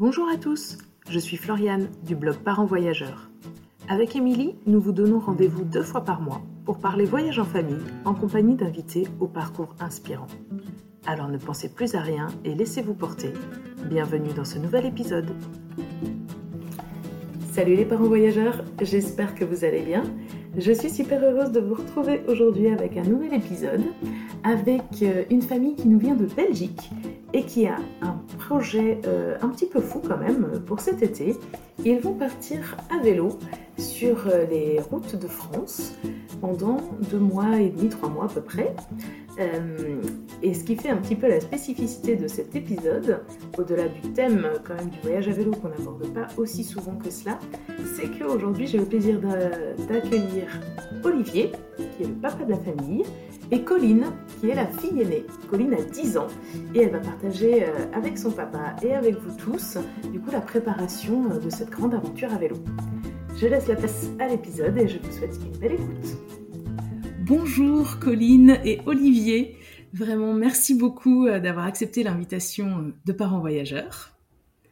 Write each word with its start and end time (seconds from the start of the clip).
Bonjour 0.00 0.28
à 0.28 0.36
tous, 0.36 0.78
je 1.10 1.18
suis 1.18 1.36
Floriane 1.36 1.88
du 2.04 2.14
blog 2.14 2.36
Parents 2.36 2.66
Voyageurs. 2.66 3.28
Avec 3.88 4.14
Émilie, 4.14 4.54
nous 4.64 4.80
vous 4.80 4.92
donnons 4.92 5.18
rendez-vous 5.18 5.64
deux 5.64 5.82
fois 5.82 6.04
par 6.04 6.20
mois 6.20 6.40
pour 6.64 6.78
parler 6.78 7.04
voyage 7.04 7.40
en 7.40 7.44
famille 7.44 7.82
en 8.04 8.14
compagnie 8.14 8.54
d'invités 8.54 9.08
au 9.18 9.26
parcours 9.26 9.74
inspirant. 9.80 10.28
Alors 11.04 11.26
ne 11.26 11.36
pensez 11.36 11.68
plus 11.68 11.96
à 11.96 12.00
rien 12.00 12.28
et 12.44 12.54
laissez-vous 12.54 12.94
porter. 12.94 13.32
Bienvenue 13.86 14.32
dans 14.36 14.44
ce 14.44 14.60
nouvel 14.60 14.86
épisode. 14.86 15.32
Salut 17.50 17.74
les 17.74 17.84
parents 17.84 18.04
voyageurs, 18.04 18.62
j'espère 18.80 19.34
que 19.34 19.44
vous 19.44 19.64
allez 19.64 19.82
bien. 19.82 20.04
Je 20.56 20.70
suis 20.70 20.90
super 20.90 21.20
heureuse 21.24 21.50
de 21.50 21.58
vous 21.58 21.74
retrouver 21.74 22.22
aujourd'hui 22.28 22.68
avec 22.68 22.96
un 22.96 23.02
nouvel 23.02 23.34
épisode 23.34 23.82
avec 24.44 25.02
euh, 25.02 25.24
une 25.28 25.42
famille 25.42 25.74
qui 25.74 25.88
nous 25.88 25.98
vient 25.98 26.14
de 26.14 26.26
Belgique 26.26 26.88
et 27.32 27.42
qui 27.42 27.66
a 27.66 27.76
un 28.00 28.17
projet 28.48 28.98
euh, 29.06 29.36
un 29.42 29.48
petit 29.48 29.66
peu 29.66 29.78
fou 29.78 30.00
quand 30.00 30.16
même 30.16 30.62
pour 30.66 30.80
cet 30.80 31.02
été. 31.02 31.36
Ils 31.84 32.00
vont 32.00 32.14
partir 32.14 32.78
à 32.88 32.98
vélo 33.02 33.38
sur 33.76 34.26
euh, 34.26 34.46
les 34.46 34.80
routes 34.80 35.16
de 35.16 35.28
France 35.28 35.92
pendant 36.40 36.78
deux 37.10 37.18
mois 37.18 37.60
et 37.60 37.68
demi, 37.68 37.90
trois 37.90 38.08
mois 38.08 38.24
à 38.24 38.28
peu 38.28 38.40
près. 38.40 38.74
Euh, 39.38 40.00
et 40.42 40.54
ce 40.54 40.64
qui 40.64 40.76
fait 40.76 40.88
un 40.88 40.96
petit 40.96 41.14
peu 41.14 41.28
la 41.28 41.40
spécificité 41.40 42.16
de 42.16 42.26
cet 42.26 42.56
épisode, 42.56 43.20
au-delà 43.58 43.86
du 43.86 44.00
thème 44.14 44.48
quand 44.66 44.76
même 44.76 44.88
du 44.88 44.98
voyage 45.02 45.28
à 45.28 45.32
vélo 45.32 45.50
qu'on 45.50 45.68
n'aborde 45.68 46.06
pas 46.14 46.28
aussi 46.38 46.64
souvent 46.64 46.96
que 46.96 47.10
cela, 47.10 47.38
c'est 47.96 48.08
qu'aujourd'hui 48.18 48.66
j'ai 48.66 48.78
le 48.78 48.86
plaisir 48.86 49.20
d'accueillir 49.88 50.48
Olivier, 51.04 51.52
qui 51.98 52.04
est 52.04 52.06
le 52.06 52.14
papa 52.14 52.44
de 52.44 52.50
la 52.50 52.58
famille, 52.58 53.02
et 53.50 53.62
Colline, 53.62 54.06
qui 54.40 54.50
est 54.50 54.54
la 54.54 54.66
fille 54.66 55.02
aînée. 55.02 55.26
Colline 55.50 55.74
a 55.74 55.82
10 55.82 56.16
ans 56.16 56.28
et 56.74 56.82
elle 56.82 56.90
va 56.90 57.00
partager 57.00 57.64
euh, 57.64 57.86
avec 57.92 58.16
son 58.16 58.30
papa 58.30 58.76
et 58.82 58.94
avec 58.94 59.16
vous 59.16 59.36
tous, 59.36 59.78
du 60.12 60.20
coup, 60.20 60.30
la 60.30 60.40
préparation 60.40 61.30
euh, 61.30 61.38
de 61.38 61.50
cette 61.50 61.70
grande 61.70 61.94
aventure 61.94 62.32
à 62.32 62.38
vélo. 62.38 62.56
Je 63.36 63.46
laisse 63.46 63.66
la 63.66 63.76
place 63.76 64.08
à 64.20 64.28
l'épisode 64.28 64.78
et 64.78 64.86
je 64.86 64.98
vous 64.98 65.12
souhaite 65.12 65.36
une 65.44 65.58
belle 65.58 65.72
écoute. 65.72 66.18
Bonjour 67.20 67.98
Colline 67.98 68.58
et 68.64 68.80
Olivier. 68.86 69.56
Vraiment, 69.92 70.34
merci 70.34 70.74
beaucoup 70.74 71.26
euh, 71.26 71.40
d'avoir 71.40 71.66
accepté 71.66 72.04
l'invitation 72.04 72.92
de 73.04 73.12
parents 73.12 73.40
voyageurs. 73.40 74.10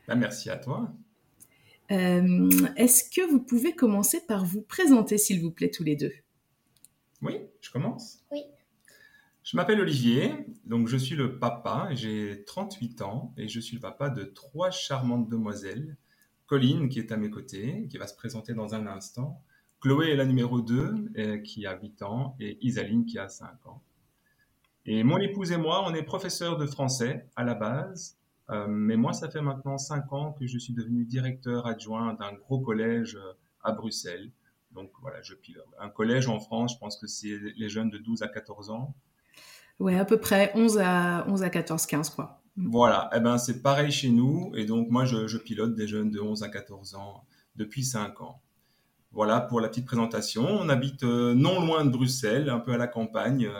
Bah, 0.06 0.14
merci 0.14 0.48
à 0.48 0.56
toi. 0.56 0.92
Est-ce 1.88 3.04
que 3.04 3.28
vous 3.30 3.40
pouvez 3.40 3.72
commencer 3.72 4.20
par 4.26 4.44
vous 4.44 4.60
présenter, 4.60 5.18
s'il 5.18 5.40
vous 5.40 5.52
plaît, 5.52 5.70
tous 5.70 5.84
les 5.84 5.96
deux? 5.96 6.12
Oui, 7.26 7.40
je 7.60 7.70
commence. 7.70 8.24
Oui. 8.30 8.44
Je 9.42 9.56
m'appelle 9.56 9.80
Olivier, 9.80 10.46
donc 10.64 10.88
je 10.88 10.96
suis 10.96 11.14
le 11.14 11.38
papa, 11.38 11.88
j'ai 11.92 12.44
38 12.46 13.02
ans 13.02 13.32
et 13.36 13.48
je 13.48 13.60
suis 13.60 13.76
le 13.76 13.80
papa 13.80 14.10
de 14.10 14.24
trois 14.24 14.70
charmantes 14.70 15.28
demoiselles. 15.28 15.96
Colline 16.46 16.88
qui 16.88 17.00
est 17.00 17.10
à 17.10 17.16
mes 17.16 17.30
côtés, 17.30 17.86
qui 17.90 17.98
va 17.98 18.06
se 18.06 18.14
présenter 18.14 18.54
dans 18.54 18.74
un 18.74 18.86
instant. 18.86 19.42
Chloé 19.80 20.10
est 20.10 20.16
la 20.16 20.24
numéro 20.24 20.60
2 20.60 21.40
qui 21.44 21.66
a 21.66 21.78
8 21.80 22.02
ans 22.02 22.36
et 22.40 22.58
Isaline 22.64 23.04
qui 23.04 23.18
a 23.18 23.28
5 23.28 23.66
ans. 23.66 23.82
Et 24.84 25.02
mon 25.02 25.18
épouse 25.18 25.50
et 25.50 25.56
moi, 25.56 25.84
on 25.84 25.94
est 25.94 26.04
professeurs 26.04 26.56
de 26.56 26.66
français 26.66 27.28
à 27.34 27.42
la 27.42 27.54
base, 27.54 28.16
euh, 28.50 28.66
mais 28.68 28.96
moi 28.96 29.12
ça 29.12 29.28
fait 29.28 29.42
maintenant 29.42 29.78
5 29.78 30.12
ans 30.12 30.32
que 30.32 30.46
je 30.46 30.58
suis 30.58 30.72
devenu 30.72 31.04
directeur 31.04 31.66
adjoint 31.66 32.14
d'un 32.14 32.32
gros 32.32 32.60
collège 32.60 33.16
euh, 33.16 33.32
à 33.64 33.72
Bruxelles. 33.72 34.30
Donc 34.76 34.90
voilà, 35.00 35.20
je 35.22 35.34
pilote. 35.34 35.66
Un 35.80 35.88
collège 35.88 36.28
en 36.28 36.38
France, 36.38 36.74
je 36.74 36.78
pense 36.78 36.98
que 36.98 37.06
c'est 37.06 37.38
les 37.56 37.68
jeunes 37.68 37.90
de 37.90 37.98
12 37.98 38.22
à 38.22 38.28
14 38.28 38.70
ans. 38.70 38.94
Ouais, 39.80 39.98
à 39.98 40.04
peu 40.04 40.18
près 40.18 40.52
11 40.54 40.78
à, 40.78 41.26
11 41.28 41.42
à 41.42 41.50
14, 41.50 41.86
15, 41.86 42.10
quoi. 42.10 42.42
Voilà, 42.56 43.10
eh 43.14 43.20
ben, 43.20 43.36
c'est 43.38 43.62
pareil 43.62 43.90
chez 43.90 44.10
nous. 44.10 44.52
Et 44.54 44.64
donc, 44.64 44.90
moi, 44.90 45.04
je, 45.04 45.36
pilote 45.38 45.74
des 45.74 45.88
jeunes 45.88 46.10
de 46.10 46.20
11 46.20 46.42
à 46.42 46.48
14 46.48 46.94
ans 46.94 47.24
depuis 47.56 47.84
5 47.84 48.20
ans. 48.20 48.40
Voilà 49.12 49.40
pour 49.40 49.60
la 49.60 49.68
petite 49.68 49.86
présentation. 49.86 50.46
On 50.46 50.68
habite 50.68 51.02
euh, 51.02 51.34
non 51.34 51.64
loin 51.64 51.84
de 51.84 51.90
Bruxelles, 51.90 52.50
un 52.50 52.58
peu 52.58 52.72
à 52.72 52.76
la 52.76 52.86
campagne. 52.86 53.50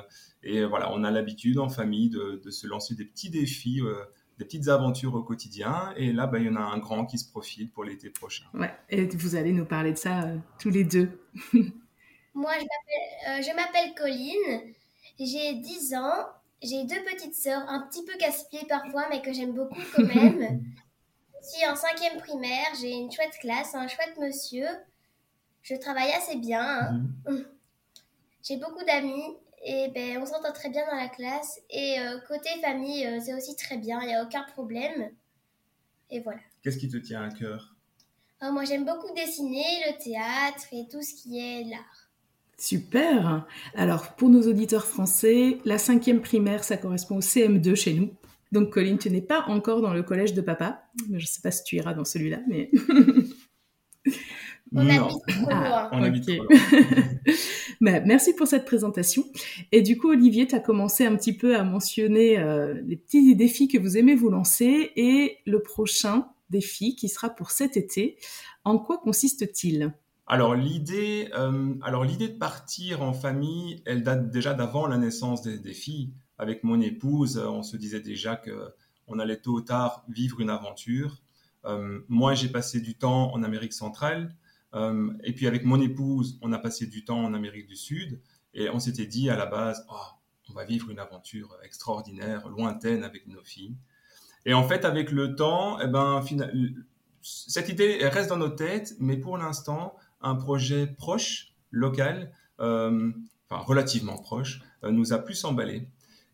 et 0.43 0.65
voilà, 0.65 0.93
on 0.93 1.03
a 1.03 1.11
l'habitude 1.11 1.59
en 1.59 1.71
famille 1.71 2.11
de, 2.11 2.51
se 2.51 2.67
lancer 2.67 2.95
des 2.95 3.07
petits 3.07 3.31
défis, 3.31 3.81
euh, 3.81 4.05
des 4.39 4.45
petites 4.45 4.69
aventures 4.69 5.15
au 5.15 5.23
quotidien. 5.23 5.93
Et 5.97 6.13
là, 6.13 6.27
ben, 6.27 6.39
il 6.39 6.47
y 6.47 6.51
en 6.51 6.57
a 6.57 6.61
un 6.61 6.79
grand 6.79 7.07
qui 7.07 7.19
se 7.19 7.31
profile 7.31 7.71
pour 7.71 7.85
l'été 7.85 8.11
prochain. 8.11 8.45
Ouais, 8.55 8.75
et 8.91 9.07
vous 9.07 9.37
allez 9.37 9.53
nous 9.53 9.65
parler 9.65 9.93
de 9.93 9.99
ça 9.99 10.23
euh, 10.23 10.37
tous 10.59 10.71
les 10.71 10.85
deux. 10.85 11.21
Moi, 12.35 12.53
je 13.25 13.57
m'appelle 13.57 13.95
Colline. 13.95 14.73
J'ai 15.19 15.55
10 15.55 15.95
ans, 15.95 16.27
j'ai 16.63 16.85
deux 16.85 17.03
petites 17.05 17.35
sœurs, 17.35 17.65
un 17.69 17.81
petit 17.89 18.05
peu 18.05 18.13
casse-pieds 18.19 18.67
parfois, 18.69 19.07
mais 19.09 19.23
que 19.23 19.33
j'aime 19.33 19.53
beaucoup 19.53 19.81
quand 19.95 20.05
même. 20.15 20.63
Je 21.43 21.49
suis 21.49 21.67
en 21.67 21.77
cinquième 21.77 22.19
primaire, 22.19 22.67
j'ai 22.81 22.93
une 22.93 23.11
chouette 23.11 23.39
classe, 23.41 23.75
un 23.75 23.89
chouette 23.89 24.19
monsieur. 24.21 24.67
Je 25.63 25.75
travaille 25.77 26.13
assez 26.13 26.37
bien. 26.37 26.63
Hein. 26.63 27.07
Mhm. 27.27 27.47
J'ai 28.43 28.57
beaucoup 28.59 28.85
d'amis 28.85 29.37
et 29.69 29.91
ben, 29.93 30.19
on 30.23 30.27
s'entend 30.27 30.53
très 30.53 30.71
bien 30.71 30.87
dans 30.89 30.97
la 30.97 31.09
classe. 31.09 31.61
Et 31.71 31.99
euh, 31.99 32.19
côté 32.29 32.49
famille, 32.63 33.05
euh, 33.05 33.19
c'est 33.21 33.35
aussi 33.35 33.57
très 33.57 33.77
bien, 33.77 34.01
il 34.01 34.07
n'y 34.07 34.15
a 34.15 34.23
aucun 34.23 34.45
problème. 34.45 35.11
Et 36.09 36.21
voilà. 36.21 36.39
Qu'est-ce 36.63 36.79
qui 36.79 36.89
te 36.89 36.97
tient 36.97 37.25
à 37.25 37.31
cœur? 37.31 37.75
Oh, 38.43 38.53
Moi, 38.53 38.65
j'aime 38.65 38.85
beaucoup 38.85 39.13
dessiner, 39.13 39.65
le 39.89 40.03
théâtre 40.03 40.67
et 40.71 40.87
tout 40.89 41.03
ce 41.03 41.15
qui 41.15 41.41
est 41.41 41.65
l'art. 41.65 42.11
Super. 42.57 43.45
Alors, 43.75 44.15
pour 44.15 44.29
nos 44.29 44.49
auditeurs 44.49 44.87
français, 44.87 45.59
la 45.65 45.79
cinquième 45.79 46.23
primaire, 46.23 46.63
ça 46.63 46.77
correspond 46.77 47.17
au 47.17 47.21
CM2 47.21 47.75
chez 47.75 47.95
nous. 47.95 48.11
Donc, 48.53 48.71
Colline, 48.71 48.99
tu 48.99 49.11
n'es 49.11 49.21
pas 49.21 49.47
encore 49.49 49.81
dans 49.83 49.93
le 49.93 50.05
collège 50.05 50.33
de 50.33 50.43
papa. 50.43 50.85
Je 51.09 51.15
ne 51.15 51.21
sais 51.21 51.43
pas 51.43 51.51
si 51.51 51.65
tu 51.65 51.77
iras 51.77 51.93
dans 51.93 52.05
celui-là, 52.05 52.39
mais... 52.47 52.71
On 54.73 54.89
habite 54.89 55.01
trop 55.29 55.49
ah, 55.51 55.91
On 55.93 56.03
habite 56.03 56.27
trop 56.27 56.47
bah, 57.81 58.01
merci 58.01 58.35
pour 58.35 58.47
cette 58.47 58.65
présentation. 58.65 59.25
Et 59.73 59.83
du 59.83 59.97
coup, 59.97 60.11
Olivier, 60.11 60.47
tu 60.47 60.55
as 60.55 60.61
commencé 60.61 61.07
un 61.07 61.15
petit 61.17 61.37
peu 61.37 61.57
à 61.57 61.65
mentionner 61.65 62.39
euh, 62.39 62.75
les 62.87 62.97
petits 62.97 63.37
défis 63.37 63.69
que 63.69 63.79
vous 63.79 63.97
aimez 63.97 64.15
vous 64.15 64.29
lancer 64.29 64.93
et 64.97 65.39
le 65.47 65.63
prochain 65.63 66.29
défi 66.51 66.97
qui 66.97 67.09
sera 67.09 67.31
pour 67.31 67.51
cet 67.51 67.77
été. 67.77 68.19
En 68.65 68.79
quoi 68.79 68.99
consiste-t-il? 68.99 69.93
Alors 70.27 70.57
l'idée, 70.57 71.29
euh, 71.39 71.75
alors 71.83 72.05
l'idée 72.05 72.29
de 72.29 72.37
partir 72.37 73.03
en 73.03 73.13
famille, 73.13 73.83
elle 73.87 74.03
date 74.03 74.31
déjà 74.31 74.55
d'avant 74.55 74.89
la 74.89 74.99
naissance 74.99 75.43
des, 75.43 75.73
filles. 75.73 76.13
Avec 76.39 76.65
mon 76.65 76.81
épouse, 76.81 77.39
on 77.39 77.63
se 77.63 77.77
disait 77.77 78.01
déjà 78.01 78.35
que 78.37 78.75
on 79.07 79.21
allait 79.21 79.37
tôt 79.37 79.53
ou 79.53 79.61
tard 79.61 80.05
vivre 80.09 80.41
une 80.41 80.51
aventure. 80.51 81.23
Euh, 81.65 82.01
moi, 82.09 82.35
j'ai 82.35 82.49
passé 82.49 82.81
du 82.81 82.97
temps 82.97 83.33
en 83.33 83.43
Amérique 83.43 83.73
centrale, 83.73 84.25
euh, 84.25 84.33
et 85.25 85.33
puis 85.33 85.47
avec 85.47 85.65
mon 85.65 85.81
épouse, 85.81 86.39
on 86.43 86.53
a 86.53 86.59
passé 86.59 86.87
du 86.87 87.05
temps 87.05 87.25
en 87.25 87.35
Amérique 87.35 87.67
du 87.67 87.77
Sud, 87.77 88.21
et 88.55 88.69
on 88.71 88.79
s'était 88.79 89.07
dit 89.07 89.31
à 89.31 89.37
la 89.37 89.47
base, 89.47 89.87
oh, 89.91 90.17
on 90.51 90.55
va 90.55 90.65
vivre 90.65 90.91
une 90.91 90.99
aventure 90.99 91.57
extraordinaire, 91.63 92.49
lointaine 92.49 93.05
avec 93.05 93.27
nos 93.27 93.43
filles. 93.43 93.77
Et 94.45 94.55
en 94.55 94.67
fait, 94.67 94.85
avec 94.85 95.11
le 95.11 95.35
temps, 95.35 95.79
eh 95.81 95.89
ben, 95.89 96.23
cette 97.21 97.69
idée 97.69 97.99
reste 98.07 98.29
dans 98.29 98.37
nos 98.37 98.49
têtes, 98.49 98.95
mais 99.01 99.17
pour 99.17 99.39
l'instant, 99.39 99.97
un 100.21 100.37
projet 100.37 100.87
proche, 100.87 101.55
local, 101.71 102.33
euh, 102.61 103.11
enfin 103.49 103.63
relativement 103.63 104.17
proche, 104.17 104.63
euh, 104.85 104.91
nous 104.91 105.13
a 105.13 105.19
plus 105.19 105.45
emballé. 105.45 105.89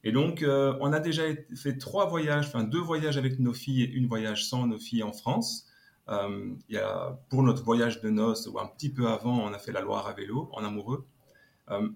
Et 0.05 0.13
donc, 0.13 0.43
euh, 0.43 0.77
on 0.81 0.93
a 0.93 1.01
déjà 1.01 1.23
fait 1.55 1.79
trois 1.79 2.07
voyages, 2.07 2.47
enfin 2.47 2.65
deux 2.65 2.81
voyages 2.81 3.17
avec 3.17 3.39
nos 3.39 3.55
filles 3.55 3.83
et 3.83 3.91
une 3.91 4.07
voyage 4.07 4.47
sans 4.47 4.67
nos 4.67 4.79
filles 4.79 5.03
en 5.03 5.13
France. 5.13 5.67
Il 6.09 6.57
y 6.75 6.79
a, 6.79 7.19
pour 7.31 7.43
notre 7.43 7.65
voyage 7.65 8.01
de 8.01 8.11
noces, 8.11 8.47
ou 8.47 8.59
un 8.59 8.67
petit 8.67 8.91
peu 8.91 9.09
avant, 9.09 9.45
on 9.45 9.53
a 9.53 9.59
fait 9.59 9.73
la 9.73 9.81
Loire 9.81 10.07
à 10.07 10.13
vélo, 10.13 10.49
en 10.53 10.65
amoureux. 10.65 11.07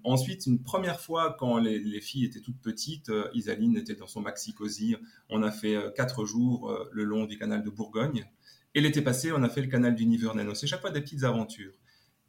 ensuite, 0.03 0.45
une 0.47 0.63
première 0.63 0.99
fois, 0.99 1.35
quand 1.37 1.57
les, 1.57 2.01
filles 2.01 2.25
étaient 2.25 2.41
toutes 2.41 2.61
petites, 2.61 3.11
Isaline 3.33 3.77
était 3.77 3.95
dans 3.95 4.07
son 4.07 4.21
maxi 4.21 4.53
cosy. 4.53 4.95
On 5.29 5.43
a 5.43 5.51
fait 5.51 5.77
quatre 5.95 6.25
jours 6.25 6.73
le 6.91 7.03
long 7.03 7.25
du 7.25 7.37
canal 7.37 7.63
de 7.63 7.69
Bourgogne. 7.69 8.25
Et 8.73 8.81
l'été 8.81 9.01
passé, 9.01 9.31
on 9.31 9.43
a 9.43 9.49
fait 9.49 9.61
le 9.61 9.67
canal 9.67 9.93
du 9.93 10.05
Nivernais. 10.05 10.45
C'est 10.55 10.67
chaque 10.67 10.81
fois 10.81 10.91
des 10.91 11.01
petites 11.01 11.23
aventures 11.23 11.73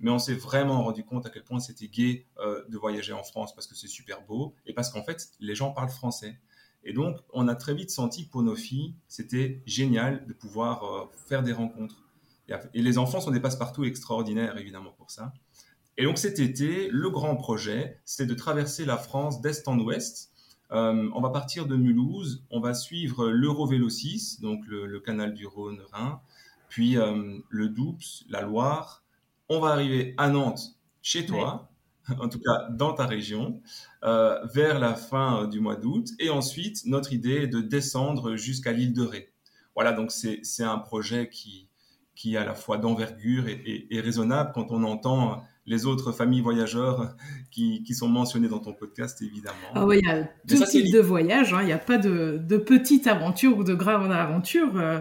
mais 0.00 0.11
on 0.11 0.19
s'est 0.19 0.35
vraiment 0.35 0.85
rendu 0.85 1.05
compte 1.05 1.26
à 1.26 1.31
quel 1.31 1.43
point 1.43 1.61
c'était 1.61 1.88
gai 1.88 2.26
euh, 2.38 2.62
de 2.69 2.79
voyager 2.79 3.12
en 3.12 3.23
France 3.23 3.55
parce 3.55 3.67
que 3.67 3.75
c'est 3.75 3.88
super 3.88 4.23
beau 4.23 4.55
et 4.67 4.73
parce 4.73 4.91
qu'en 4.91 5.02
fait, 5.02 5.31
les 5.41 5.55
gens 5.55 5.73
parlent 5.73 5.88
français. 5.91 6.38
Et 6.88 6.94
donc, 6.94 7.19
on 7.35 7.49
a 7.49 7.55
très 7.55 7.75
vite 7.75 7.90
senti 7.90 8.25
que 8.25 8.31
pour 8.31 8.43
nos 8.43 8.56
filles, 8.56 8.94
c'était 9.08 9.61
génial 9.67 10.26
de 10.26 10.32
pouvoir 10.32 10.85
euh, 10.85 11.05
faire 11.26 11.43
des 11.43 11.52
rencontres. 11.52 12.02
Et, 12.73 12.81
les 12.81 12.96
enfants 12.96 13.20
sont 13.20 13.31
des 13.31 13.40
passe-partout 13.40 13.85
extraordinaires, 13.85 14.56
évidemment, 14.56 14.93
pour 14.93 15.11
ça. 15.11 15.35
Et 15.99 16.05
donc, 16.05 16.17
cet 16.17 16.38
été, 16.38 16.88
le 16.90 17.11
grand 17.11 17.37
projet, 17.37 18.00
c'est 18.06 18.25
de 18.25 18.32
traverser 18.32 18.87
la 18.87 18.96
France 18.96 19.43
d'est 19.43 19.69
en 19.69 19.79
ouest. 19.79 20.32
Euh, 20.73 21.11
on 21.14 21.20
va 21.20 21.29
partir 21.29 21.67
de 21.67 21.76
Mulhouse, 21.76 22.43
on 22.50 22.61
va 22.61 22.73
suivre 22.73 23.29
l'Eurovélo 23.29 23.90
6, 23.90 24.40
donc 24.40 24.67
le, 24.67 24.87
le, 24.87 25.00
canal 25.00 25.35
du 25.35 25.46
Rhône-Rhin, 25.46 26.23
puis 26.70 26.96
le 26.96 27.69
Doubs, 27.69 28.25
la 28.31 28.40
Loire, 28.40 29.02
on 29.50 29.61
va 29.61 29.69
arriver 29.69 30.14
à 30.17 30.29
Nantes, 30.29 30.79
chez 31.02 31.26
toi, 31.26 31.70
en 32.20 32.28
tout 32.28 32.40
cas 32.40 32.69
dans 32.70 32.93
ta 32.93 33.06
région, 33.06 33.60
euh, 34.05 34.38
vers 34.55 34.78
la 34.78 34.94
fin 34.94 35.46
du 35.46 35.60
mois 35.60 35.76
d'août. 35.76 36.08
Et 36.19 36.31
ensuite, 36.31 36.84
notre 36.87 37.12
idée 37.12 37.43
est 37.43 37.46
de 37.49 37.60
descendre 37.60 38.37
jusqu'à 38.37 38.72
l'île 38.72 38.93
de 38.93 39.02
Ré. 39.02 39.32
voilà, 39.75 39.93
donc 39.93 40.10
c'est 40.10 40.64
un 40.64 40.78
projet 40.78 41.28
qui, 41.28 41.69
qui 42.14 42.34
est 42.34 42.38
à 42.38 42.44
la 42.44 42.55
fois 42.55 42.78
d'envergure 42.78 43.46
et, 43.49 44.00
raisonnable 44.00 44.50
quand 44.52 44.72
on 44.72 44.82
entend 44.82 45.43
les 45.66 45.87
autres 45.87 46.12
familles 46.12 46.40
voyageurs 46.40 47.14
qui, 47.50 47.82
qui, 47.84 47.94
sont 47.94 48.08
mentionnées 48.08 48.49
dans 48.49 48.58
ton 48.58 48.72
podcast, 48.72 49.20
évidemment. 49.22 49.56
Ah 49.75 49.87
oui, 49.87 50.00
il 50.02 50.08
y 50.08 50.11
a 50.11 50.25
tout 50.49 50.64
type 50.64 50.93
de 50.93 50.99
voyage, 50.99 51.52
hein. 51.52 51.61
il 51.62 51.66
n'y 51.66 51.72
a 51.72 51.78
pas 51.78 51.99
de, 51.99 52.38
de 52.43 52.56
petite 52.56 53.06
aventure 53.06 53.56
ou 53.56 53.64
de 53.64 53.75
grave 53.75 54.11
aventure. 54.11 54.76
Euh, 54.76 54.99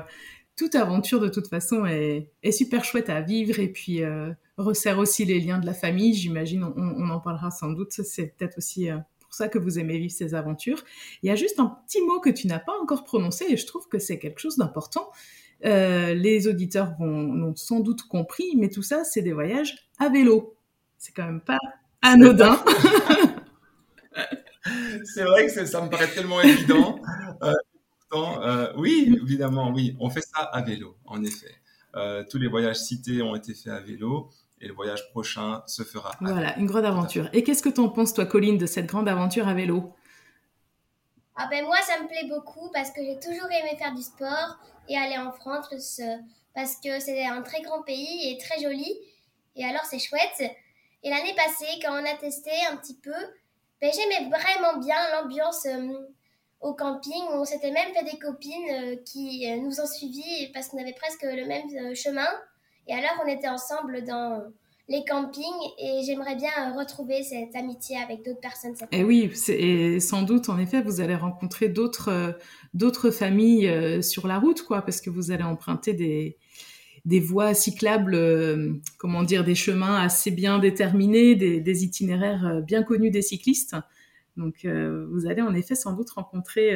toute 0.55 0.75
aventure, 0.75 1.19
de 1.19 1.29
toute 1.29 1.47
façon, 1.47 1.85
est, 1.85 2.31
est, 2.43 2.51
super 2.51 2.83
chouette 2.83 3.09
à 3.09 3.21
vivre 3.21 3.59
et 3.59 3.67
puis 3.67 4.03
euh, 4.03 4.31
resserre 4.57 4.99
aussi 4.99 5.25
les 5.25 5.39
liens 5.39 5.59
de 5.59 5.65
la 5.65 5.73
famille, 5.73 6.13
j'imagine, 6.13 6.63
on, 6.63 7.09
en 7.09 7.19
parlera 7.19 7.51
sans 7.51 7.71
doute, 7.71 7.91
c'est 7.91 8.35
peut-être 8.37 8.57
aussi... 8.57 8.89
Euh, 8.89 8.97
pour 9.27 9.35
ça 9.35 9.49
que 9.49 9.59
vous 9.59 9.77
aimez 9.77 9.97
vivre 9.97 10.13
ces 10.13 10.35
aventures. 10.35 10.81
Il 11.21 11.27
y 11.27 11.29
a 11.29 11.35
juste 11.35 11.59
un 11.59 11.77
petit 11.85 12.01
mot 12.01 12.21
que 12.21 12.29
tu 12.29 12.47
n'as 12.47 12.59
pas 12.59 12.71
encore 12.81 13.03
prononcé 13.03 13.43
et 13.49 13.57
je 13.57 13.65
trouve 13.65 13.89
que 13.89 13.99
c'est 13.99 14.19
quelque 14.19 14.39
chose 14.39 14.55
d'important. 14.55 15.11
Euh, 15.65 16.13
les 16.13 16.47
auditeurs 16.47 16.93
vont 16.99 17.33
l'ont 17.33 17.55
sans 17.55 17.79
doute 17.79 18.03
compris, 18.03 18.55
mais 18.55 18.69
tout 18.69 18.83
ça, 18.83 19.03
c'est 19.03 19.21
des 19.21 19.33
voyages 19.33 19.89
à 19.99 20.09
vélo. 20.09 20.55
C'est 20.97 21.13
quand 21.13 21.25
même 21.25 21.41
pas 21.41 21.57
anodin. 22.01 22.63
c'est 25.03 25.23
vrai 25.23 25.47
que 25.47 25.65
ça 25.65 25.81
me 25.81 25.89
paraît 25.89 26.09
tellement 26.09 26.41
évident. 26.41 26.99
Euh, 28.13 28.23
euh, 28.41 28.73
oui, 28.77 29.19
évidemment, 29.21 29.71
oui, 29.71 29.95
on 29.99 30.09
fait 30.09 30.21
ça 30.21 30.39
à 30.39 30.63
vélo, 30.63 30.95
en 31.05 31.21
effet. 31.23 31.53
tous 32.31 32.37
les 32.37 32.47
voyages 32.47 32.77
cités 32.77 33.21
ont 33.21 33.35
été 33.35 33.53
faits 33.53 33.73
à 33.73 33.81
vélo 33.81 34.29
et 34.61 34.67
le 34.67 34.73
voyage 34.73 35.09
prochain 35.09 35.63
se 35.67 35.83
fera. 35.83 36.11
Voilà, 36.21 36.57
une 36.57 36.65
grande 36.65 36.85
aventure. 36.85 37.29
Et 37.33 37.43
qu'est-ce 37.43 37.63
que 37.63 37.69
tu 37.69 37.79
en 37.79 37.89
penses, 37.89 38.13
toi, 38.13 38.25
Colline, 38.25 38.57
de 38.57 38.65
cette 38.65 38.87
grande 38.87 39.07
aventure 39.07 39.47
à 39.47 39.53
vélo? 39.53 39.93
Ah 41.35 41.47
ben 41.51 41.63
moi, 41.65 41.77
ça 41.85 42.01
me 42.01 42.07
plaît 42.07 42.27
beaucoup 42.27 42.71
parce 42.73 42.89
que 42.91 43.03
j'ai 43.03 43.19
toujours 43.19 43.49
aimé 43.51 43.77
faire 43.77 43.93
du 43.93 44.01
sport 44.01 44.57
et 44.89 44.97
aller 44.97 45.17
en 45.17 45.31
France 45.31 45.69
parce 46.55 46.75
que 46.77 46.99
c'est 46.99 47.23
un 47.25 47.43
très 47.43 47.61
grand 47.61 47.83
pays 47.83 48.31
et 48.31 48.37
très 48.39 48.59
joli. 48.59 48.91
Et 49.55 49.63
alors, 49.63 49.85
c'est 49.85 49.99
chouette. 49.99 50.51
Et 51.03 51.09
l'année 51.09 51.35
passée, 51.35 51.79
quand 51.81 51.93
on 51.93 52.05
a 52.05 52.17
testé 52.17 52.51
un 52.71 52.77
petit 52.77 52.95
peu, 52.95 53.13
ben, 53.81 53.91
j'aimais 53.93 54.29
vraiment 54.29 54.79
bien 54.79 54.97
l'ambiance 55.11 55.65
euh, 55.67 56.07
au 56.61 56.73
camping. 56.73 57.23
On 57.31 57.45
s'était 57.45 57.71
même 57.71 57.93
fait 57.93 58.03
des 58.03 58.17
copines 58.17 58.69
euh, 58.71 58.95
qui 59.05 59.49
euh, 59.51 59.57
nous 59.57 59.79
ont 59.79 59.85
suivis 59.85 60.51
parce 60.53 60.69
qu'on 60.69 60.79
avait 60.79 60.93
presque 60.93 61.23
le 61.23 61.45
même 61.45 61.95
chemin. 61.95 62.27
Et 62.87 62.93
alors, 62.93 63.23
on 63.23 63.27
était 63.27 63.49
ensemble 63.49 64.03
dans 64.03 64.43
les 64.89 65.03
campings 65.03 65.43
et 65.77 66.01
j'aimerais 66.05 66.35
bien 66.35 66.73
retrouver 66.77 67.21
cette 67.23 67.55
amitié 67.55 67.97
avec 67.97 68.23
d'autres 68.23 68.39
personnes. 68.39 68.73
Et 68.91 69.03
oui, 69.03 69.29
et 69.49 69.99
sans 69.99 70.21
doute, 70.21 70.47
en 70.49 70.57
effet, 70.57 70.81
vous 70.81 71.01
allez 71.01 71.15
rencontrer 71.15 71.67
d'autres 71.67 72.09
euh, 72.09 72.31
d'autres 72.73 73.11
familles 73.11 73.67
euh, 73.67 74.01
sur 74.01 74.27
la 74.27 74.39
route, 74.39 74.63
quoi, 74.63 74.81
parce 74.81 75.01
que 75.01 75.09
vous 75.09 75.31
allez 75.31 75.43
emprunter 75.43 75.93
des 75.93 76.37
des 77.03 77.19
voies 77.19 77.53
cyclables, 77.53 78.15
euh, 78.15 78.73
comment 78.97 79.23
dire, 79.23 79.43
des 79.43 79.55
chemins 79.55 79.97
assez 80.01 80.31
bien 80.31 80.59
déterminés, 80.59 81.35
des, 81.35 81.61
des 81.61 81.83
itinéraires 81.83 82.61
bien 82.61 82.83
connus 82.83 83.11
des 83.11 83.21
cyclistes. 83.21 83.75
Donc, 84.35 84.65
vous 84.65 85.25
allez 85.25 85.41
en 85.41 85.55
effet 85.55 85.73
sans 85.73 85.93
doute 85.93 86.11
rencontrer 86.11 86.75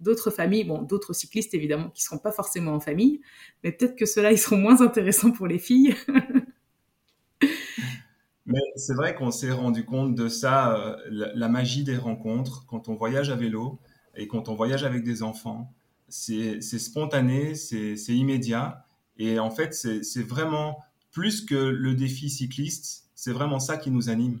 d'autres 0.00 0.30
familles, 0.30 0.64
bon, 0.64 0.82
d'autres 0.82 1.12
cyclistes 1.12 1.54
évidemment 1.54 1.90
qui 1.90 2.02
seront 2.02 2.18
pas 2.18 2.32
forcément 2.32 2.72
en 2.72 2.80
famille, 2.80 3.20
mais 3.62 3.72
peut-être 3.72 3.96
que 3.96 4.06
ceux-là 4.06 4.32
ils 4.32 4.38
seront 4.38 4.56
moins 4.56 4.80
intéressants 4.80 5.30
pour 5.30 5.46
les 5.46 5.58
filles. 5.58 5.94
Mais 8.46 8.60
c'est 8.74 8.94
vrai 8.94 9.14
qu'on 9.14 9.30
s'est 9.30 9.52
rendu 9.52 9.84
compte 9.84 10.16
de 10.16 10.28
ça, 10.28 10.76
euh, 10.76 10.96
la, 11.08 11.48
magie 11.48 11.84
des 11.84 11.96
rencontres, 11.96 12.66
quand 12.66 12.88
on 12.88 12.96
voyage 12.96 13.30
à 13.30 13.36
vélo 13.36 13.78
et 14.16 14.26
quand 14.26 14.48
on 14.48 14.56
voyage 14.56 14.82
avec 14.82 15.04
des 15.04 15.22
enfants. 15.22 15.72
C'est 16.08 16.60
spontané, 16.60 17.54
c'est 17.54 17.94
immédiat. 18.08 18.84
Et 19.18 19.38
en 19.38 19.50
fait, 19.50 19.72
c'est 19.72 20.22
vraiment 20.22 20.78
plus 21.12 21.42
que 21.42 21.54
le 21.54 21.94
défi 21.94 22.28
cycliste, 22.28 23.08
c'est 23.14 23.32
vraiment 23.32 23.60
ça 23.60 23.76
qui 23.76 23.92
nous 23.92 24.10
anime. 24.10 24.40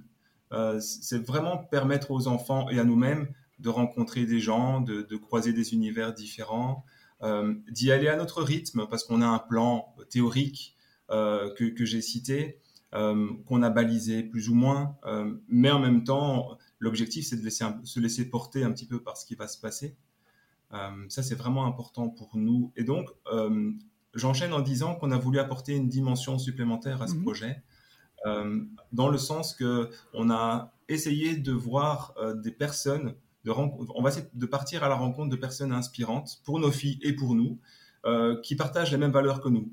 Euh, 0.52 0.80
c'est 0.80 1.24
vraiment 1.24 1.58
permettre 1.58 2.10
aux 2.10 2.26
enfants 2.26 2.68
et 2.70 2.80
à 2.80 2.84
nous-mêmes 2.84 3.28
de 3.60 3.68
rencontrer 3.68 4.26
des 4.26 4.40
gens, 4.40 4.80
de, 4.80 5.16
croiser 5.16 5.52
des 5.52 5.74
univers 5.74 6.12
différents, 6.12 6.84
euh, 7.22 7.54
d'y 7.70 7.92
aller 7.92 8.08
à 8.08 8.16
notre 8.16 8.42
rythme, 8.42 8.86
parce 8.88 9.04
qu'on 9.04 9.22
a 9.22 9.26
un 9.26 9.38
plan 9.38 9.94
théorique 10.08 10.76
que, 11.08 11.70
que 11.70 11.84
j'ai 11.84 12.02
cité, 12.02 12.60
euh, 12.92 13.28
qu'on 13.46 13.62
a 13.62 13.70
balisé 13.70 14.24
plus 14.24 14.48
ou 14.48 14.54
moins, 14.54 14.96
euh, 15.06 15.36
mais 15.46 15.70
en 15.70 15.78
même 15.78 16.02
temps, 16.02 16.58
l'objectif, 16.80 17.24
c'est 17.24 17.36
de 17.36 17.44
laisser 17.44 17.64
se 17.84 18.00
laisser 18.00 18.28
porter 18.28 18.64
un 18.64 18.72
petit 18.72 18.86
peu 18.86 19.00
par 19.00 19.16
ce 19.16 19.24
qui 19.24 19.36
va 19.36 19.46
se 19.46 19.60
passer. 19.60 19.96
Euh, 20.72 21.06
ça, 21.08 21.22
c'est 21.22 21.36
vraiment 21.36 21.66
important 21.66 22.08
pour 22.08 22.36
nous. 22.36 22.72
Et 22.74 22.82
donc, 22.82 23.08
j'enchaîne 24.14 24.52
en 24.52 24.60
disant 24.60 24.96
qu'on 24.96 25.12
a 25.12 25.18
voulu 25.18 25.38
apporter 25.38 25.76
une 25.76 25.88
dimension 25.88 26.36
supplémentaire 26.36 27.00
à 27.00 27.06
ce 27.06 27.14
mhm. 27.14 27.22
projet, 27.22 27.62
dans 28.92 29.08
le 29.08 29.18
sens 29.18 29.54
que 29.54 29.90
on 30.12 30.28
a 30.28 30.74
essayé 30.88 31.36
de 31.36 31.52
voir 31.52 32.16
des 32.42 32.50
personnes, 32.50 33.14
on 33.46 34.02
va 34.02 34.10
essayer 34.10 34.26
de 34.32 34.46
partir 34.46 34.84
à 34.84 34.88
la 34.88 34.96
rencontre 34.96 35.30
de 35.30 35.36
personnes 35.36 35.72
inspirantes 35.72 36.40
pour 36.44 36.58
nos 36.58 36.70
filles 36.70 36.98
et 37.02 37.14
pour 37.14 37.34
nous, 37.34 37.58
qui 38.42 38.56
partagent 38.56 38.92
les 38.92 38.98
mêmes 38.98 39.12
valeurs 39.12 39.40
que 39.40 39.48
nous. 39.48 39.70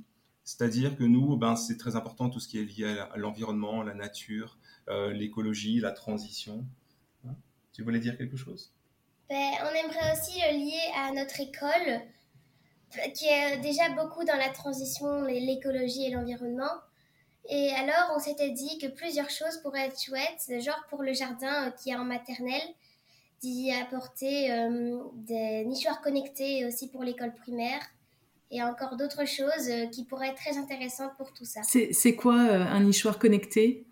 C'est-à-dire 0.47 0.95
que 0.95 1.03
nous, 1.03 1.35
ben, 1.35 1.57
c'est 1.57 1.75
très 1.75 1.97
important 1.97 2.29
tout 2.29 2.39
ce 2.39 2.47
qui 2.47 2.57
est 2.57 2.63
lié 2.63 2.97
à 3.11 3.17
l'environnement, 3.17 3.83
la 3.83 3.93
nature, 3.93 4.57
euh, 4.87 5.11
l'écologie, 5.11 5.81
la 5.81 5.91
transition. 5.91 6.65
Hein? 7.27 7.35
Tu 7.73 7.83
voulais 7.83 7.99
dire 7.99 8.17
quelque 8.17 8.37
chose? 8.37 8.71
Ben, 9.29 9.51
On 9.63 9.75
aimerait 9.75 10.13
aussi 10.13 10.39
le 10.39 10.57
lier 10.57 10.79
à 10.95 11.11
notre 11.11 11.41
école, 11.41 12.01
qui 13.13 13.25
est 13.25 13.57
déjà 13.57 13.89
beaucoup 13.89 14.23
dans 14.23 14.37
la 14.37 14.47
transition, 14.47 15.23
l'écologie 15.23 16.05
et 16.05 16.11
l'environnement. 16.11 16.79
Et 17.49 17.71
alors, 17.71 18.13
on 18.15 18.19
s'était 18.19 18.51
dit 18.51 18.77
que 18.77 18.87
plusieurs 18.87 19.29
choses 19.29 19.57
pourraient 19.61 19.87
être 19.87 20.01
chouettes, 20.01 20.63
genre 20.63 20.81
pour 20.89 21.03
le 21.03 21.11
jardin 21.11 21.67
euh, 21.67 21.71
qui 21.71 21.89
est 21.89 21.95
en 21.97 22.05
maternelle, 22.05 22.73
d'y 23.41 23.71
apporter 23.71 24.51
euh, 24.51 24.99
des 25.15 25.65
nichoirs 25.65 26.01
connectés 26.01 26.65
aussi 26.65 26.89
pour 26.89 27.03
l'école 27.03 27.33
primaire 27.33 27.81
et 28.51 28.61
encore 28.61 28.97
d'autres 28.97 29.25
choses 29.25 29.69
euh, 29.69 29.87
qui 29.87 30.05
pourraient 30.05 30.29
être 30.29 30.37
très 30.37 30.57
intéressantes 30.57 31.11
pour 31.17 31.33
tout 31.33 31.45
ça. 31.45 31.61
C'est 31.63 32.15
quoi 32.15 32.35
euh, 32.35 32.63
un 32.63 32.81
nichoir 32.81 33.19
connecté? 33.19 33.85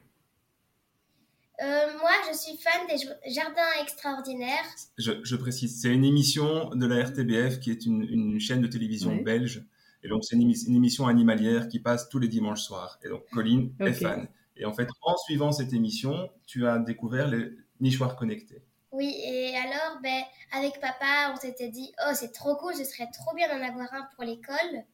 Euh, 1.62 1.66
moi, 2.00 2.12
je 2.30 2.38
suis 2.38 2.58
fan 2.58 2.86
des 2.88 3.32
jardins 3.32 3.82
extraordinaires. 3.82 4.66
Je, 4.98 5.36
précise, 5.36 5.82
c'est 5.82 5.90
une 5.90 6.04
émission 6.04 6.70
de 6.72 6.86
la 6.86 7.06
RTBF 7.06 7.60
qui 7.60 7.72
est 7.72 7.86
une, 7.86 8.40
chaîne 8.40 8.62
de 8.62 8.68
télévision 8.68 9.16
belge. 9.16 9.66
Et 10.04 10.10
donc, 10.10 10.24
c'est 10.26 10.36
une, 10.36 10.76
émission 10.76 11.08
animalière 11.08 11.70
qui 11.70 11.80
passe 11.80 12.10
tous 12.10 12.20
les 12.20 12.28
dimanches 12.28 12.62
soirs. 12.62 13.00
Et 13.04 13.10
donc, 13.10 13.24
Colline 13.32 13.74
est 13.80 13.94
fan. 13.94 14.28
Et 14.58 14.66
en 14.66 14.74
fait, 14.74 14.88
en 15.02 15.16
suivant 15.18 15.52
cette 15.52 15.74
émission, 15.74 16.30
tu 16.46 16.68
as 16.68 16.78
découvert 16.78 17.28
les 17.28 17.52
nichoirs 17.80 18.16
connectés. 18.16 18.62
Oui, 18.96 19.14
et 19.26 19.54
alors, 19.58 20.00
ben, 20.02 20.24
avec 20.54 20.80
papa, 20.80 21.34
on 21.34 21.36
s'était 21.36 21.68
dit, 21.68 21.92
oh, 22.08 22.12
c'est 22.14 22.32
trop 22.32 22.56
cool, 22.56 22.74
ce 22.74 22.86
serait 22.86 23.10
trop 23.12 23.36
bien 23.36 23.50
d'en 23.50 23.62
avoir 23.62 23.94
un 23.94 24.08
pour 24.16 24.24
l'école. 24.24 24.86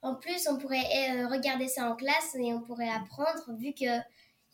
En 0.00 0.14
plus, 0.14 0.48
on 0.48 0.56
pourrait 0.56 0.78
euh, 0.78 1.28
regarder 1.28 1.68
ça 1.68 1.90
en 1.90 1.96
classe 1.96 2.34
et 2.34 2.54
on 2.54 2.62
pourrait 2.62 2.88
apprendre, 2.88 3.52
vu 3.58 3.74
qu'il 3.74 4.02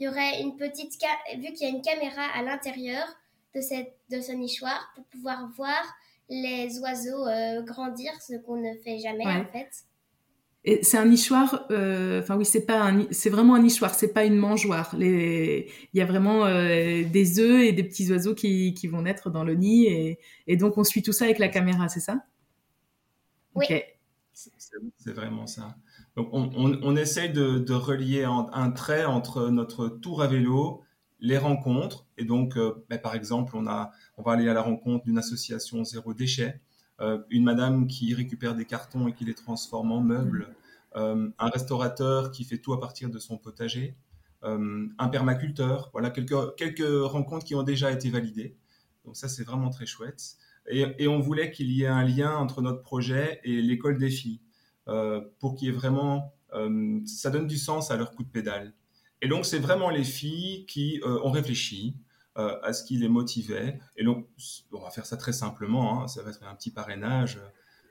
y 0.00 0.08
aurait 0.08 0.40
une 0.40 0.56
petite, 0.56 1.00
vu 1.36 1.52
qu'il 1.52 1.60
y 1.62 1.66
a 1.66 1.68
une 1.68 1.82
caméra 1.82 2.24
à 2.34 2.42
l'intérieur 2.42 3.06
de, 3.54 3.60
cette, 3.60 3.94
de 4.10 4.20
ce 4.20 4.32
nichoir 4.32 4.92
pour 4.96 5.04
pouvoir 5.04 5.48
voir 5.54 5.84
les 6.28 6.80
oiseaux 6.80 7.28
euh, 7.28 7.62
grandir, 7.62 8.12
ce 8.20 8.34
qu'on 8.38 8.56
ne 8.56 8.74
fait 8.82 8.98
jamais 8.98 9.26
en 9.26 9.44
fait 9.44 9.70
c'est 10.64 10.96
un 10.96 11.06
nichoir, 11.06 11.66
euh, 11.70 12.20
enfin 12.20 12.36
oui, 12.36 12.44
c'est 12.44 12.64
pas 12.64 12.92
c'est 13.10 13.30
vraiment 13.30 13.56
un 13.56 13.62
nichoir, 13.62 13.94
c'est 13.94 14.12
pas 14.12 14.24
une 14.24 14.36
mangeoire. 14.36 14.94
Les, 14.96 15.68
il 15.92 15.98
y 15.98 16.00
a 16.00 16.06
vraiment 16.06 16.46
euh, 16.46 17.02
des 17.04 17.40
œufs 17.40 17.62
et 17.62 17.72
des 17.72 17.82
petits 17.82 18.10
oiseaux 18.12 18.34
qui, 18.34 18.72
qui 18.74 18.86
vont 18.86 19.02
naître 19.02 19.28
dans 19.28 19.42
le 19.42 19.54
nid 19.54 19.86
et, 19.86 20.18
et 20.46 20.56
donc 20.56 20.78
on 20.78 20.84
suit 20.84 21.02
tout 21.02 21.12
ça 21.12 21.24
avec 21.24 21.40
la 21.40 21.48
caméra, 21.48 21.88
c'est 21.88 22.00
ça? 22.00 22.24
Oui. 23.54 23.66
C'est 24.32 25.12
vraiment 25.12 25.46
ça. 25.46 25.76
Donc 26.16 26.28
on, 26.32 26.50
on, 26.54 26.78
on 26.82 26.96
essaye 26.96 27.30
de, 27.30 27.58
de 27.58 27.74
relier 27.74 28.24
un, 28.24 28.70
trait 28.70 29.04
entre 29.04 29.48
notre 29.50 29.88
tour 29.88 30.22
à 30.22 30.26
vélo, 30.26 30.82
les 31.20 31.38
rencontres 31.38 32.06
et 32.18 32.24
donc 32.24 32.56
euh, 32.56 32.84
ben, 32.88 32.98
par 32.98 33.14
exemple 33.14 33.56
on 33.56 33.66
a 33.66 33.90
on 34.16 34.22
va 34.22 34.32
aller 34.32 34.48
à 34.48 34.54
la 34.54 34.62
rencontre 34.62 35.04
d'une 35.04 35.18
association 35.18 35.84
zéro 35.84 36.14
déchet 36.14 36.46
euh, 36.46 36.58
une 37.30 37.42
madame 37.42 37.88
qui 37.88 38.14
récupère 38.14 38.54
des 38.54 38.64
cartons 38.64 39.08
et 39.08 39.12
qui 39.12 39.24
les 39.24 39.34
transforme 39.34 39.90
en 39.90 40.00
meubles, 40.00 40.54
euh, 40.96 41.30
un 41.38 41.48
restaurateur 41.48 42.30
qui 42.30 42.44
fait 42.44 42.58
tout 42.58 42.74
à 42.74 42.80
partir 42.80 43.08
de 43.08 43.18
son 43.18 43.38
potager, 43.38 43.96
euh, 44.44 44.86
un 44.98 45.08
permaculteur. 45.08 45.90
Voilà 45.92 46.10
quelques, 46.10 46.54
quelques 46.56 47.10
rencontres 47.10 47.44
qui 47.44 47.54
ont 47.54 47.62
déjà 47.62 47.90
été 47.90 48.10
validées. 48.10 48.56
Donc 49.04 49.16
ça, 49.16 49.28
c'est 49.28 49.44
vraiment 49.44 49.70
très 49.70 49.86
chouette. 49.86 50.36
Et, 50.68 51.08
on 51.08 51.18
voulait 51.18 51.50
qu'il 51.50 51.72
y 51.72 51.82
ait 51.82 51.88
un 51.88 52.04
lien 52.04 52.36
entre 52.36 52.62
notre 52.62 52.82
projet 52.82 53.40
et 53.42 53.60
l'école 53.60 53.98
des 53.98 54.10
filles, 54.10 54.40
pour 55.40 55.56
qu'il 55.56 55.66
y 55.66 55.70
ait 55.70 55.74
vraiment, 55.74 56.32
ça 57.04 57.30
donne 57.30 57.48
du 57.48 57.58
sens 57.58 57.90
à 57.90 57.96
leur 57.96 58.12
coup 58.12 58.22
de 58.22 58.28
pédale. 58.28 58.72
Et 59.22 59.26
donc 59.26 59.44
c'est 59.44 59.58
vraiment 59.58 59.90
les 59.90 60.04
filles 60.04 60.64
qui 60.66 61.00
ont 61.04 61.32
réfléchi, 61.32 61.96
euh, 62.38 62.58
à 62.62 62.72
ce 62.72 62.84
qui 62.84 62.96
les 62.96 63.08
motivait. 63.08 63.78
Et 63.96 64.04
donc, 64.04 64.26
on 64.72 64.80
va 64.80 64.90
faire 64.90 65.06
ça 65.06 65.16
très 65.16 65.32
simplement, 65.32 66.02
hein, 66.02 66.08
ça 66.08 66.22
va 66.22 66.30
être 66.30 66.42
un 66.44 66.54
petit 66.54 66.70
parrainage. 66.70 67.40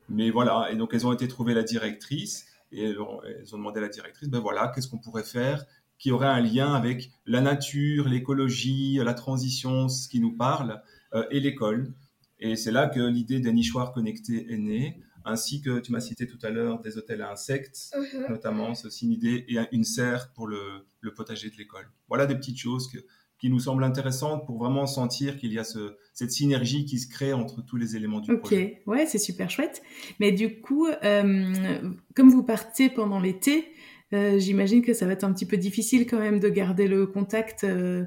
Mais 0.09 0.29
voilà, 0.29 0.69
et 0.71 0.75
donc 0.75 0.93
elles 0.93 1.05
ont 1.05 1.13
été 1.13 1.27
trouver 1.27 1.53
la 1.53 1.63
directrice 1.63 2.47
et 2.71 2.85
elles 2.85 2.99
ont, 2.99 3.21
demandé 3.51 3.79
à 3.79 3.81
la 3.81 3.89
directrice, 3.89 4.29
ben 4.29 4.39
voilà, 4.39 4.71
qu'est-ce 4.73 4.87
qu'on 4.87 4.97
pourrait 4.97 5.23
faire 5.23 5.65
qui 5.99 6.11
aurait 6.11 6.27
un 6.27 6.41
lien 6.41 6.73
avec 6.73 7.11
la 7.27 7.41
nature, 7.41 8.09
l'écologie, 8.09 8.95
la 8.95 9.13
transition, 9.13 9.87
ce 9.87 10.09
qui 10.09 10.19
nous 10.19 10.35
parle, 10.35 10.81
euh, 11.13 11.27
et 11.29 11.39
l'école. 11.39 11.93
Et 12.39 12.55
c'est 12.55 12.71
là 12.71 12.87
que 12.87 12.99
l'idée 12.99 13.39
des 13.39 13.53
nichoirs 13.53 13.93
connectés 13.93 14.51
est 14.51 14.57
née, 14.57 14.99
ainsi 15.25 15.61
que 15.61 15.77
tu 15.79 15.91
m'as 15.91 15.99
cité 15.99 16.25
tout 16.25 16.39
à 16.41 16.49
l'heure 16.49 16.81
des 16.81 16.97
hôtels 16.97 17.21
à 17.21 17.31
insectes, 17.31 17.95
mhm. 17.95 18.31
notamment, 18.31 18.73
c'est 18.73 18.87
aussi 18.87 19.05
une 19.05 19.11
idée, 19.11 19.45
et 19.47 19.59
une 19.71 19.83
serre 19.83 20.33
pour 20.33 20.47
le, 20.47 20.87
le 21.01 21.13
potager 21.13 21.51
de 21.51 21.57
l'école. 21.57 21.87
Voilà 22.07 22.25
des 22.25 22.35
petites 22.35 22.57
choses 22.57 22.89
que, 22.91 22.97
qui 23.41 23.49
nous 23.49 23.59
semblent 23.59 23.83
intéressantes 23.83 24.45
pour 24.45 24.59
vraiment 24.59 24.85
sentir 24.85 25.35
qu'il 25.35 25.51
y 25.51 25.57
a 25.57 25.63
ce, 25.63 25.97
cette 26.13 26.31
synergie 26.31 26.85
qui 26.85 26.99
se 26.99 27.09
crée 27.09 27.33
entre 27.33 27.65
tous 27.65 27.75
les 27.75 27.95
éléments 27.95 28.19
du 28.19 28.37
projet. 28.37 28.83
Ok, 28.85 28.93
ouais, 28.93 29.07
c'est 29.07 29.17
super 29.17 29.49
chouette. 29.49 29.81
Mais 30.19 30.31
du 30.31 30.61
coup, 30.61 30.85
euh, 30.85 31.91
comme 32.15 32.29
vous 32.29 32.43
partez 32.43 32.91
pendant 32.91 33.19
l'été, 33.19 33.65
euh, 34.13 34.37
j'imagine 34.37 34.83
que 34.83 34.93
ça 34.93 35.07
va 35.07 35.13
être 35.13 35.23
un 35.23 35.33
petit 35.33 35.47
peu 35.47 35.57
difficile 35.57 36.05
quand 36.05 36.19
même 36.19 36.39
de 36.39 36.49
garder 36.49 36.87
le 36.87 37.07
contact 37.07 37.63
euh, 37.63 38.05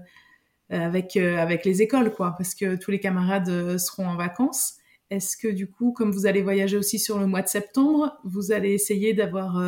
avec, 0.71 1.17
avec 1.17 1.65
les 1.65 1.83
écoles, 1.83 2.13
quoi, 2.13 2.37
parce 2.39 2.55
que 2.55 2.77
tous 2.77 2.93
les 2.93 3.01
camarades 3.01 3.77
seront 3.79 4.07
en 4.07 4.17
vacances. 4.17 4.75
Est-ce 5.11 5.37
que 5.37 5.49
du 5.49 5.69
coup, 5.69 5.93
comme 5.93 6.13
vous 6.13 6.27
allez 6.27 6.43
voyager 6.43 6.77
aussi 6.77 7.01
sur 7.01 7.19
le 7.19 7.27
mois 7.27 7.43
de 7.43 7.49
septembre, 7.49 8.17
vous 8.23 8.53
allez 8.53 8.73
essayer 8.73 9.15
d'avoir 9.15 9.61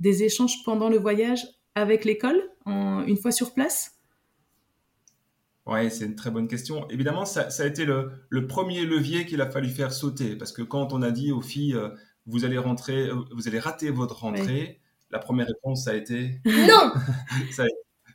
des 0.00 0.22
échanges 0.22 0.62
pendant 0.64 0.88
le 0.88 0.98
voyage 0.98 1.46
avec 1.74 2.04
l'école, 2.04 2.40
une 2.66 3.16
fois 3.16 3.32
sur 3.32 3.52
place? 3.52 3.97
Oui, 5.68 5.90
c'est 5.90 6.06
une 6.06 6.16
très 6.16 6.30
bonne 6.30 6.48
question. 6.48 6.88
Évidemment, 6.88 7.26
ça, 7.26 7.48
a 7.58 7.66
été 7.66 7.84
le, 7.84 8.46
premier 8.46 8.86
levier 8.86 9.26
qu'il 9.26 9.42
a 9.42 9.50
fallu 9.50 9.68
faire 9.68 9.92
sauter, 9.92 10.34
parce 10.34 10.50
que 10.50 10.62
quand 10.62 10.94
on 10.94 11.02
a 11.02 11.10
dit 11.10 11.30
aux 11.30 11.42
filles, 11.42 11.74
euh, 11.74 11.90
vous 12.26 12.46
allez 12.46 12.56
rentrer, 12.56 13.08
euh, 13.08 13.16
vous 13.32 13.48
allez 13.48 13.58
rater 13.58 13.90
votre 13.90 14.20
rentrée, 14.20 14.80
la 15.10 15.18
première 15.18 15.46
réponse 15.46 15.84
ça 15.84 15.90
a 15.90 15.94
été 15.94 16.40
non. 16.44 16.92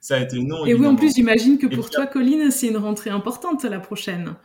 ça, 0.01 0.15
a, 0.15 0.19
été 0.19 0.39
non. 0.39 0.65
Et 0.65 0.73
oui, 0.73 0.85
en 0.87 0.95
plus, 0.95 1.13
j'imagine 1.13 1.59
que 1.59 1.67
pour 1.67 1.91
toi, 1.91 2.07
Colline, 2.07 2.49
c'est 2.49 2.67
une 2.67 2.77
rentrée 2.77 3.11
importante 3.11 3.63
la 3.63 3.79
prochaine. 3.79 4.35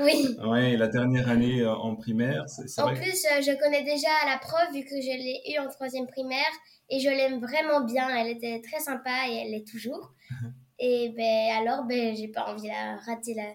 Oui. 0.00 0.36
Oui, 0.44 0.76
la 0.76 0.88
dernière 0.88 1.28
année 1.28 1.60
euh, 1.60 1.74
en 1.74 1.94
primaire. 1.94 2.44
en 2.78 2.94
plus, 2.94 3.22
je 3.40 3.62
connais 3.62 3.84
déjà 3.84 4.08
la 4.26 4.38
prof 4.38 4.72
vu 4.72 4.82
que 4.82 4.96
je 5.00 5.16
l'ai 5.16 5.40
eue 5.52 5.58
en 5.58 5.68
troisième 5.68 6.06
primaire 6.06 6.50
et 6.88 7.00
je 7.00 7.08
l'aime 7.08 7.38
vraiment 7.38 7.84
bien. 7.84 8.08
Elle 8.08 8.28
était 8.28 8.62
très 8.62 8.80
sympa 8.80 9.28
et 9.28 9.42
elle 9.42 9.50
l'est 9.52 9.68
toujours. 9.70 10.14
Et 10.80 11.12
ben, 11.14 11.50
alors, 11.60 11.84
ben, 11.84 12.16
j'ai 12.16 12.28
pas 12.28 12.52
envie 12.52 12.68
de 12.68 13.06
rater 13.06 13.34
la, 13.34 13.52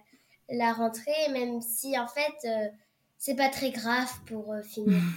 la 0.49 0.73
rentrée, 0.73 1.31
même 1.33 1.59
si 1.59 1.97
en 1.97 2.07
fait, 2.07 2.47
euh, 2.47 2.67
c'est 3.17 3.35
pas 3.35 3.49
très 3.49 3.71
grave 3.71 4.09
pour 4.27 4.53
euh, 4.53 4.61
finir. 4.61 5.01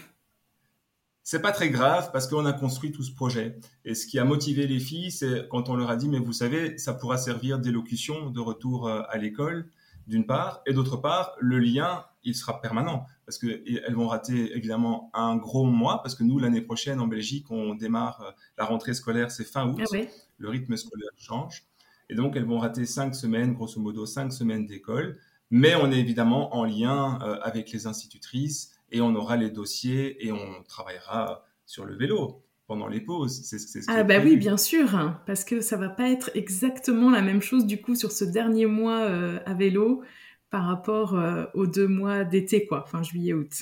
C'est 1.31 1.43
pas 1.43 1.53
très 1.53 1.69
grave 1.69 2.11
parce 2.11 2.27
qu'on 2.27 2.47
a 2.47 2.55
construit 2.55 2.91
tout 2.91 3.03
ce 3.03 3.15
projet. 3.15 3.59
Et 3.85 3.95
ce 3.95 4.07
qui 4.07 4.19
a 4.19 4.25
motivé 4.25 4.67
les 4.67 4.81
filles, 4.81 5.11
c'est 5.11 5.47
quand 5.51 5.69
on 5.69 5.77
leur 5.77 5.91
a 5.91 5.97
dit, 5.97 6.09
mais 6.09 6.21
vous 6.21 6.33
savez, 6.33 6.79
ça 6.79 6.95
pourra 6.95 7.19
servir 7.19 7.59
d'élocution 7.59 8.31
de 8.31 8.41
retour 8.41 8.89
euh, 8.89 9.03
à 9.11 9.19
l'école, 9.19 9.71
d'une 10.07 10.25
part, 10.25 10.63
et 10.65 10.73
d'autre 10.73 10.97
part, 10.97 11.37
le 11.39 11.59
lien, 11.59 12.07
il 12.23 12.35
sera 12.35 12.63
permanent 12.63 13.05
parce 13.27 13.37
qu'elles 13.37 13.95
vont 13.95 14.09
rater 14.09 14.57
évidemment 14.57 15.11
un 15.13 15.37
gros 15.37 15.67
mois, 15.67 16.01
parce 16.03 16.15
que 16.15 16.25
nous, 16.25 16.39
l'année 16.39 16.63
prochaine, 16.63 16.99
en 16.99 17.07
Belgique, 17.07 17.51
on 17.51 17.75
démarre 17.75 18.35
la 18.57 18.65
rentrée 18.65 18.95
scolaire, 18.95 19.31
c'est 19.31 19.45
fin 19.45 19.69
août. 19.69 19.83
Ah 19.93 19.99
le 20.39 20.49
rythme 20.49 20.79
scolaire 20.79 21.11
change. 21.19 21.68
Et 22.11 22.15
donc, 22.15 22.37
elles 22.37 22.45
vont 22.45 22.59
rater 22.59 22.87
cinq 22.87 23.15
semaines, 23.15 23.55
grosso 23.55 23.81
modo, 23.81 24.07
cinq 24.07 24.33
semaines 24.33 24.67
d'école. 24.67 25.19
Mais 25.51 25.75
on 25.75 25.91
est 25.91 25.99
évidemment 25.99 26.55
en 26.55 26.65
lien 26.65 27.19
euh, 27.23 27.39
avec 27.43 27.71
les 27.73 27.87
institutrices 27.87 28.73
et 28.91 29.01
on 29.01 29.15
aura 29.15 29.37
les 29.37 29.51
dossiers 29.51 30.27
et 30.27 30.33
on 30.33 30.63
travaillera 30.67 31.45
sur 31.67 31.85
le 31.85 31.97
vélo 31.97 32.43
pendant 32.67 32.87
les 32.87 33.01
pauses. 33.01 33.43
C'est, 33.45 33.59
ce 33.59 33.79
ah 33.89 34.03
bah 34.05 34.21
oui, 34.23 34.37
bien 34.37 34.57
sûr, 34.57 34.95
hein, 34.95 35.21
parce 35.27 35.45
que 35.45 35.61
ça 35.61 35.77
va 35.77 35.89
pas 35.89 36.11
être 36.11 36.31
exactement 36.35 37.11
la 37.11 37.23
même 37.23 37.41
chose 37.41 37.67
du 37.67 37.81
coup 37.81 37.95
sur 37.95 38.13
ce 38.13 38.25
dernier 38.25 38.67
mois 38.67 39.01
euh, 39.01 39.39
à 39.47 39.55
vélo 39.55 40.03
par 40.51 40.67
rapport 40.67 41.15
euh, 41.15 41.45
aux 41.55 41.67
deux 41.67 41.89
mois 41.89 42.25
d'été, 42.25 42.67
quoi, 42.67 42.83
enfin 42.83 43.03
juillet-août. 43.03 43.53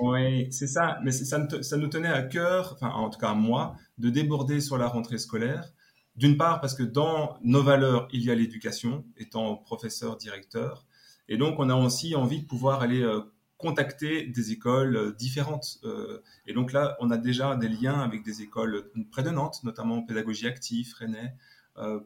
Oui, 0.00 0.50
c'est 0.52 0.68
ça. 0.68 0.98
Mais 1.04 1.10
ça, 1.10 1.46
ça, 1.62 1.76
nous 1.76 1.88
tenait 1.88 2.08
à 2.08 2.22
cœur, 2.22 2.72
enfin 2.74 2.90
en 2.90 3.10
tout 3.10 3.18
cas 3.18 3.30
à 3.30 3.34
moi, 3.34 3.76
de 3.98 4.08
déborder 4.08 4.60
sur 4.60 4.78
la 4.78 4.86
rentrée 4.86 5.18
scolaire 5.18 5.72
d'une 6.16 6.36
part, 6.36 6.60
parce 6.60 6.74
que 6.74 6.82
dans 6.82 7.38
nos 7.42 7.62
valeurs, 7.62 8.08
il 8.12 8.22
y 8.22 8.30
a 8.30 8.34
l'éducation, 8.34 9.04
étant 9.16 9.56
professeur, 9.56 10.16
directeur. 10.16 10.86
Et 11.28 11.36
donc, 11.36 11.58
on 11.58 11.70
a 11.70 11.74
aussi 11.74 12.14
envie 12.14 12.42
de 12.42 12.46
pouvoir 12.46 12.82
aller 12.82 13.02
euh, 13.02 13.20
contacter 13.56 14.26
des 14.26 14.52
écoles 14.52 14.96
euh, 14.96 15.12
différentes. 15.12 15.78
Euh, 15.84 16.20
et 16.46 16.52
donc 16.52 16.72
là, 16.72 16.96
on 17.00 17.10
a 17.10 17.16
déjà 17.16 17.56
des 17.56 17.68
liens 17.68 18.00
avec 18.00 18.22
des 18.22 18.42
écoles 18.42 18.90
près 19.10 19.22
de 19.22 19.30
Nantes, 19.30 19.60
notamment 19.64 20.02
pédagogie 20.02 20.46
active, 20.46 20.94
René, 21.00 21.32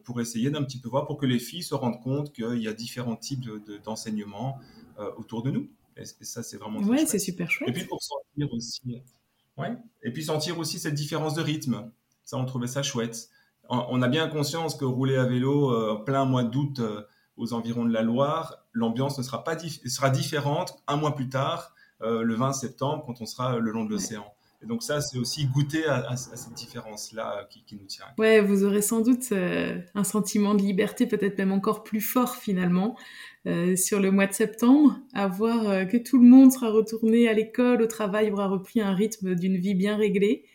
pour 0.05 0.21
essayer 0.21 0.51
d'un 0.51 0.63
petit 0.63 0.79
peu 0.79 0.89
voir, 0.89 1.07
pour 1.07 1.17
que 1.17 1.27
les 1.27 1.41
filles 1.41 1.65
se 1.65 1.75
rendent 1.75 2.01
compte 2.01 2.33
qu'il 2.33 2.63
y 2.63 2.69
a 2.69 2.73
différents 2.73 3.17
types 3.17 3.45
d'enseignements 3.83 4.61
autour 5.17 5.43
de 5.43 5.51
nous. 5.51 5.69
Et, 5.97 6.05
ça, 6.05 6.45
c'est 6.45 6.57
vraiment 6.57 6.79
Oui, 6.79 7.05
c'est 7.09 7.19
super 7.19 7.51
chouette. 7.51 7.71
Et 7.71 7.73
puis 7.73 7.85
pour 7.85 8.01
sentir 8.01 8.55
aussi, 8.55 9.03
ouais, 9.59 9.77
et 10.05 10.13
puis 10.13 10.23
sentir 10.23 10.57
aussi 10.61 10.79
cette 10.79 10.95
différence 10.95 11.35
de 11.35 11.43
rythme. 11.43 11.91
Ça, 12.23 12.37
on 12.37 12.45
trouvait 12.45 12.69
ça 12.69 12.85
chouette 12.85 13.29
on 13.69 14.03
a 14.03 14.09
bien 14.09 14.29
conscience 14.29 14.75
que 14.75 14.85
rouler 14.85 15.17
à 15.17 15.25
vélo 15.25 15.71
euh, 15.71 15.97
plein 16.05 16.25
mois 16.25 16.45
d'août 16.45 16.81
euh, 16.81 17.03
aux 17.37 17.53
environs 17.53 17.85
de 17.85 17.93
la 17.93 18.03
Loire, 18.03 18.67
l'ambiance 18.73 19.19
ne 19.19 19.23
sera 19.23 19.45
pas 19.45 19.59
sera 19.59 20.11
différente 20.11 20.83
un 20.87 20.97
mois 20.97 21.15
plus 21.15 21.29
tard, 21.29 21.75
euh, 22.03 22.23
le 22.23 22.35
20 22.35 22.53
septembre, 22.53 23.05
quand 23.07 23.21
on 23.21 23.27
sera 23.27 23.59
le 23.59 23.71
long 23.71 23.85
de 23.85 23.91
l'océan. 23.91 24.25
Et 24.63 24.67
donc 24.67 24.83
ça, 24.83 25.03
c'est 25.03 25.19
aussi 25.19 25.47
goûter 25.47 25.87
à, 25.87 26.17
cette 26.17 26.55
différence-là 26.55 27.47
qui, 27.51 27.77
nous 27.77 27.85
tient. 27.87 28.07
Ouais, 28.17 28.41
vous 28.41 28.65
aurez 28.65 28.81
sans 28.81 29.03
doute 29.03 29.33
un 29.95 30.03
sentiment 30.03 30.55
de 30.55 30.63
liberté, 30.63 31.07
peut-être 31.07 31.37
même 31.37 31.53
encore 31.53 31.83
plus 31.83 32.01
fort 32.01 32.37
finalement, 32.37 32.97
sur 33.77 34.01
le 34.01 34.11
mois 34.11 34.27
de 34.27 34.33
septembre, 34.33 34.97
à 35.13 35.29
voir 35.29 35.87
que 35.87 35.99
tout 35.99 36.19
le 36.19 36.27
monde 36.27 36.51
sera 36.51 36.71
retourné 36.71 37.29
à 37.29 37.35
l'école, 37.35 37.83
au 37.83 37.87
travail, 37.87 38.31
aura 38.31 38.49
repris 38.49 38.81
un 38.81 38.95
rythme 38.95 39.35
d'une 39.35 39.59
vie 39.59 39.75
bien 39.75 39.95
réglée 39.95 40.47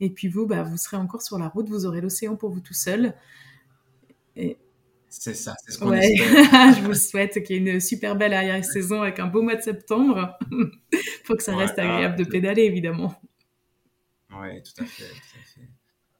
et 0.00 0.10
puis 0.10 0.28
vous, 0.28 0.46
bah, 0.46 0.62
vous 0.62 0.76
serez 0.76 0.96
encore 0.96 1.22
sur 1.22 1.38
la 1.38 1.48
route, 1.48 1.68
vous 1.68 1.86
aurez 1.86 2.00
l'océan 2.00 2.36
pour 2.36 2.50
vous 2.50 2.60
tout 2.60 2.74
seul. 2.74 3.14
Et... 4.36 4.58
C'est 5.12 5.34
ça, 5.34 5.56
c'est 5.64 5.72
ce 5.72 5.78
qu'on 5.78 5.90
ouais. 5.90 6.14
Je 6.16 6.84
vous 6.84 6.94
souhaite 6.94 7.42
qu'il 7.42 7.56
y 7.56 7.68
ait 7.68 7.72
une 7.72 7.80
super 7.80 8.14
belle 8.14 8.32
arrière-saison 8.32 9.02
avec 9.02 9.18
un 9.18 9.26
beau 9.26 9.42
mois 9.42 9.56
de 9.56 9.60
septembre. 9.60 10.38
Il 10.52 10.70
faut 11.24 11.34
que 11.34 11.42
ça 11.42 11.56
reste 11.56 11.78
agréable 11.80 12.16
de 12.16 12.22
pédaler, 12.22 12.62
évidemment. 12.62 13.20
Oui, 14.30 14.62
tout 14.62 14.84
à 14.84 14.86
fait, 14.86 15.04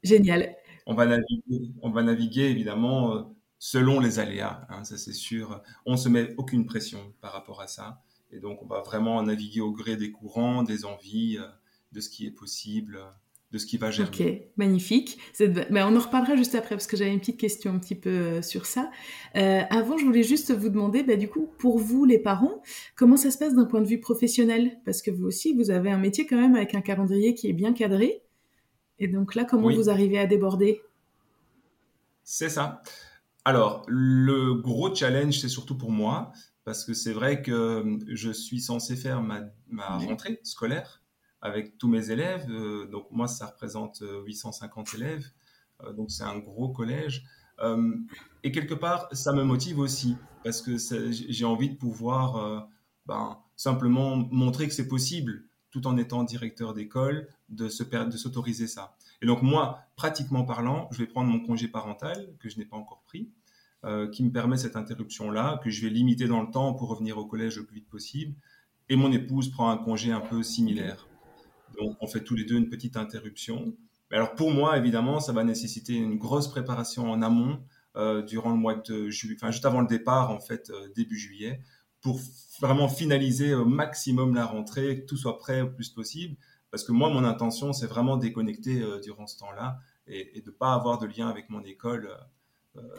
Génial. 0.03 0.57
On 0.87 0.95
va 0.95 1.07
naviguer, 1.07 1.71
on 1.83 1.91
va 1.91 2.03
naviguer 2.03 2.47
évidemment 2.47 3.15
euh, 3.15 3.23
selon 3.61 4.01
les 4.01 4.19
aléas, 4.19 4.67
hein, 4.71 4.83
ça 4.83 4.99
c'est 4.99 5.13
sûr. 5.13 5.63
On 5.87 5.93
ne 5.93 5.97
se 5.97 6.09
met 6.09 6.35
aucune 6.37 6.67
pression 6.67 7.15
par 7.21 7.33
rapport 7.33 7.61
à 7.61 7.69
ça. 7.69 8.03
Et 8.33 8.41
donc 8.41 8.61
on 8.63 8.67
va 8.67 8.81
vraiment 8.81 9.23
naviguer 9.23 9.61
au 9.61 9.71
gré 9.73 9.97
des 9.97 10.11
courants, 10.11 10.65
des 10.65 10.85
envies, 10.85 11.39
euh, 11.39 11.47
de 11.93 12.01
ce 12.01 12.09
qui 12.09 12.27
est 12.27 12.33
possible 12.33 12.99
de 13.53 13.59
ce 13.59 13.67
qui 13.67 13.79
va 13.79 13.91
germer. 13.91 14.11
Ok, 14.11 14.53
magnifique. 14.57 15.19
Mais 15.71 15.83
on 15.83 15.97
en 15.97 15.99
reparlera 15.99 16.37
juste 16.37 16.55
après 16.55 16.77
parce 16.77 16.87
que 16.87 16.97
j'avais 16.97 17.13
une 17.13 17.19
petite 17.19 17.41
question 17.41 17.73
un 17.73 17.79
petit 17.79 17.97
peu 17.97 18.11
euh, 18.11 18.43
sur 18.43 18.67
ça. 18.67 18.91
Euh, 19.37 19.63
avant, 19.71 19.99
je 19.99 20.05
voulais 20.05 20.23
juste 20.23 20.53
vous 20.53 20.69
demander, 20.69 21.03
bah, 21.03 21.17
du 21.17 21.29
coup, 21.29 21.51
pour 21.59 21.79
vous 21.79 22.05
les 22.05 22.19
parents, 22.19 22.63
comment 22.95 23.17
ça 23.17 23.31
se 23.31 23.39
passe 23.39 23.55
d'un 23.55 23.65
point 23.65 23.81
de 23.81 23.89
vue 23.89 23.99
professionnel? 23.99 24.79
Parce 24.85 25.03
que 25.03 25.11
vous 25.11 25.25
aussi, 25.25 25.53
vous 25.55 25.71
avez 25.71 25.91
un 25.91 25.99
métier 25.99 26.27
quand 26.27 26.37
même 26.37 26.55
avec 26.55 26.75
un 26.75 26.81
calendrier 26.81 27.35
qui 27.35 27.49
est 27.49 27.53
bien 27.53 27.73
cadré. 27.73 28.23
Et 29.01 29.09
donc 29.09 29.35
là, 29.35 29.45
comment 29.45 29.71
vous 29.71 29.91
arrivez 29.91 30.19
à 30.19 30.27
déborder? 30.27 30.83
C'est 32.23 32.51
ça. 32.51 32.83
Alors, 33.45 33.83
le 33.89 34.55
gros 34.55 34.95
challenge, 34.95 35.41
c'est 35.41 35.49
surtout 35.49 35.77
pour 35.77 35.91
moi, 35.91 36.31
parce 36.65 36.85
que 36.85 36.95
c'est 36.95 37.13
vrai 37.13 37.43
que 37.43 37.99
je 38.07 38.31
suis 38.31 38.61
censé 38.61 38.95
faire 38.95 39.23
ma, 39.23 39.41
ma 39.69 39.97
rentrée 39.97 40.39
scolaire 40.45 41.00
avec 41.43 41.79
tous 41.79 41.89
mes 41.89 42.11
élèves. 42.11 42.47
Euh, 42.51 42.87
donc 42.87 43.07
moi, 43.11 43.27
ça 43.29 43.47
représente 43.47 44.03
850 44.27 44.89
euh, 44.89 44.97
élèves, 44.97 45.27
euh, 45.83 45.93
donc 45.93 46.11
c'est 46.11 46.25
un 46.25 46.39
gros 46.39 46.69
collège. 46.69 47.25
et 48.43 48.53
quelque 48.53 48.75
part, 48.75 49.09
ça 49.13 49.33
me 49.33 49.45
motive 49.45 49.79
aussi 49.79 50.17
parce 50.43 50.63
que 50.63 50.79
j'ai 51.11 51.45
envie 51.45 51.69
de 51.69 51.77
pouvoir 51.77 52.71
ben, 53.05 53.37
simplement 53.55 54.17
montrer 54.17 54.67
que 54.67 54.73
c'est 54.73 54.89
possible, 54.89 55.45
tout 55.71 55.87
en 55.87 55.99
étant 55.99 56.25
directeur 56.25 56.73
d'école, 56.73 57.29
de 57.51 57.69
s'autoriser 57.69 58.67
ça. 58.67 58.97
Et 59.21 59.27
donc 59.27 59.43
moi, 59.43 59.81
pratiquement 59.95 60.45
parlant, 60.45 60.89
je 60.91 61.03
vais 61.03 61.07
prendre 61.07 61.31
mon 61.31 61.41
congé 61.41 61.69
parental 61.69 62.35
que 62.39 62.49
je 62.49 62.57
n'ai 62.57 62.65
pas 62.65 62.79
encore 62.79 63.03
pris. 63.03 63.31
qui 64.13 64.25
me 64.25 64.33
permet 64.33 64.57
cette 64.57 64.77
interruption-là, 64.77 65.61
que 65.63 65.69
je 65.69 65.83
vais 65.83 65.91
limiter 65.91 66.27
dans 66.27 66.41
le 66.41 66.51
temps 66.51 66.73
pour 66.73 66.89
revenir 66.89 67.19
au 67.19 67.27
collège 67.27 67.59
le 67.59 67.67
plus 67.67 67.81
vite 67.81 67.91
possible. 67.91 68.35
Et 68.89 68.97
mon 68.97 69.13
épouse 69.13 69.51
prend 69.51 69.69
un 69.69 69.77
congé 69.77 70.13
un 70.13 70.21
peu 70.21 70.43
similaire. 70.43 71.10
Donc, 71.79 71.97
on 72.01 72.07
fait 72.07 72.23
tous 72.23 72.35
les 72.35 72.45
deux 72.45 72.57
une 72.57 72.69
petite 72.69 72.97
interruption. 72.97 73.77
Mais 74.11 74.17
alors, 74.17 74.35
pour 74.35 74.53
moi, 74.53 74.77
évidemment, 74.77 75.21
ça 75.21 75.33
va 75.33 75.45
nécessiter 75.45 75.95
une 75.95 76.17
grosse 76.17 76.49
préparation 76.49 77.11
en 77.11 77.23
amont 77.23 77.61
euh, 77.97 78.23
durant 78.23 78.51
le 78.51 78.57
mois 78.57 78.75
de 78.75 79.09
juillet, 79.11 79.37
enfin, 79.37 79.51
juste 79.51 79.65
avant 79.65 79.81
le 79.81 79.87
départ, 79.87 80.31
en 80.31 80.41
fait, 80.41 80.71
euh, 80.71 80.89
début 80.95 81.19
juillet, 81.19 81.61
pour 82.01 82.21
vraiment 82.61 82.89
finaliser 82.89 83.55
au 83.55 83.65
maximum 83.65 84.35
la 84.35 84.47
rentrée, 84.47 85.01
que 85.01 85.07
tout 85.07 85.17
soit 85.17 85.39
prêt 85.39 85.61
au 85.61 85.71
plus 85.71 85.91
possible. 85.91 86.37
Parce 86.71 86.85
que 86.85 86.93
moi, 86.93 87.11
mon 87.11 87.25
intention, 87.25 87.73
c'est 87.73 87.87
vraiment 87.87 88.17
déconnecter 88.17 88.85
durant 89.03 89.27
ce 89.27 89.39
temps-là 89.39 89.81
et, 90.07 90.41
de 90.41 90.51
ne 90.51 90.55
pas 90.55 90.73
avoir 90.73 90.99
de 90.99 91.07
lien 91.07 91.29
avec 91.29 91.51
mon 91.51 91.63
école. 91.65 92.09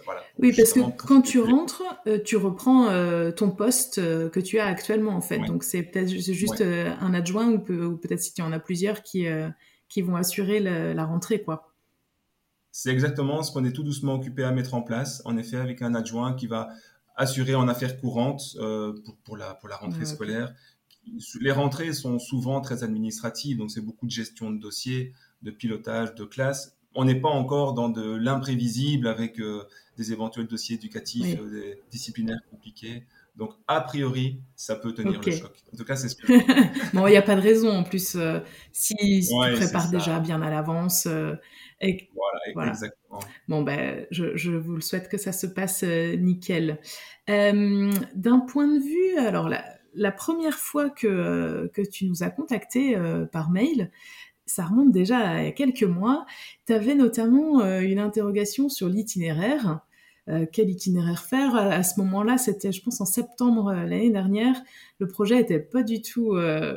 Voilà, 0.04 0.22
oui, 0.38 0.54
parce 0.56 0.74
que 0.74 0.82
quand 0.98 1.22
tu 1.22 1.40
rentres, 1.40 1.84
tu 2.26 2.36
reprends 2.36 2.88
ton 3.32 3.52
poste 3.52 3.96
que 3.96 4.40
tu 4.40 4.60
as 4.60 4.66
actuellement 4.66 5.16
en 5.16 5.22
fait. 5.22 5.40
Donc 5.40 5.64
c'est 5.64 5.84
peut-être 5.84 6.10
juste 6.10 6.62
un 6.62 7.14
adjoint 7.14 7.50
ou, 7.52 7.60
peut, 7.60 7.98
être 8.10 8.22
si 8.22 8.34
tu 8.34 8.42
en 8.42 8.52
as 8.52 8.60
plusieurs 8.60 9.02
qui, 9.02 9.28
qui 9.88 10.02
vont 10.02 10.16
assurer 10.16 10.60
la 10.60 11.06
rentrée, 11.06 11.42
quoi. 11.42 11.72
C'est 12.72 12.90
exactement 12.90 13.44
ce 13.44 13.52
qu'on 13.52 13.66
est 13.66 13.74
tout 13.74 13.84
doucement 13.84 14.16
occupé 14.16 14.44
à 14.44 14.52
mettre 14.52 14.74
en 14.74 14.82
place, 14.82 15.22
en 15.26 15.38
effet, 15.38 15.58
avec 15.58 15.82
un 15.82 15.94
adjoint 15.94 16.34
qui 16.34 16.48
va 16.48 16.70
assurer 17.16 17.54
en 17.54 17.68
affaires 17.68 18.00
courantes 18.00 18.56
euh, 18.60 18.94
pour, 19.26 19.36
la, 19.36 19.54
pour 19.56 19.68
la 19.68 19.76
rentrée 19.76 20.06
scolaire. 20.06 20.54
Les 21.42 21.52
rentrées 21.52 21.94
sont 21.94 22.20
souvent 22.20 22.62
très 22.62 22.84
administratives, 22.84 23.58
donc 23.58 23.72
c'est 23.72 23.82
beaucoup 23.82 24.06
de 24.06 24.12
gestion 24.12 24.52
de 24.52 24.60
dossiers, 24.60 25.14
de 25.42 25.52
pilotage 25.52 26.16
de 26.16 26.24
classe. 26.24 26.78
On 26.96 27.06
n'est 27.06 27.20
pas 27.20 27.30
encore 27.30 27.74
dans 27.74 27.90
de 27.90 28.16
l'imprévisible 28.16 29.08
avec 29.08 29.40
euh, 29.40 29.64
des 29.98 30.12
éventuels 30.12 30.48
dossiers 30.48 30.76
éducatifs, 30.76 31.38
euh, 31.40 31.50
des 31.50 31.82
disciplinaires 31.90 32.42
compliqués. 32.50 33.04
Donc, 33.38 33.54
a 33.68 33.80
priori, 33.80 34.42
ça 34.56 34.76
peut 34.76 34.94
tenir 34.94 35.22
le 35.22 35.32
choc. 35.32 35.52
En 35.74 35.78
tout 35.78 35.86
cas, 35.86 35.96
c'est 35.96 36.10
ce 36.10 36.16
que... 36.18 36.28
bon, 36.96 37.08
il 37.08 37.12
n'y 37.12 37.18
a 37.18 37.22
pas 37.22 37.36
de 37.36 37.42
raison. 37.42 37.70
En 37.70 37.84
plus, 37.84 38.18
si, 38.74 38.96
tu 38.96 39.56
prépares 39.56 39.90
déjà 39.90 40.20
bien 40.20 40.42
à 40.42 40.50
l'avance, 40.50 41.08
voilà, 42.54 42.70
exactement. 42.70 43.20
Bon, 43.48 43.62
ben, 43.64 44.06
je, 44.12 44.52
vous 44.52 44.76
le 44.76 44.82
souhaite 44.82 45.10
que 45.10 45.18
ça 45.18 45.32
se 45.32 45.48
passe 45.48 45.84
euh, 45.84 46.16
nickel. 46.16 46.80
Euh, 47.30 47.92
d'un 48.16 48.40
point 48.40 48.68
de 48.68 48.80
vue, 48.80 49.18
alors 49.18 49.50
la, 49.50 50.12
première 50.12 50.58
fois 50.58 50.90
que, 50.90 51.08
euh, 51.08 51.68
que 51.74 51.82
tu 51.82 52.06
nous 52.06 52.24
as 52.24 52.30
contacté 52.30 52.98
par 53.32 53.50
mail, 53.50 53.92
ça 54.46 54.66
remonte 54.66 54.92
déjà 54.92 55.18
à 55.18 55.52
quelques 55.52 55.84
mois. 55.84 56.26
Tu 56.68 56.74
avais 56.74 56.96
notamment 56.96 57.64
une 57.80 58.00
interrogation 58.00 58.70
sur 58.70 58.90
l'itinéraire. 58.90 59.80
quel 60.52 60.70
itinéraire 60.70 61.24
faire? 61.24 61.56
À 61.56 61.84
ce 61.84 62.00
moment-là, 62.02 62.38
c'était, 62.38 62.72
je 62.72 62.82
pense, 62.82 63.02
en 63.02 63.06
septembre 63.06 63.74
l'année 63.74 64.10
dernière. 64.10 64.56
Le 65.00 65.08
projet 65.08 65.36
n'était 65.36 65.60
pas 65.60 65.84
du 65.84 66.02
tout 66.02 66.36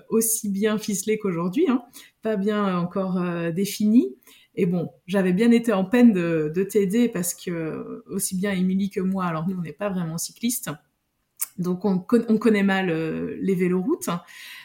aussi 0.08 0.48
bien 0.50 0.78
ficelé 0.78 1.18
qu'aujourd'hui, 1.18 1.66
hein, 1.68 1.82
pas 2.22 2.36
bien 2.36 2.78
encore 2.78 3.20
défini. 3.52 4.14
Et 4.56 4.66
bon, 4.66 4.90
j'avais 5.06 5.32
bien 5.32 5.50
été 5.50 5.72
en 5.72 5.84
peine 5.84 6.12
de, 6.12 6.68
t'aider 6.70 7.08
parce 7.08 7.34
que 7.34 8.04
aussi 8.08 8.36
bien 8.36 8.52
Émilie 8.52 8.90
que 8.90 9.00
moi, 9.00 9.24
alors 9.24 9.48
nous 9.48 9.56
on 9.56 9.62
n'est 9.62 9.72
pas 9.72 9.88
vraiment 9.88 10.18
cyclistes, 10.18 10.70
donc 11.58 11.84
on, 11.84 11.98
connaît 11.98 12.62
mal 12.62 12.90
euh, 12.90 13.36
les 13.40 13.54
véloroutes. 13.54 14.08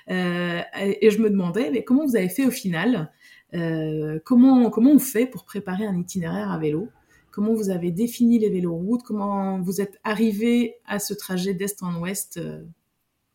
Euh, 0.10 0.62
et, 0.80 1.12
je 1.12 1.22
me 1.22 1.30
demandais, 1.30 1.70
mais 1.72 1.84
comment 1.84 2.06
vous 2.06 2.16
avez 2.16 2.30
fait 2.30 2.46
au 2.46 2.52
final 2.52 3.12
euh, 3.54 4.20
comment, 4.26 4.70
comment 4.70 4.92
on 4.92 5.00
fait 5.00 5.26
pour 5.26 5.44
préparer 5.44 5.86
un 5.86 5.98
itinéraire 5.98 6.52
à 6.52 6.58
vélo? 6.58 6.90
Comment 7.32 7.54
vous 7.54 7.70
avez 7.70 7.92
défini 7.92 8.40
les 8.40 8.50
véloroutes? 8.50 9.04
Comment 9.04 9.60
vous 9.62 9.82
êtes 9.82 10.00
arrivé 10.04 10.76
à 10.86 11.00
ce 11.00 11.14
trajet 11.14 11.54
d'est 11.54 11.82
en 11.84 12.00
ouest 12.00 12.40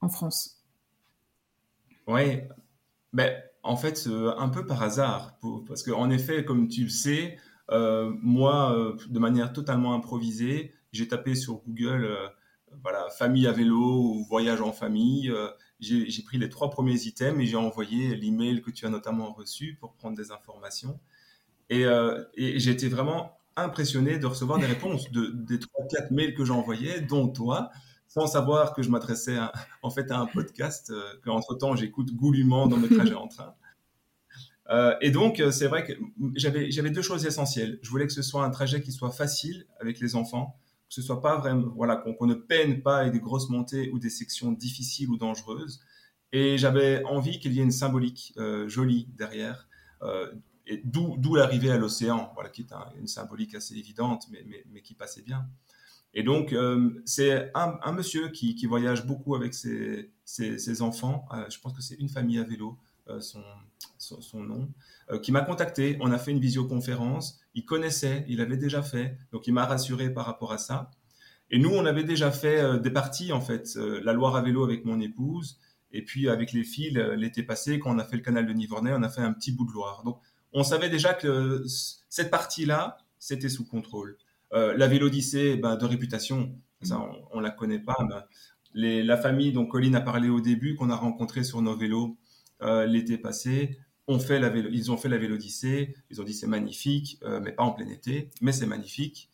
en 0.01 0.09
France? 0.09 0.63
Oui, 2.07 2.41
ben, 3.13 3.33
en 3.63 3.77
fait, 3.77 4.09
un 4.37 4.49
peu 4.49 4.67
par 4.67 4.83
hasard, 4.83 5.39
parce 5.67 5.83
qu'en 5.83 6.11
effet, 6.11 6.45
comme 6.45 6.69
tu 6.69 6.83
le 6.83 6.89
sais, 6.91 7.39
moi, 7.71 8.95
de 9.09 9.19
manière 9.19 9.53
totalement 9.53 9.95
improvisée, 9.95 10.75
j'ai 10.93 11.09
tapé 11.09 11.35
sur 11.35 11.63
Google, 11.67 12.17
voilà, 12.83 13.09
famille 13.11 13.47
à 13.47 13.53
vélo 13.53 13.79
ou 13.79 14.25
voyage 14.25 14.61
en 14.61 14.73
famille. 14.73 15.33
j'ai 15.81 16.23
pris 16.25 16.39
les 16.39 16.49
trois 16.49 16.71
premiers 16.71 17.07
items 17.07 17.41
et 17.41 17.47
j'ai 17.47 17.57
envoyé 17.57 18.17
l'email 18.17 18.63
que 18.63 18.71
tu 18.71 18.87
as 18.87 18.91
notamment 18.91 19.33
reçu 19.33 19.77
pour 19.81 19.95
prendre 19.95 20.17
des 20.17 20.31
informations. 20.31 20.99
Et, 21.71 21.85
j'ai 22.37 22.71
été 22.71 22.89
vraiment 22.89 23.39
impressionné 23.57 24.19
de 24.19 24.27
recevoir 24.27 24.59
des 24.59 24.67
réponses 24.67 25.11
de, 25.13 25.27
des 25.27 25.59
trois, 25.59 25.87
quatre 25.89 26.11
mails 26.11 26.35
que 26.35 26.45
j'ai 26.45 26.53
envoyés, 26.53 27.01
dont 27.01 27.29
toi 27.29 27.71
sans 28.15 28.29
savoir 28.29 28.75
que 28.75 28.83
je 28.83 28.91
m'adressais 28.91 29.37
en 29.83 29.91
fait 29.91 30.11
à 30.13 30.19
un 30.19 30.27
podcast 30.27 30.91
euh, 30.91 31.03
qu'entre 31.25 31.57
temps 31.57 31.75
j'écoute 31.75 32.15
goulûment 32.15 32.69
dans 32.69 32.77
mes 32.77 32.89
trajets 32.89 33.15
en 33.15 33.27
train. 33.27 33.55
Euh, 34.71 34.95
et 35.01 35.11
donc 35.11 35.41
euh, 35.41 35.51
c'est 35.51 35.67
vrai 35.67 35.85
que 35.85 35.93
j'avais 36.37 36.91
deux 36.91 37.03
choses 37.03 37.27
essentielles. 37.27 37.81
Je 37.83 37.91
voulais 37.91 38.07
que 38.07 38.13
ce 38.13 38.23
soit 38.23 38.45
un 38.45 38.51
trajet 38.51 38.81
qui 38.81 38.93
soit 38.93 39.11
facile 39.11 39.67
avec 39.81 39.99
les 39.99 40.15
enfants, 40.15 40.57
ce 40.95 41.03
soit 41.03 41.21
pas 41.21 41.39
vraiment 41.39 41.73
voilà 41.77 41.97
qu'on 41.97 42.27
ne 42.27 42.35
peine 42.35 42.83
pas 42.83 42.99
avec 42.99 43.13
des 43.13 43.21
grosses 43.21 43.51
montées 43.51 43.91
ou 43.93 43.99
des 43.99 44.11
sections 44.11 44.53
difficiles 44.53 45.11
ou 45.11 45.17
dangereuses. 45.17 45.81
Et 46.33 46.59
j'avais 46.59 47.05
envie 47.05 47.39
qu'il 47.39 47.53
y 47.53 47.61
ait 47.61 47.63
une 47.63 47.71
symbolique 47.71 48.35
jolie 48.67 49.09
derrière. 49.17 49.69
et 50.67 50.83
d'où 50.85 51.35
l'arrivée 51.37 51.71
à 51.71 51.79
l'océan, 51.79 52.33
voilà, 52.35 52.51
qui 52.51 52.63
est 52.63 52.73
une 52.99 53.07
symbolique 53.07 53.55
assez 53.55 53.77
évidente, 53.77 54.27
mais, 54.31 54.45
mais, 54.73 54.83
qui 54.83 54.95
passait 54.95 55.23
bien. 55.23 55.47
Et 56.15 56.23
donc, 56.23 56.53
euh, 56.53 57.03
c'est 57.05 57.51
un, 57.55 57.93
monsieur 57.93 58.29
qui, 58.29 58.65
voyage 58.67 59.05
beaucoup 59.05 59.35
avec 59.35 59.53
ses, 59.53 60.83
enfants. 60.83 61.27
Euh, 61.35 61.45
je 61.51 61.59
pense 61.59 61.73
que 61.73 61.83
c'est 61.83 61.97
une 61.97 62.09
famille 62.09 62.39
à 62.39 62.45
vélo, 62.45 62.79
euh, 63.09 63.21
son, 63.99 64.43
nom, 64.43 64.69
qui 65.23 65.33
m'a 65.33 65.41
contacté. 65.41 65.97
On 66.01 66.13
a 66.13 66.19
fait 66.19 66.31
une 66.31 66.41
visioconférence. 66.41 67.41
Il 67.55 67.65
connaissait, 67.65 68.25
il 68.29 68.41
avait 68.41 68.57
déjà 68.57 68.83
fait. 68.83 69.17
Donc, 69.33 69.47
il 69.47 69.53
m'a 69.53 69.65
rassuré 69.65 70.11
par 70.11 70.27
rapport 70.27 70.53
à 70.53 70.59
ça. 70.59 70.91
Et 71.51 71.59
nous, 71.59 71.71
on 71.71 71.85
avait 71.87 72.05
déjà 72.05 72.31
fait 72.31 72.81
des 72.81 72.91
parties, 72.91 73.33
en 73.33 73.41
fait, 73.41 73.77
la 73.77 74.13
Loire 74.13 74.37
à 74.37 74.43
vélo 74.43 74.65
avec 74.65 74.85
mon 74.85 75.01
épouse. 75.01 75.59
Et 75.93 76.03
puis, 76.03 76.29
avec 76.29 76.53
les 76.53 76.65
filles, 76.65 77.03
l'été 77.17 77.43
passé, 77.43 77.79
quand 77.79 77.95
on 77.95 77.99
a 77.99 78.05
fait 78.05 78.17
le 78.17 78.23
canal 78.23 78.47
de 78.47 78.53
Nivernais, 78.53 78.93
on 78.95 79.03
a 79.03 79.09
fait 79.09 79.21
un 79.21 79.33
petit 79.33 79.53
bout 79.53 79.67
de 79.67 79.73
Loire. 79.73 80.03
Donc, 80.05 80.21
on 80.55 80.63
savait 80.63 80.89
déjà 80.89 81.15
que 81.15 81.65
cette 82.09 82.31
partie-là, 82.31 82.97
c'était 83.19 83.49
sous 83.49 83.67
contrôle. 83.67 84.17
Euh, 84.53 84.75
la 84.77 84.87
Vélodyssée, 84.87 85.57
ben, 85.57 85.77
de 85.77 85.85
réputation, 85.85 86.55
ça, 86.83 87.01
on, 87.33 87.39
ne 87.39 87.43
la 87.43 87.51
connaît 87.51 87.81
pas. 87.81 87.97
la 88.75 89.17
famille 89.17 89.53
dont 89.53 89.67
Colline 89.67 89.97
a 89.97 90.01
parlé 90.01 90.29
au 90.29 90.41
début, 90.41 90.77
qu'on 90.77 90.91
a 90.91 90.97
rencontré 90.97 91.43
sur 91.43 91.61
nos 91.61 91.77
vélos 91.77 92.17
euh, 92.63 92.87
l'été 92.87 93.19
passé, 93.19 93.79
fait 94.21 94.39
la 94.39 94.55
ils 94.57 94.91
ont 94.91 94.97
fait 94.97 95.09
la 95.09 95.19
Vélodyssée. 95.19 95.95
Ils 96.11 96.21
ont 96.21 96.25
dit 96.25 96.35
c'est 96.35 96.47
magnifique, 96.47 97.19
euh, 97.23 97.41
mais 97.41 97.53
pas 97.53 97.63
en 97.63 97.73
plein 97.73 97.89
été, 97.89 98.31
mais 98.41 98.53
c'est 98.53 98.67
magnifique. 98.67 99.31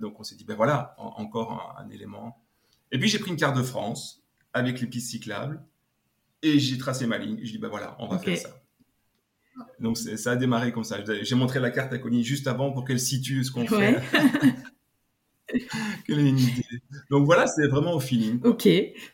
donc 0.00 0.20
on 0.20 0.22
s'est 0.22 0.36
dit 0.36 0.44
ben 0.44 0.56
voilà, 0.56 0.94
encore 0.98 1.76
un, 1.78 1.88
élément. 1.90 2.42
Et 2.92 2.98
puis 2.98 3.08
j'ai 3.08 3.18
pris 3.18 3.30
une 3.30 3.36
carte 3.36 3.56
de 3.56 3.62
France 3.62 4.22
avec 4.52 4.80
les 4.80 4.86
pistes 4.86 5.10
cyclables 5.10 5.62
et 6.42 6.58
j'ai 6.58 6.78
tracé 6.78 7.06
ma 7.06 7.18
ligne. 7.18 7.38
Je 7.42 7.52
dis 7.52 7.58
ben 7.58 7.68
voilà, 7.68 7.96
on 7.98 8.08
va 8.08 8.18
faire 8.18 8.36
ça. 8.36 8.62
Donc 9.80 9.96
ça 9.96 10.32
a 10.32 10.36
démarré 10.36 10.72
comme 10.72 10.84
ça. 10.84 10.98
J'ai 11.22 11.34
montré 11.34 11.60
la 11.60 11.70
carte 11.70 11.92
à 11.92 11.98
Connie 11.98 12.24
juste 12.24 12.46
avant 12.46 12.72
pour 12.72 12.84
qu'elle 12.84 13.00
situe 13.00 13.44
ce 13.44 13.50
qu'on 13.50 13.66
fait. 13.66 14.00
qu'elle 16.06 16.18
ait 16.18 16.28
une 16.28 16.38
idée. 16.38 16.64
Donc 17.10 17.26
voilà, 17.26 17.46
c'est 17.46 17.66
vraiment 17.68 17.94
au 17.94 18.00
feeling. 18.00 18.40
Ok, 18.44 18.68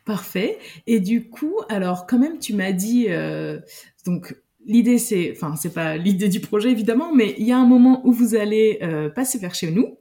parfait. 0.04 0.58
Et 0.86 1.00
du 1.00 1.28
coup, 1.28 1.54
alors 1.68 2.06
quand 2.06 2.18
même, 2.18 2.38
tu 2.38 2.54
m'as 2.54 2.72
dit, 2.72 3.06
euh, 3.08 3.58
donc 4.06 4.34
l'idée 4.64 4.98
c'est, 4.98 5.32
enfin 5.34 5.56
c'est 5.56 5.74
pas 5.74 5.96
l'idée 5.96 6.28
du 6.28 6.40
projet 6.40 6.70
évidemment, 6.70 7.14
mais 7.14 7.34
il 7.38 7.46
y 7.46 7.52
a 7.52 7.58
un 7.58 7.66
moment 7.66 8.06
où 8.06 8.12
vous 8.12 8.34
allez 8.34 8.78
euh, 8.82 9.08
passer 9.08 9.38
vers 9.38 9.54
chez 9.54 9.70
nous. 9.70 9.98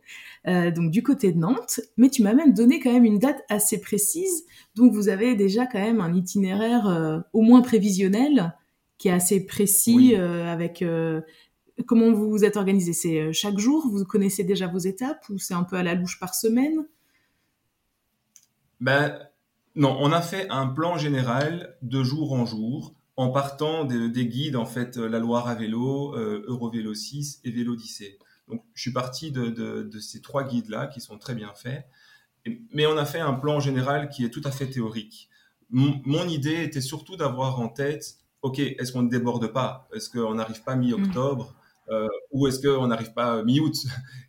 Euh, 0.48 0.72
donc 0.72 0.90
du 0.90 1.04
côté 1.04 1.32
de 1.32 1.38
Nantes, 1.38 1.82
mais 1.98 2.10
tu 2.10 2.24
m'as 2.24 2.34
même 2.34 2.54
donné 2.54 2.80
quand 2.80 2.92
même 2.92 3.06
une 3.06 3.20
date 3.20 3.44
assez 3.48 3.80
précise, 3.80 4.46
donc 4.76 4.92
vous 4.92 5.08
avez 5.08 5.36
déjà 5.36 5.68
quand 5.68 5.80
même 5.80 6.02
un 6.02 6.16
itinéraire 6.16 7.24
au 7.32 7.42
moins 7.42 7.62
prévisionnel 7.62 8.56
qui 8.98 9.10
est 9.10 9.12
assez 9.12 9.46
précis 9.46 10.16
avec 10.16 10.84
comment 11.86 12.12
vous 12.12 12.30
vous 12.30 12.44
êtes 12.44 12.58
organisé? 12.58 12.94
C'est 12.94 13.20
euh, 13.20 13.34
chaque 13.34 13.58
jour? 13.58 13.88
Vous 13.88 14.04
connaissez 14.06 14.44
déjà 14.44 14.68
vos 14.68 14.80
étapes 14.80 15.24
ou 15.30 15.38
c'est 15.38 15.54
un 15.54 15.64
peu 15.64 15.76
à 15.76 15.84
la 15.84 15.96
louche 15.96 16.20
par 16.20 16.36
semaine? 16.36 16.86
Ben 18.80 19.20
non, 19.76 19.96
on 20.00 20.12
a 20.12 20.22
fait 20.22 20.50
un 20.50 20.68
plan 20.68 20.98
général 20.98 21.78
de 21.82 22.04
jour 22.04 22.34
en 22.34 22.46
jour 22.46 22.94
en 23.16 23.30
partant 23.30 23.86
des, 23.86 24.26
guides 24.26 24.56
en 24.56 24.66
fait 24.66 24.98
la 24.98 25.20
Loire 25.20 25.48
à 25.48 25.54
vélo, 25.54 26.16
Eurovélo 26.16 26.94
6 26.94 27.42
et 27.44 27.52
Vélodyssée. 27.52 28.18
Donc 28.48 28.64
je 28.74 28.82
suis 28.82 28.92
parti 28.92 29.32
de, 29.32 29.90
ces 30.00 30.22
trois 30.22 30.44
guides 30.44 30.70
là 30.70 30.88
qui 30.88 31.00
sont 31.00 31.18
très 31.20 31.36
bien 31.36 31.54
faits, 31.54 31.86
mais 32.74 32.88
on 32.88 32.98
a 32.98 33.06
fait 33.06 33.20
un 33.20 33.34
plan 33.34 33.60
général 33.60 34.10
qui 34.10 34.26
est 34.26 34.30
tout 34.30 34.42
à 34.44 34.52
fait 34.52 34.68
théorique. 34.68 35.30
mon 35.70 36.28
idée 36.28 36.64
était 36.64 36.82
surtout 36.82 37.16
d'avoir 37.16 37.60
en 37.60 37.70
tête 37.70 38.22
OK, 38.42 38.58
est-ce 38.60 38.92
qu'on 38.92 39.04
ne 39.04 39.10
déborde 39.10 39.48
pas? 39.48 39.88
Est-ce 39.94 40.10
qu'on 40.10 40.36
n'arrive 40.36 40.64
pas 40.64 40.76
mi-octobre? 40.76 41.54
Euh, 41.90 42.08
ou 42.32 42.48
est-ce 42.48 42.60
qu'on 42.66 42.88
n'arrive 42.88 43.14
pas 43.14 43.44
mi-août 43.44 43.76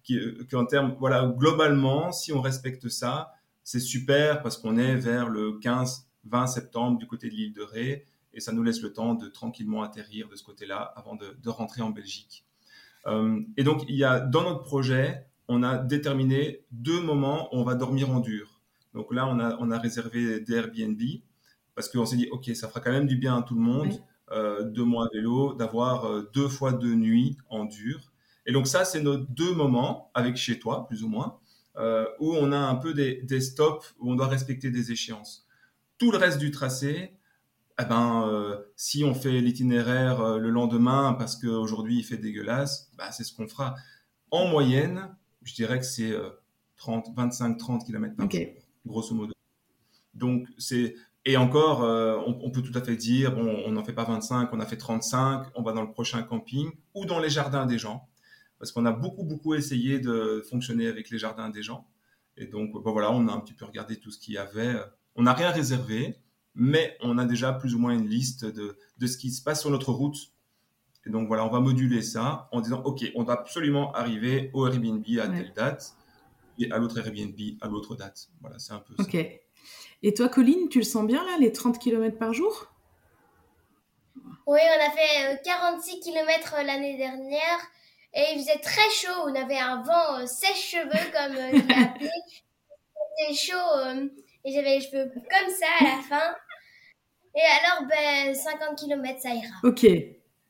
en 0.54 0.66
termes, 0.66 0.96
voilà, 0.98 1.26
globalement, 1.26 2.12
si 2.12 2.32
on 2.32 2.40
respecte 2.40 2.88
ça, 2.88 3.32
c'est 3.62 3.80
super 3.80 4.42
parce 4.42 4.56
qu'on 4.56 4.76
est 4.76 4.96
vers 4.96 5.28
le 5.28 5.58
15-20 5.60 6.46
septembre 6.46 6.98
du 6.98 7.06
côté 7.06 7.28
de 7.28 7.34
l'île 7.34 7.52
de 7.52 7.62
Ré 7.62 8.06
et 8.34 8.40
ça 8.40 8.52
nous 8.52 8.62
laisse 8.62 8.82
le 8.82 8.92
temps 8.92 9.14
de 9.14 9.28
tranquillement 9.28 9.82
atterrir 9.82 10.28
de 10.28 10.36
ce 10.36 10.42
côté-là 10.42 10.92
avant 10.96 11.16
de, 11.16 11.48
rentrer 11.48 11.82
en 11.82 11.90
Belgique. 11.90 12.44
Euh, 13.06 13.40
et 13.56 13.64
donc, 13.64 13.84
il 13.88 13.96
y 13.96 14.04
a 14.04 14.20
dans 14.20 14.42
notre 14.42 14.62
projet, 14.62 15.26
on 15.48 15.62
a 15.62 15.76
déterminé 15.76 16.64
deux 16.70 17.00
moments 17.00 17.54
où 17.54 17.58
on 17.58 17.64
va 17.64 17.74
dormir 17.74 18.10
en 18.10 18.20
dur. 18.20 18.60
Donc 18.94 19.12
là, 19.12 19.26
on 19.26 19.38
a, 19.38 19.56
on 19.60 19.70
a 19.70 19.78
réservé 19.78 20.40
des 20.40 20.54
Airbnb 20.54 21.00
parce 21.74 21.88
qu'on 21.88 22.06
s'est 22.06 22.16
dit, 22.16 22.28
OK, 22.30 22.50
ça 22.54 22.68
fera 22.68 22.80
quand 22.80 22.92
même 22.92 23.06
du 23.06 23.16
bien 23.16 23.38
à 23.38 23.42
tout 23.42 23.54
le 23.54 23.60
monde, 23.60 23.92
euh, 23.92 24.11
deux 24.64 24.84
mois 24.84 25.06
à 25.06 25.08
vélo, 25.12 25.54
d'avoir 25.54 26.06
euh, 26.06 26.30
deux 26.34 26.48
fois 26.48 26.72
deux 26.72 26.94
nuits 26.94 27.36
en 27.48 27.64
dur. 27.64 28.12
Et 28.46 28.52
donc 28.52 28.66
ça, 28.66 28.84
c'est 28.84 29.00
nos 29.00 29.16
deux 29.16 29.54
moments 29.54 30.10
avec 30.14 30.36
chez 30.36 30.58
toi, 30.58 30.86
plus 30.86 31.04
ou 31.04 31.08
moins, 31.08 31.38
euh, 31.76 32.06
où 32.18 32.34
on 32.34 32.52
a 32.52 32.58
un 32.58 32.74
peu 32.74 32.92
des, 32.94 33.22
des, 33.22 33.40
stops, 33.40 33.94
où 33.98 34.12
on 34.12 34.14
doit 34.14 34.28
respecter 34.28 34.70
des 34.70 34.92
échéances. 34.92 35.46
Tout 35.98 36.10
le 36.10 36.18
reste 36.18 36.38
du 36.38 36.50
tracé, 36.50 37.14
eh 37.80 37.84
ben, 37.84 38.28
euh, 38.28 38.58
si 38.76 39.04
on 39.04 39.14
fait 39.14 39.40
l'itinéraire 39.40 40.20
euh, 40.20 40.38
le 40.38 40.50
lendemain 40.50 41.14
parce 41.14 41.36
qu'aujourd'hui 41.36 41.98
il 41.98 42.04
fait 42.04 42.18
dégueulasse, 42.18 42.90
bah, 42.98 43.10
c'est 43.12 43.24
ce 43.24 43.34
qu'on 43.34 43.48
fera. 43.48 43.74
En 44.30 44.46
moyenne, 44.46 45.16
je 45.42 45.54
dirais 45.54 45.78
que 45.78 45.84
c'est 45.84 46.12
25-30 46.78 47.86
km 47.86 48.16
par 48.16 48.30
jour, 48.30 48.40
grosso 48.86 49.14
modo. 49.14 49.32
Donc, 50.14 50.46
c'est. 50.58 50.94
Et 51.24 51.36
encore, 51.36 51.84
euh, 51.84 52.18
on, 52.26 52.38
on, 52.42 52.50
peut 52.50 52.62
tout 52.62 52.76
à 52.76 52.82
fait 52.82 52.96
dire, 52.96 53.34
bon, 53.34 53.62
on 53.64 53.72
n'en 53.72 53.84
fait 53.84 53.92
pas 53.92 54.04
25, 54.04 54.48
on 54.52 54.60
a 54.60 54.66
fait 54.66 54.76
35, 54.76 55.46
on 55.54 55.62
va 55.62 55.72
dans 55.72 55.82
le 55.82 55.90
prochain 55.90 56.22
camping 56.22 56.70
ou 56.94 57.04
dans 57.04 57.20
les 57.20 57.30
jardins 57.30 57.64
des 57.64 57.78
gens. 57.78 58.08
Parce 58.58 58.72
qu'on 58.72 58.86
a 58.86 58.92
beaucoup, 58.92 59.24
beaucoup 59.24 59.54
essayé 59.54 60.00
de 60.00 60.42
fonctionner 60.48 60.88
avec 60.88 61.10
les 61.10 61.18
jardins 61.18 61.48
des 61.48 61.62
gens. 61.62 61.86
Et 62.36 62.46
donc, 62.46 62.72
bon, 62.72 62.92
voilà, 62.92 63.12
on 63.12 63.28
a 63.28 63.32
un 63.32 63.40
petit 63.40 63.54
peu 63.54 63.64
regardé 63.64 63.96
tout 63.96 64.10
ce 64.10 64.18
qu'il 64.18 64.34
y 64.34 64.38
avait. 64.38 64.74
On 65.14 65.22
n'a 65.22 65.32
rien 65.32 65.50
réservé, 65.50 66.16
mais 66.54 66.96
on 67.02 67.18
a 67.18 67.24
déjà 67.24 67.52
plus 67.52 67.74
ou 67.74 67.78
moins 67.78 67.92
une 67.92 68.08
liste 68.08 68.44
de, 68.44 68.76
de 68.98 69.06
ce 69.06 69.16
qui 69.16 69.30
se 69.30 69.42
passe 69.42 69.60
sur 69.60 69.70
notre 69.70 69.92
route. 69.92 70.16
Et 71.06 71.10
donc 71.10 71.26
voilà, 71.28 71.44
on 71.44 71.50
va 71.50 71.60
moduler 71.60 72.02
ça 72.02 72.48
en 72.52 72.60
disant, 72.60 72.82
OK, 72.84 73.04
on 73.14 73.24
doit 73.24 73.40
absolument 73.40 73.92
arriver 73.92 74.50
au 74.54 74.66
Airbnb 74.66 75.04
à 75.20 75.28
telle 75.28 75.52
date 75.54 75.96
et 76.58 76.70
à 76.70 76.78
l'autre 76.78 76.98
Airbnb 76.98 77.38
à 77.60 77.68
l'autre 77.68 77.96
date. 77.96 78.28
Voilà, 78.40 78.58
c'est 78.58 78.72
un 78.72 78.78
peu 78.78 78.94
ça. 78.96 79.02
OK. 79.02 79.16
Et 80.02 80.14
toi, 80.14 80.28
Colline, 80.28 80.68
tu 80.68 80.78
le 80.78 80.84
sens 80.84 81.06
bien 81.06 81.24
là, 81.24 81.36
les 81.38 81.52
30 81.52 81.78
km 81.78 82.18
par 82.18 82.32
jour? 82.32 82.68
Oui, 84.46 84.60
on 84.60 84.86
a 84.86 84.90
fait 84.90 85.40
46 85.44 85.96
euh, 85.96 86.00
km 86.02 86.54
euh, 86.58 86.62
l'année 86.64 86.96
dernière 86.96 87.58
et 88.14 88.24
il 88.34 88.40
faisait 88.40 88.58
très 88.58 88.90
chaud. 88.90 89.22
On 89.26 89.34
avait 89.34 89.58
un 89.58 89.82
vent 89.82 90.18
euh, 90.18 90.26
sèche-cheveux, 90.26 90.90
comme 91.12 91.36
il 91.52 91.72
appelé. 91.72 92.10
C'était 93.18 93.34
chaud 93.34 94.10
et 94.44 94.52
j'avais 94.52 94.78
les 94.78 94.80
cheveux 94.80 95.10
comme 95.14 95.50
ça 95.50 95.66
à 95.80 95.84
la 95.84 96.02
fin. 96.02 96.34
Et 97.34 97.40
alors, 97.40 97.88
ben, 97.88 98.34
50 98.34 98.78
km, 98.78 99.20
ça 99.20 99.30
ira. 99.30 99.54
Ok. 99.62 99.86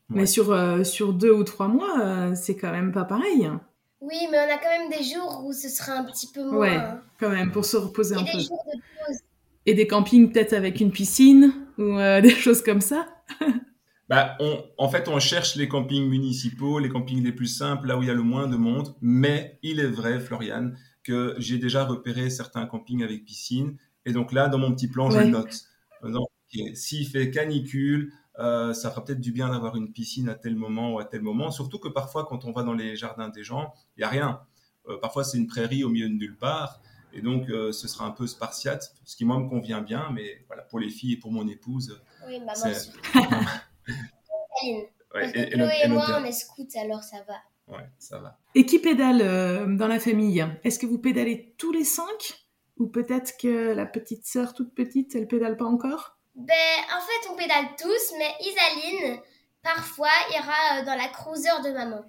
Mais 0.09 0.27
sur, 0.27 0.53
euh, 0.53 0.85
sur 0.85 1.13
deux 1.13 1.31
ou 1.31 1.45
trois 1.45 1.69
mois, 1.69 2.01
euh, 2.01 2.35
c'est 2.35 2.57
quand 2.57 2.71
même 2.71 2.93
pas 2.93 3.05
pareil. 3.05 3.47
Hein. 3.47 3.61
Oui, 4.03 4.27
mais 4.33 4.39
on 4.39 4.53
a 4.53 4.59
quand 4.59 4.69
même 4.69 4.91
des 4.91 5.05
jours 5.05 5.45
où 5.45 5.53
ce 5.53 5.69
sera 5.69 5.93
un 5.93 6.05
petit 6.05 6.27
peu 6.27 6.43
moins. 6.43 6.59
Ouais, 6.59 6.81
quand 7.21 7.31
même, 7.31 7.53
pour 7.53 7.65
se 7.65 7.77
reposer 7.77 8.17
et 8.17 8.19
un 8.19 8.23
des 8.23 8.33
peu. 8.33 8.39
Jours 8.41 8.65
de 8.67 8.81
pause. 8.81 9.19
Et 9.65 9.75
des 9.75 9.87
campings 9.87 10.33
peut-être 10.33 10.55
avec 10.55 10.81
une 10.81 10.91
piscine 10.91 11.53
ou 11.79 11.99
euh, 11.99 12.21
des 12.21 12.31
choses 12.31 12.63
comme 12.63 12.81
ça 12.81 13.07
bah, 14.09 14.37
on, 14.41 14.65
En 14.77 14.89
fait, 14.89 15.07
on 15.07 15.21
cherche 15.21 15.55
les 15.55 15.69
campings 15.69 16.09
municipaux, 16.09 16.81
les 16.81 16.89
campings 16.89 17.23
les 17.23 17.31
plus 17.31 17.47
simples, 17.47 17.87
là 17.87 17.97
où 17.97 18.03
il 18.03 18.09
y 18.09 18.11
a 18.11 18.15
le 18.15 18.23
moins 18.23 18.49
de 18.49 18.57
monde. 18.57 18.97
Mais 19.01 19.61
il 19.63 19.79
est 19.79 19.87
vrai, 19.87 20.19
Floriane, 20.19 20.77
que 21.05 21.37
j'ai 21.39 21.59
déjà 21.59 21.85
repéré 21.85 22.29
certains 22.29 22.67
campings 22.67 23.05
avec 23.05 23.25
piscine. 23.25 23.77
Et 24.05 24.13
donc 24.13 24.33
là, 24.33 24.49
dans 24.49 24.59
mon 24.59 24.73
petit 24.73 24.89
plan, 24.89 25.11
je 25.11 25.19
le 25.19 25.27
note. 25.27 25.61
Donc, 26.03 26.27
s'il 26.75 27.07
fait 27.07 27.31
canicule, 27.31 28.13
euh, 28.39 28.73
ça 28.73 28.91
fera 28.91 29.05
peut-être 29.05 29.21
du 29.21 29.33
bien 29.33 29.51
d'avoir 29.51 29.77
une 29.77 29.93
piscine 29.93 30.29
à 30.29 30.35
tel 30.35 30.57
moment 30.57 30.95
ou 30.95 30.99
à 30.99 31.05
tel 31.05 31.23
moment. 31.23 31.51
Surtout 31.51 31.79
que 31.79 31.89
parfois, 31.89 32.27
quand 32.27 32.45
on 32.45 32.53
va 32.53 32.63
dans 32.63 32.73
les 32.73 32.97
jardins 32.97 33.29
des 33.29 33.45
gens, 33.45 33.73
il 33.97 34.01
n'y 34.01 34.05
a 34.05 34.09
rien. 34.09 34.41
Euh, 34.89 34.99
parfois, 34.99 35.25
c'est 35.25 35.39
une 35.39 35.47
prairie 35.47 35.85
au 35.85 35.89
milieu 35.89 36.09
de 36.09 36.15
nulle 36.15 36.37
part. 36.37 36.81
Et 37.13 37.21
donc, 37.21 37.51
euh, 37.51 37.73
ce 37.73 37.89
sera 37.89 38.07
un 38.07 38.11
peu 38.11 38.27
spartiate, 38.27 38.95
ce 39.05 39.17
qui, 39.17 39.27
moi, 39.27 39.39
me 39.39 39.49
convient 39.49 39.83
bien. 39.83 40.09
Mais 40.13 40.45
voilà, 40.47 40.63
pour 40.63 40.79
les 40.79 40.89
filles 40.89 41.15
et 41.15 41.17
pour 41.19 41.31
mon 41.31 41.47
épouse. 41.47 42.01
Oui, 42.27 42.41
maman 42.41 42.53
aussi. 42.53 42.91
Ouais, 45.15 45.31
et, 45.35 45.51
Chloé 45.51 45.69
et, 45.83 45.85
et, 45.85 45.89
moi, 45.89 46.07
on 46.19 46.25
est 46.25 46.33
scouts, 46.33 46.67
alors 46.81 47.03
ça 47.03 47.19
va. 47.29 47.35
Ouais, 47.77 47.87
ça 47.99 48.19
va. 48.19 48.39
Et 48.55 48.65
qui 48.65 48.79
pédale 48.79 49.77
dans 49.77 49.87
la 49.87 50.01
famille? 50.01 50.43
Est-ce 50.65 50.79
que 50.79 50.87
vous 50.87 50.99
pédalez 50.99 51.55
tous 51.59 51.71
les 51.71 51.85
cinq? 51.85 52.47
Ou 52.79 52.87
peut-être 52.87 53.37
que 53.39 53.75
la 53.75 53.85
petite 53.85 54.25
sœur 54.25 54.55
toute 54.55 54.75
petite, 54.75 55.15
elle 55.15 55.29
pédale 55.29 55.59
pas 55.59 55.67
encore? 55.67 56.12
Ben, 56.35 56.55
en 56.97 57.01
fait, 57.01 57.31
on 57.31 57.37
pédale 57.37 57.77
tous, 57.79 58.15
mais 58.19 58.31
Isaline, 58.41 59.21
parfois, 59.63 60.09
ira 60.31 60.81
euh, 60.81 60.85
dans 60.87 60.97
la 60.97 61.09
cruiser 61.09 61.51
de 61.65 61.73
maman. 61.73 62.03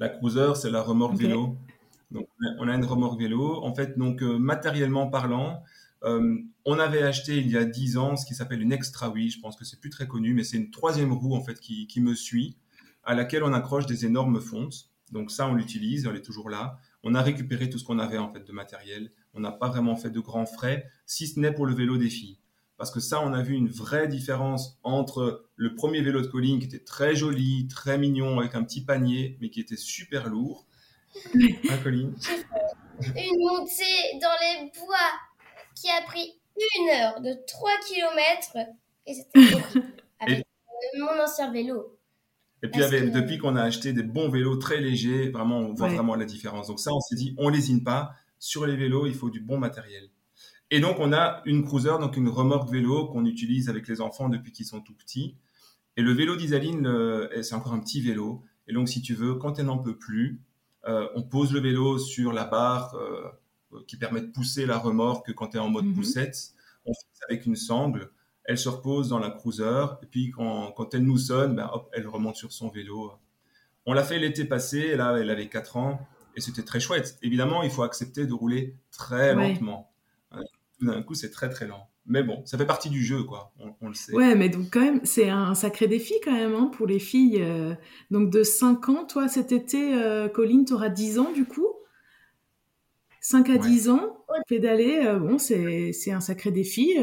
La 0.00 0.10
cruiser, 0.10 0.54
c'est 0.54 0.70
la 0.70 0.82
remorque 0.82 1.16
vélo. 1.16 1.56
Donc, 2.10 2.28
on 2.58 2.68
a 2.68 2.74
une 2.74 2.84
remorque 2.84 3.18
vélo. 3.18 3.64
En 3.64 3.74
fait, 3.74 3.96
donc, 3.98 4.22
euh, 4.22 4.38
matériellement 4.38 5.08
parlant, 5.08 5.62
euh, 6.04 6.36
on 6.66 6.78
avait 6.78 7.02
acheté 7.02 7.38
il 7.38 7.50
y 7.50 7.56
a 7.56 7.64
10 7.64 7.96
ans 7.96 8.16
ce 8.16 8.26
qui 8.26 8.34
s'appelle 8.34 8.60
une 8.60 8.72
Extra 8.72 9.08
Wii. 9.08 9.30
Je 9.30 9.40
pense 9.40 9.56
que 9.56 9.64
c'est 9.64 9.80
plus 9.80 9.90
très 9.90 10.06
connu, 10.06 10.34
mais 10.34 10.44
c'est 10.44 10.58
une 10.58 10.70
troisième 10.70 11.12
roue, 11.12 11.34
en 11.34 11.42
fait, 11.42 11.58
qui, 11.58 11.86
qui, 11.86 12.02
me 12.02 12.14
suit, 12.14 12.56
à 13.02 13.14
laquelle 13.14 13.44
on 13.44 13.52
accroche 13.54 13.86
des 13.86 14.04
énormes 14.04 14.40
fontes. 14.42 14.90
Donc, 15.10 15.30
ça, 15.30 15.48
on 15.48 15.54
l'utilise, 15.54 16.06
elle 16.06 16.16
est 16.16 16.22
toujours 16.22 16.50
là. 16.50 16.78
On 17.02 17.14
a 17.14 17.22
récupéré 17.22 17.70
tout 17.70 17.78
ce 17.78 17.84
qu'on 17.84 17.98
avait, 17.98 18.18
en 18.18 18.30
fait, 18.30 18.44
de 18.46 18.52
matériel. 18.52 19.10
On 19.32 19.40
n'a 19.40 19.52
pas 19.52 19.68
vraiment 19.68 19.96
fait 19.96 20.10
de 20.10 20.20
grands 20.20 20.46
frais, 20.46 20.86
si 21.06 21.26
ce 21.26 21.40
n'est 21.40 21.52
pour 21.52 21.64
le 21.64 21.74
vélo 21.74 21.96
des 21.96 22.10
filles 22.10 22.38
parce 22.76 22.90
que 22.90 23.00
ça, 23.00 23.20
on 23.20 23.32
a 23.32 23.42
vu 23.42 23.54
une 23.54 23.68
vraie 23.68 24.08
différence 24.08 24.78
entre 24.82 25.48
le 25.56 25.74
premier 25.74 26.02
vélo 26.02 26.20
de 26.20 26.26
Colline 26.26 26.58
qui 26.58 26.66
était 26.66 26.82
très 26.82 27.14
joli, 27.14 27.68
très 27.68 27.98
mignon, 27.98 28.40
avec 28.40 28.54
un 28.54 28.64
petit 28.64 28.84
panier, 28.84 29.38
mais 29.40 29.50
qui 29.50 29.60
était 29.60 29.76
super 29.76 30.28
lourd. 30.28 30.66
Hein, 31.34 31.78
Colline? 31.82 32.12
Une 33.00 33.38
montée 33.38 34.18
dans 34.20 34.36
les 34.40 34.70
bois 34.78 35.12
qui 35.76 35.88
a 35.88 36.02
pris 36.02 36.40
une 36.56 36.88
heure 36.90 37.20
de 37.20 37.34
3 37.46 37.70
km 37.86 38.56
et 39.06 39.14
c'était 39.14 39.56
avec 40.20 40.44
mon 40.98 41.22
ancien 41.22 41.52
vélo. 41.52 41.98
Et 42.62 42.68
puis, 42.68 42.80
depuis 42.80 43.38
qu'on 43.38 43.56
a 43.56 43.62
acheté 43.62 43.92
des 43.92 44.02
bons 44.02 44.30
vélos 44.30 44.56
très 44.56 44.80
légers, 44.80 45.28
vraiment, 45.28 45.58
on 45.58 45.74
voit 45.74 45.88
vraiment 45.88 46.14
la 46.14 46.24
différence. 46.24 46.68
Donc 46.68 46.80
ça, 46.80 46.92
on 46.92 47.00
s'est 47.00 47.14
dit, 47.14 47.34
on 47.36 47.50
lésine 47.50 47.84
pas. 47.84 48.14
Sur 48.38 48.66
les 48.66 48.74
vélos, 48.74 49.06
il 49.06 49.14
faut 49.14 49.28
du 49.28 49.40
bon 49.40 49.58
matériel. 49.58 50.08
Et 50.74 50.80
donc, 50.80 50.96
on 50.98 51.12
a 51.12 51.40
une 51.44 51.64
cruiser, 51.64 51.96
donc 52.00 52.16
une 52.16 52.28
remorque 52.28 52.68
vélo 52.68 53.06
qu'on 53.06 53.26
utilise 53.26 53.68
avec 53.68 53.86
les 53.86 54.00
enfants 54.00 54.28
depuis 54.28 54.50
qu'ils 54.50 54.66
sont 54.66 54.80
tout 54.80 54.92
petits. 54.92 55.36
Et 55.96 56.02
le 56.02 56.10
vélo 56.10 56.34
d'Isaline, 56.34 57.28
c'est 57.42 57.54
encore 57.54 57.74
un 57.74 57.78
petit 57.78 58.00
vélo. 58.00 58.42
Et 58.66 58.72
donc, 58.72 58.88
si 58.88 59.00
tu 59.00 59.14
veux, 59.14 59.36
quand 59.36 59.60
elle 59.60 59.66
n'en 59.66 59.78
peut 59.78 59.96
plus, 59.96 60.40
euh, 60.88 61.06
on 61.14 61.22
pose 61.22 61.52
le 61.52 61.60
vélo 61.60 61.96
sur 61.98 62.32
la 62.32 62.44
barre 62.44 62.96
euh, 62.96 63.30
qui 63.86 63.96
permet 63.96 64.20
de 64.20 64.26
pousser 64.26 64.66
la 64.66 64.76
remorque 64.76 65.32
quand 65.34 65.50
tu 65.50 65.58
es 65.58 65.60
en 65.60 65.68
mode 65.68 65.84
mhm. 65.84 65.94
poussette. 65.94 66.54
On 66.86 66.92
fait 66.92 67.06
ça 67.12 67.26
avec 67.28 67.46
une 67.46 67.54
sangle. 67.54 68.10
Elle 68.42 68.58
se 68.58 68.68
repose 68.68 69.10
dans 69.10 69.20
la 69.20 69.30
cruiser. 69.30 69.86
Et 70.02 70.06
puis, 70.06 70.32
quand, 70.32 70.72
quand 70.72 70.92
elle 70.92 71.04
nous 71.04 71.18
sonne, 71.18 71.54
ben, 71.54 71.70
hop, 71.72 71.88
elle 71.92 72.08
remonte 72.08 72.34
sur 72.34 72.50
son 72.50 72.68
vélo. 72.68 73.12
On 73.86 73.92
l'a 73.92 74.02
fait 74.02 74.18
l'été 74.18 74.44
passé. 74.44 74.96
Là, 74.96 75.16
elle 75.20 75.30
avait 75.30 75.48
4 75.48 75.76
ans. 75.76 76.00
Et 76.34 76.40
c'était 76.40 76.64
très 76.64 76.80
chouette. 76.80 77.16
Évidemment, 77.22 77.62
il 77.62 77.70
faut 77.70 77.84
accepter 77.84 78.26
de 78.26 78.32
rouler 78.32 78.74
très 78.90 79.36
lentement 79.36 79.93
d'un 80.80 81.02
coup, 81.02 81.14
c'est 81.14 81.30
très 81.30 81.48
très 81.48 81.66
lent. 81.66 81.88
Mais 82.06 82.22
bon, 82.22 82.44
ça 82.44 82.58
fait 82.58 82.66
partie 82.66 82.90
du 82.90 83.02
jeu, 83.02 83.22
quoi. 83.22 83.52
On, 83.80 83.88
le 83.88 83.94
sait. 83.94 84.12
Ouais, 84.12 84.34
mais 84.34 84.50
donc 84.50 84.66
quand 84.70 84.80
même, 84.80 85.00
c'est 85.04 85.30
un 85.30 85.54
sacré 85.54 85.86
défi 85.86 86.14
quand 86.22 86.32
même 86.32 86.54
hein, 86.54 86.70
pour 86.72 86.86
les 86.86 86.98
filles. 86.98 87.40
Euh. 87.40 87.74
donc 88.10 88.30
de 88.30 88.42
5 88.42 88.88
ans, 88.90 89.04
toi 89.06 89.26
cet 89.28 89.52
été, 89.52 89.94
euh, 89.94 90.28
Colline, 90.28 90.66
tu 90.66 90.74
auras 90.74 90.90
10 90.90 91.18
ans 91.18 91.32
du 91.32 91.46
coup? 91.46 91.68
5 93.20 93.48
à 93.48 93.56
10 93.56 93.88
ans, 93.88 94.18
pédaler, 94.48 95.00
euh, 95.06 95.18
bon, 95.18 95.38
c'est 95.38 96.10
un 96.10 96.20
sacré 96.20 96.50
défi. 96.50 96.98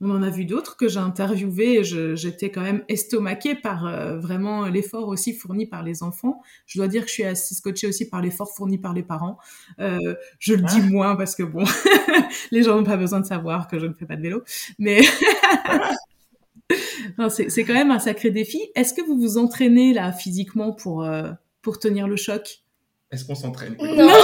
On 0.00 0.10
en 0.10 0.22
a 0.22 0.28
vu 0.28 0.44
d'autres 0.44 0.76
que 0.76 0.88
j'ai 0.88 0.98
interviewés. 0.98 1.82
J'étais 1.82 2.50
quand 2.50 2.60
même 2.60 2.84
estomaquée 2.88 3.54
par 3.54 3.86
euh, 3.86 4.18
vraiment 4.18 4.66
l'effort 4.66 5.08
aussi 5.08 5.32
fourni 5.32 5.66
par 5.66 5.82
les 5.82 6.02
enfants. 6.02 6.42
Je 6.66 6.78
dois 6.78 6.88
dire 6.88 7.02
que 7.02 7.08
je 7.08 7.14
suis 7.14 7.24
assez 7.24 7.54
scotchée 7.54 7.86
aussi 7.86 8.08
par 8.08 8.20
l'effort 8.20 8.54
fourni 8.54 8.78
par 8.78 8.92
les 8.92 9.02
parents. 9.02 9.38
Euh, 9.80 10.14
je 10.38 10.54
le 10.54 10.62
dis 10.62 10.82
moins 10.82 11.16
parce 11.16 11.34
que 11.34 11.42
bon, 11.42 11.64
les 12.50 12.62
gens 12.62 12.76
n'ont 12.76 12.84
pas 12.84 12.98
besoin 12.98 13.20
de 13.20 13.26
savoir 13.26 13.68
que 13.68 13.78
je 13.78 13.86
ne 13.86 13.94
fais 13.94 14.06
pas 14.06 14.16
de 14.16 14.22
vélo. 14.22 14.42
Mais 14.78 15.00
c'est 17.28 17.64
quand 17.64 17.74
même 17.74 17.90
un 17.90 17.98
sacré 17.98 18.30
défi. 18.30 18.60
Est-ce 18.74 18.92
que 18.92 19.00
vous 19.00 19.18
vous 19.18 19.38
entraînez 19.38 19.94
là 19.94 20.12
physiquement 20.12 20.72
pour, 20.72 21.04
euh, 21.04 21.30
pour 21.62 21.78
tenir 21.78 22.06
le 22.06 22.16
choc? 22.16 22.62
Est-ce 23.10 23.24
qu'on 23.24 23.34
s'entraîne? 23.34 23.76
Non 23.80 24.08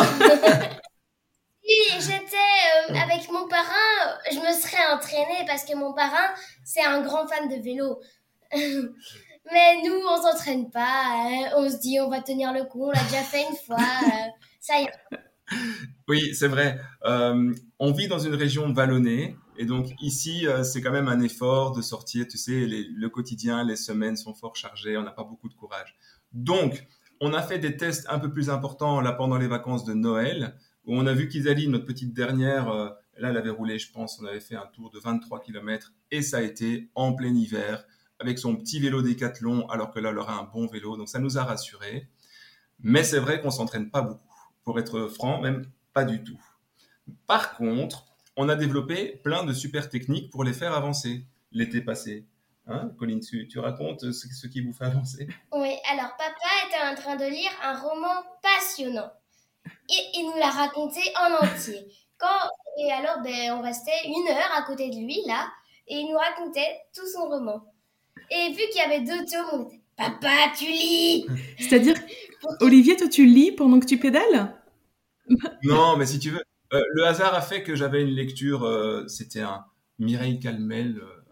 Si 1.64 2.00
j'étais 2.00 2.37
euh, 2.90 2.94
avec 2.94 3.30
mon 3.30 3.46
parrain, 3.48 4.18
je 4.30 4.36
me 4.36 4.52
serais 4.60 4.92
entraînée 4.92 5.44
parce 5.46 5.64
que 5.64 5.74
mon 5.76 5.92
parrain, 5.92 6.34
c'est 6.64 6.84
un 6.84 7.02
grand 7.02 7.26
fan 7.26 7.48
de 7.48 7.62
vélo. 7.62 8.00
Mais 9.52 9.82
nous, 9.84 10.00
on 10.08 10.22
s'entraîne 10.22 10.70
pas. 10.70 11.04
Hein. 11.06 11.50
On 11.56 11.68
se 11.68 11.78
dit, 11.78 11.98
on 12.00 12.08
va 12.08 12.20
tenir 12.20 12.52
le 12.52 12.64
coup. 12.64 12.84
On 12.86 12.90
l'a 12.90 13.02
déjà 13.04 13.22
fait 13.22 13.42
une 13.42 13.56
fois. 13.56 13.76
Euh, 13.76 14.28
ça 14.60 14.80
y 14.80 14.84
est. 14.84 14.92
Oui, 16.08 16.34
c'est 16.34 16.48
vrai. 16.48 16.80
Euh, 17.04 17.52
on 17.78 17.92
vit 17.92 18.08
dans 18.08 18.18
une 18.18 18.34
région 18.34 18.72
vallonnée. 18.72 19.36
Et 19.58 19.66
donc 19.66 19.88
ici, 20.00 20.46
c'est 20.64 20.80
quand 20.80 20.90
même 20.90 21.08
un 21.08 21.20
effort 21.20 21.72
de 21.72 21.82
sortir. 21.82 22.26
Tu 22.26 22.38
sais, 22.38 22.66
le 22.66 23.08
quotidien, 23.08 23.62
les 23.62 23.76
semaines 23.76 24.16
sont 24.16 24.34
fort 24.34 24.56
chargées. 24.56 24.96
On 24.96 25.02
n'a 25.02 25.10
pas 25.10 25.24
beaucoup 25.24 25.48
de 25.48 25.54
courage. 25.54 25.94
Donc, 26.32 26.86
on 27.20 27.34
a 27.34 27.42
fait 27.42 27.58
des 27.58 27.76
tests 27.76 28.06
un 28.08 28.18
peu 28.18 28.32
plus 28.32 28.50
importants 28.50 29.00
là 29.00 29.12
pendant 29.12 29.36
les 29.36 29.46
vacances 29.46 29.84
de 29.84 29.94
Noël 29.94 30.56
où 30.86 30.96
on 30.96 31.06
a 31.06 31.12
vu 31.12 31.28
qu'Isalie, 31.28 31.68
notre 31.68 31.86
petite 31.86 32.12
dernière, 32.12 32.68
euh, 32.68 32.88
Là, 33.18 33.28
elle 33.28 33.36
avait 33.36 33.50
roulé, 33.50 33.78
je 33.78 33.90
pense, 33.92 34.18
on 34.20 34.26
avait 34.26 34.40
fait 34.40 34.56
un 34.56 34.66
tour 34.66 34.90
de 34.90 34.98
23 34.98 35.40
km 35.42 35.92
et 36.10 36.22
ça 36.22 36.38
a 36.38 36.40
été 36.40 36.90
en 36.94 37.12
plein 37.12 37.34
hiver 37.34 37.84
avec 38.18 38.38
son 38.38 38.56
petit 38.56 38.80
vélo 38.80 39.02
décathlon, 39.02 39.68
alors 39.68 39.90
que 39.90 39.98
là, 39.98 40.10
elle 40.10 40.18
aura 40.18 40.38
un 40.38 40.44
bon 40.44 40.66
vélo. 40.66 40.96
Donc, 40.96 41.08
ça 41.08 41.18
nous 41.18 41.38
a 41.38 41.44
rassurés. 41.44 42.08
Mais 42.80 43.04
c'est 43.04 43.18
vrai 43.18 43.40
qu'on 43.40 43.50
s'entraîne 43.50 43.90
pas 43.90 44.02
beaucoup. 44.02 44.20
Pour 44.64 44.78
être 44.78 45.08
franc, 45.08 45.40
même 45.40 45.66
pas 45.92 46.04
du 46.04 46.22
tout. 46.22 46.40
Par 47.26 47.56
contre, 47.56 48.06
on 48.36 48.48
a 48.48 48.54
développé 48.54 49.20
plein 49.24 49.44
de 49.44 49.52
super 49.52 49.88
techniques 49.88 50.30
pour 50.30 50.44
les 50.44 50.52
faire 50.52 50.72
avancer 50.72 51.26
l'été 51.50 51.80
passé. 51.80 52.26
Hein, 52.68 52.92
tu, 53.48 53.58
racontes 53.58 54.12
ce, 54.12 54.46
qui 54.46 54.60
vous 54.60 54.72
fait 54.72 54.84
avancer? 54.84 55.26
Oui, 55.52 55.74
alors 55.90 56.16
papa 56.16 56.68
était 56.68 56.80
en 56.80 56.94
train 56.94 57.16
de 57.16 57.28
lire 57.28 57.50
un 57.60 57.76
roman 57.76 58.22
passionnant. 58.40 59.10
Et 59.90 60.18
il 60.18 60.26
nous 60.26 60.38
l'a 60.38 60.50
raconté 60.50 61.00
en 61.18 61.44
entier. 61.44 61.86
Quand, 62.18 62.48
et 62.78 62.90
alors, 62.92 63.22
ben, 63.22 63.52
on 63.52 63.62
restait 63.62 63.90
une 64.06 64.28
heure 64.28 64.50
à 64.56 64.62
côté 64.62 64.88
de 64.90 64.96
lui, 64.96 65.18
là, 65.26 65.48
et 65.88 65.96
il 65.96 66.10
nous 66.10 66.18
racontait 66.18 66.80
tout 66.94 67.06
son 67.06 67.28
roman. 67.28 67.62
Et 68.30 68.50
vu 68.50 68.62
qu'il 68.70 68.76
y 68.76 68.80
avait 68.80 69.00
deux 69.00 69.24
tomes, 69.26 69.48
on 69.52 69.68
était 69.68 69.82
Papa, 69.96 70.52
tu 70.56 70.66
lis 70.66 71.26
C'est-à-dire, 71.58 71.94
Olivier, 72.60 72.96
toi, 72.96 73.08
tu 73.08 73.26
lis 73.26 73.52
pendant 73.52 73.78
que 73.78 73.86
tu 73.86 73.98
pédales? 73.98 74.54
Non, 75.62 75.96
mais 75.96 76.06
si 76.06 76.18
tu 76.18 76.30
veux. 76.30 76.42
Euh, 76.72 76.82
le 76.94 77.04
hasard 77.04 77.34
a 77.34 77.42
fait 77.42 77.62
que 77.62 77.76
j'avais 77.76 78.02
une 78.02 78.14
lecture, 78.14 78.64
euh, 78.64 79.06
c'était 79.06 79.42
un 79.42 79.66
Mireille 79.98 80.40
Calmel, 80.40 80.98
euh, 80.98 81.22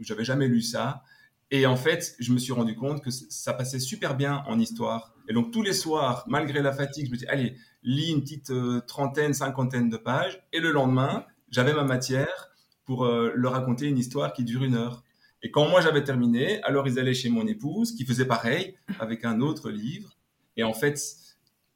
j'avais 0.00 0.24
jamais 0.24 0.48
lu 0.48 0.60
ça. 0.60 1.02
Et 1.50 1.66
en 1.66 1.76
fait, 1.76 2.14
je 2.18 2.32
me 2.32 2.38
suis 2.38 2.52
rendu 2.52 2.74
compte 2.74 3.02
que 3.02 3.10
ça 3.10 3.54
passait 3.54 3.78
super 3.80 4.16
bien 4.16 4.42
en 4.46 4.58
histoire. 4.58 5.14
Et 5.28 5.32
donc, 5.32 5.50
tous 5.50 5.62
les 5.62 5.72
soirs, 5.72 6.24
malgré 6.28 6.60
la 6.60 6.72
fatigue, 6.72 7.06
je 7.06 7.10
me 7.10 7.16
dis, 7.16 7.26
allez, 7.26 7.56
lis 7.82 8.10
une 8.10 8.20
petite 8.20 8.52
trentaine, 8.86 9.32
cinquantaine 9.32 9.88
de 9.88 9.96
pages. 9.96 10.42
Et 10.52 10.60
le 10.60 10.72
lendemain, 10.72 11.24
j'avais 11.50 11.72
ma 11.72 11.84
matière 11.84 12.50
pour 12.84 13.06
leur 13.06 13.52
raconter 13.52 13.86
une 13.86 13.98
histoire 13.98 14.32
qui 14.32 14.44
dure 14.44 14.62
une 14.62 14.74
heure. 14.74 15.04
Et 15.42 15.50
quand 15.50 15.68
moi 15.68 15.80
j'avais 15.80 16.02
terminé, 16.02 16.60
alors 16.64 16.88
ils 16.88 16.98
allaient 16.98 17.14
chez 17.14 17.28
mon 17.28 17.46
épouse, 17.46 17.92
qui 17.94 18.04
faisait 18.04 18.24
pareil, 18.24 18.76
avec 18.98 19.24
un 19.24 19.40
autre 19.40 19.70
livre. 19.70 20.16
Et 20.56 20.64
en 20.64 20.74
fait, 20.74 21.00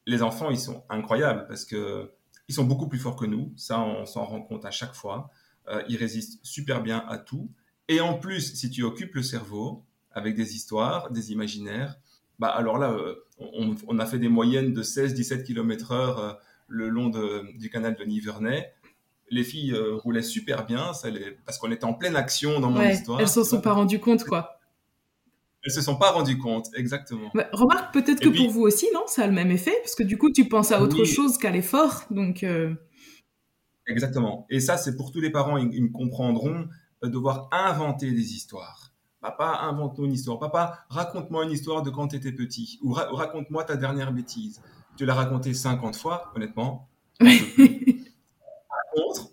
les 0.07 0.23
enfants, 0.23 0.51
ils 0.51 0.59
sont 0.59 0.85
incroyables 0.89 1.47
parce 1.47 1.65
que 1.65 2.13
ils 2.49 2.55
sont 2.55 2.65
beaucoup 2.65 2.89
plus 2.89 2.99
forts 2.99 3.17
que 3.17 3.27
nous. 3.27 3.53
Ça, 3.57 3.81
on 3.81 4.05
s'en 4.05 4.25
rend 4.25 4.43
compte 4.43 4.65
à 4.65 4.71
chaque 4.71 4.95
fois. 4.95 5.31
Euh, 5.69 5.83
ils 5.89 5.97
résistent 5.97 6.41
super 6.43 6.83
bien 6.83 7.05
à 7.09 7.19
tout. 7.19 7.51
Et 7.93 8.01
en 8.01 8.15
plus, 8.15 8.55
si 8.55 8.71
tu 8.71 8.83
occupes 8.83 9.15
le 9.15 9.23
cerveau 9.23 9.85
avec 10.13 10.35
des 10.35 10.57
histoires, 10.57 11.11
des 11.11 11.33
imaginaires, 11.33 11.99
bah 12.39 12.49
alors 12.49 12.79
là, 12.79 12.93
euh, 12.93 13.15
on, 13.39 13.99
a 13.99 14.07
fait 14.07 14.19
des 14.19 14.29
moyennes 14.29 14.73
de 14.73 14.83
16-17 14.83 15.45
km 15.45 15.93
heure 15.93 16.19
euh, 16.19 16.33
le 16.69 16.89
long 16.89 17.11
du 17.55 17.71
canal 17.71 17.95
de 17.95 18.05
Nivernais 18.05 18.73
les 19.33 19.45
filles 19.45 19.73
euh, 19.73 19.97
roulaient 19.97 20.23
super 20.23 20.67
bien, 20.67 20.93
ça 20.93 21.09
parce 21.47 21.59
qu'on 21.59 21.73
était 21.73 21.85
en 21.85 21.95
pleine 21.95 22.17
action 22.17 22.61
dans 22.61 22.71
mon 22.71 22.83
histoire. 22.83 23.19
Elles 23.19 23.29
se 23.29 23.43
sont 23.43 23.63
pas 23.63 23.73
rendues 23.73 23.99
compte, 23.99 24.25
quoi. 24.25 24.61
Elles 25.65 25.73
se 25.73 25.81
sont 25.81 25.97
pas 25.97 26.11
rendues 26.11 26.39
compte, 26.39 26.67
exactement. 26.75 27.31
remarque 27.53 27.95
peut-être 27.95 28.21
que 28.21 28.29
pour 28.29 28.51
vous 28.51 28.63
aussi, 28.63 28.87
non 28.93 29.05
Ça 29.07 29.23
a 29.23 29.27
le 29.27 29.33
même 29.33 29.51
effet, 29.51 29.75
parce 29.83 29.95
que 29.95 30.03
du 30.03 30.19
coup, 30.19 30.31
tu 30.31 30.49
penses 30.49 30.71
à 30.71 30.83
autre 30.83 31.05
chose 31.05 31.39
qu'à 31.39 31.51
l'effort, 31.51 32.05
donc. 32.11 32.43
Euh, 32.43 32.75
exactement. 33.87 34.47
Et 34.51 34.61
ça, 34.61 34.77
c'est 34.77 34.97
pour 34.97 35.13
tous 35.13 35.21
les 35.21 35.31
parents, 35.31 35.57
ils, 35.57 35.83
me 35.83 35.91
comprendront, 35.91 36.69
devoir 37.09 37.49
inventer 37.53 38.11
des 38.11 38.35
histoires. 38.35 38.93
Papa, 39.21 39.61
invente-nous 39.63 40.07
une 40.07 40.13
histoire. 40.13 40.39
Papa, 40.39 40.85
raconte-moi 40.89 41.45
une 41.45 41.53
histoire 41.53 41.83
de 41.83 41.91
quand 41.91 42.09
tu 42.09 42.17
étais 42.17 42.33
petit. 42.33 42.79
Ou 42.83 42.93
raconte-moi 42.93 43.65
ta 43.65 43.77
dernière 43.77 44.13
bêtise. 44.13 44.61
Tu 44.97 45.07
l'as 45.07 45.15
raconté 45.15 45.55
50 45.55 45.97
fois, 45.97 46.33
honnêtement. 46.35 46.89
contre, 48.95 49.31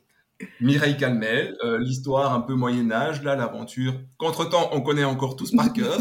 Mireille 0.61 0.97
Calmel, 0.97 1.57
euh, 1.63 1.79
l'histoire 1.79 2.33
un 2.33 2.41
peu 2.41 2.53
Moyen-Âge, 2.53 3.23
là, 3.23 3.35
l'aventure, 3.35 3.93
qu'entre-temps, 4.17 4.69
on 4.73 4.81
connaît 4.81 5.03
encore 5.03 5.35
tous 5.35 5.51
par 5.51 5.73
cœur. 5.73 5.97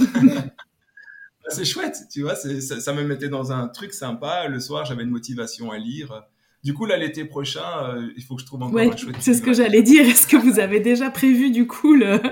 c'est 1.48 1.64
chouette, 1.64 1.96
tu 2.10 2.22
vois, 2.22 2.36
ça, 2.36 2.92
me 2.92 3.02
mettait 3.04 3.28
dans 3.28 3.52
un 3.52 3.68
truc 3.68 3.92
sympa. 3.92 4.48
Le 4.48 4.60
soir, 4.60 4.84
j'avais 4.84 5.02
une 5.02 5.10
motivation 5.10 5.70
à 5.70 5.78
lire. 5.78 6.24
Du 6.64 6.74
coup, 6.74 6.86
là, 6.86 6.96
l'été 6.96 7.24
prochain, 7.24 7.84
euh, 7.84 8.12
il 8.16 8.24
faut 8.24 8.34
que 8.34 8.42
je 8.42 8.46
trouve 8.46 8.62
encore 8.62 8.78
un 8.78 8.96
chouette. 8.96 9.16
C'est 9.20 9.34
ce 9.34 9.42
que 9.42 9.52
j'allais 9.52 9.82
dire. 9.82 10.06
Est-ce 10.06 10.26
que 10.26 10.36
vous 10.36 10.58
avez 10.58 10.80
déjà 10.80 11.10
prévu, 11.10 11.50
du 11.50 11.66
coup, 11.66 11.94
le... 11.94 12.20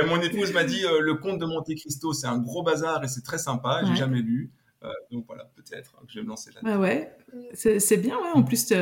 Euh, 0.00 0.06
mon 0.06 0.20
épouse 0.20 0.52
m'a 0.52 0.62
dit 0.62 0.80
le 1.00 1.14
conte 1.14 1.40
de 1.40 1.44
Monte 1.44 1.74
Cristo, 1.74 2.12
c'est 2.12 2.28
un 2.28 2.38
gros 2.38 2.62
bazar 2.62 3.02
et 3.02 3.08
c'est 3.08 3.24
très 3.24 3.36
sympa. 3.36 3.80
J'ai 3.84 3.96
jamais 3.96 4.22
lu. 4.22 4.52
Euh, 4.84 4.92
donc 5.10 5.24
voilà, 5.26 5.44
peut-être 5.56 5.92
que 6.02 6.06
je 6.08 6.20
vais 6.20 6.24
me 6.24 6.28
lancer 6.28 6.52
là-dedans. 6.52 6.72
Ah 6.72 6.78
ouais, 6.78 7.16
c'est 7.54 7.96
bien, 7.96 8.16
ouais. 8.16 8.30
En 8.34 8.42
plus, 8.42 8.66
tu 8.66 8.74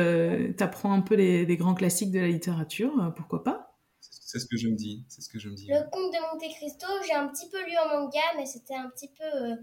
apprends 0.59 0.93
un 0.93 1.01
peu 1.01 1.15
les, 1.15 1.57
grands 1.57 1.73
classiques 1.73 2.11
de 2.11 2.19
la 2.19 2.27
littérature, 2.27 2.93
euh, 3.01 3.09
pourquoi 3.09 3.43
pas? 3.43 3.75
C'est 3.99 4.39
ce 4.39 4.45
que 4.45 4.57
je 4.57 4.67
me 4.67 4.75
dis, 4.75 5.05
c'est 5.07 5.21
ce 5.21 5.29
que 5.29 5.39
je 5.39 5.49
me 5.49 5.55
dis. 5.55 5.67
Le 5.67 5.89
conte 5.89 6.11
de 6.11 6.19
Monte 6.19 6.53
Cristo, 6.55 6.87
j'ai 7.07 7.13
un 7.13 7.27
petit 7.29 7.49
peu 7.49 7.57
lu 7.65 7.71
en 7.77 8.01
manga, 8.01 8.19
mais 8.35 8.45
c'était 8.45 8.75
un 8.75 8.89
petit 8.89 9.09
peu 9.17 9.23
euh, 9.23 9.55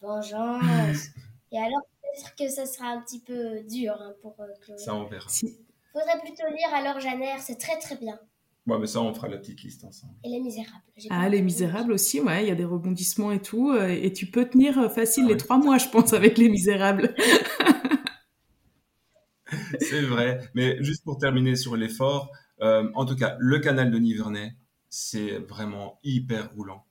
vengeance. 0.00 1.08
Et 1.52 1.58
alors, 1.58 1.82
peut-être 2.02 2.34
que 2.36 2.48
ça 2.48 2.66
sera 2.66 2.88
un 2.88 3.00
petit 3.02 3.20
peu 3.20 3.60
dur 3.62 3.94
hein, 3.98 4.14
pour 4.22 4.36
Chloé. 4.62 4.78
Ça, 4.78 4.94
on 4.94 5.04
verra. 5.04 5.28
Faudrait 5.28 6.20
plutôt 6.20 6.46
lire 6.48 6.74
alors 6.74 7.00
Janer, 7.00 7.38
c'est 7.40 7.58
très 7.58 7.78
très 7.78 7.96
bien. 7.96 8.18
Ouais, 8.66 8.78
mais 8.80 8.86
ça, 8.86 9.00
on 9.00 9.14
fera 9.14 9.28
la 9.28 9.38
petite 9.38 9.62
liste 9.62 9.84
ensemble. 9.84 10.14
Et 10.24 10.28
Les 10.28 10.40
Misérables. 10.40 10.82
Ah, 11.08 11.28
Les 11.28 11.40
Misérables 11.40 11.92
aussi, 11.92 12.20
ouais, 12.20 12.44
il 12.44 12.48
y 12.48 12.50
a 12.50 12.56
des 12.56 12.64
rebondissements 12.64 13.30
et 13.30 13.40
tout. 13.40 13.70
Euh, 13.70 13.88
et 13.88 14.12
tu 14.12 14.26
peux 14.26 14.48
tenir 14.48 14.76
euh, 14.78 14.88
facile 14.88 15.24
ah 15.26 15.30
les 15.30 15.36
trois 15.36 15.58
mois, 15.58 15.78
je 15.78 15.88
pense, 15.88 16.12
avec 16.12 16.36
Les 16.36 16.48
Misérables. 16.48 17.14
c'est 19.80 20.02
vrai. 20.02 20.40
Mais 20.54 20.82
juste 20.82 21.04
pour 21.04 21.16
terminer 21.16 21.54
sur 21.54 21.76
l'effort, 21.76 22.32
euh, 22.60 22.90
en 22.94 23.04
tout 23.04 23.14
cas, 23.14 23.36
le 23.38 23.60
canal 23.60 23.92
de 23.92 23.98
Nivernais, 23.98 24.56
c'est 24.90 25.38
vraiment 25.38 26.00
hyper 26.02 26.52
roulant. 26.54 26.84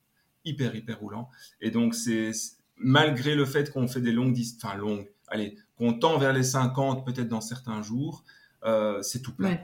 Hyper, 0.46 0.74
hyper 0.74 0.98
roulant. 0.98 1.28
Et 1.60 1.70
donc, 1.70 1.94
c'est 1.94 2.30
malgré 2.78 3.34
le 3.34 3.44
fait 3.44 3.72
qu'on 3.72 3.88
fait 3.88 4.00
des 4.00 4.12
longues 4.12 4.32
distances, 4.32 4.70
enfin 4.70 4.76
longues, 4.76 5.08
allez, 5.28 5.56
qu'on 5.76 5.94
tend 5.94 6.18
vers 6.18 6.32
les 6.32 6.42
50 6.42 7.04
peut-être 7.04 7.28
dans 7.28 7.40
certains 7.40 7.82
jours, 7.82 8.24
c'est 9.02 9.22
tout 9.22 9.34
plat. 9.34 9.58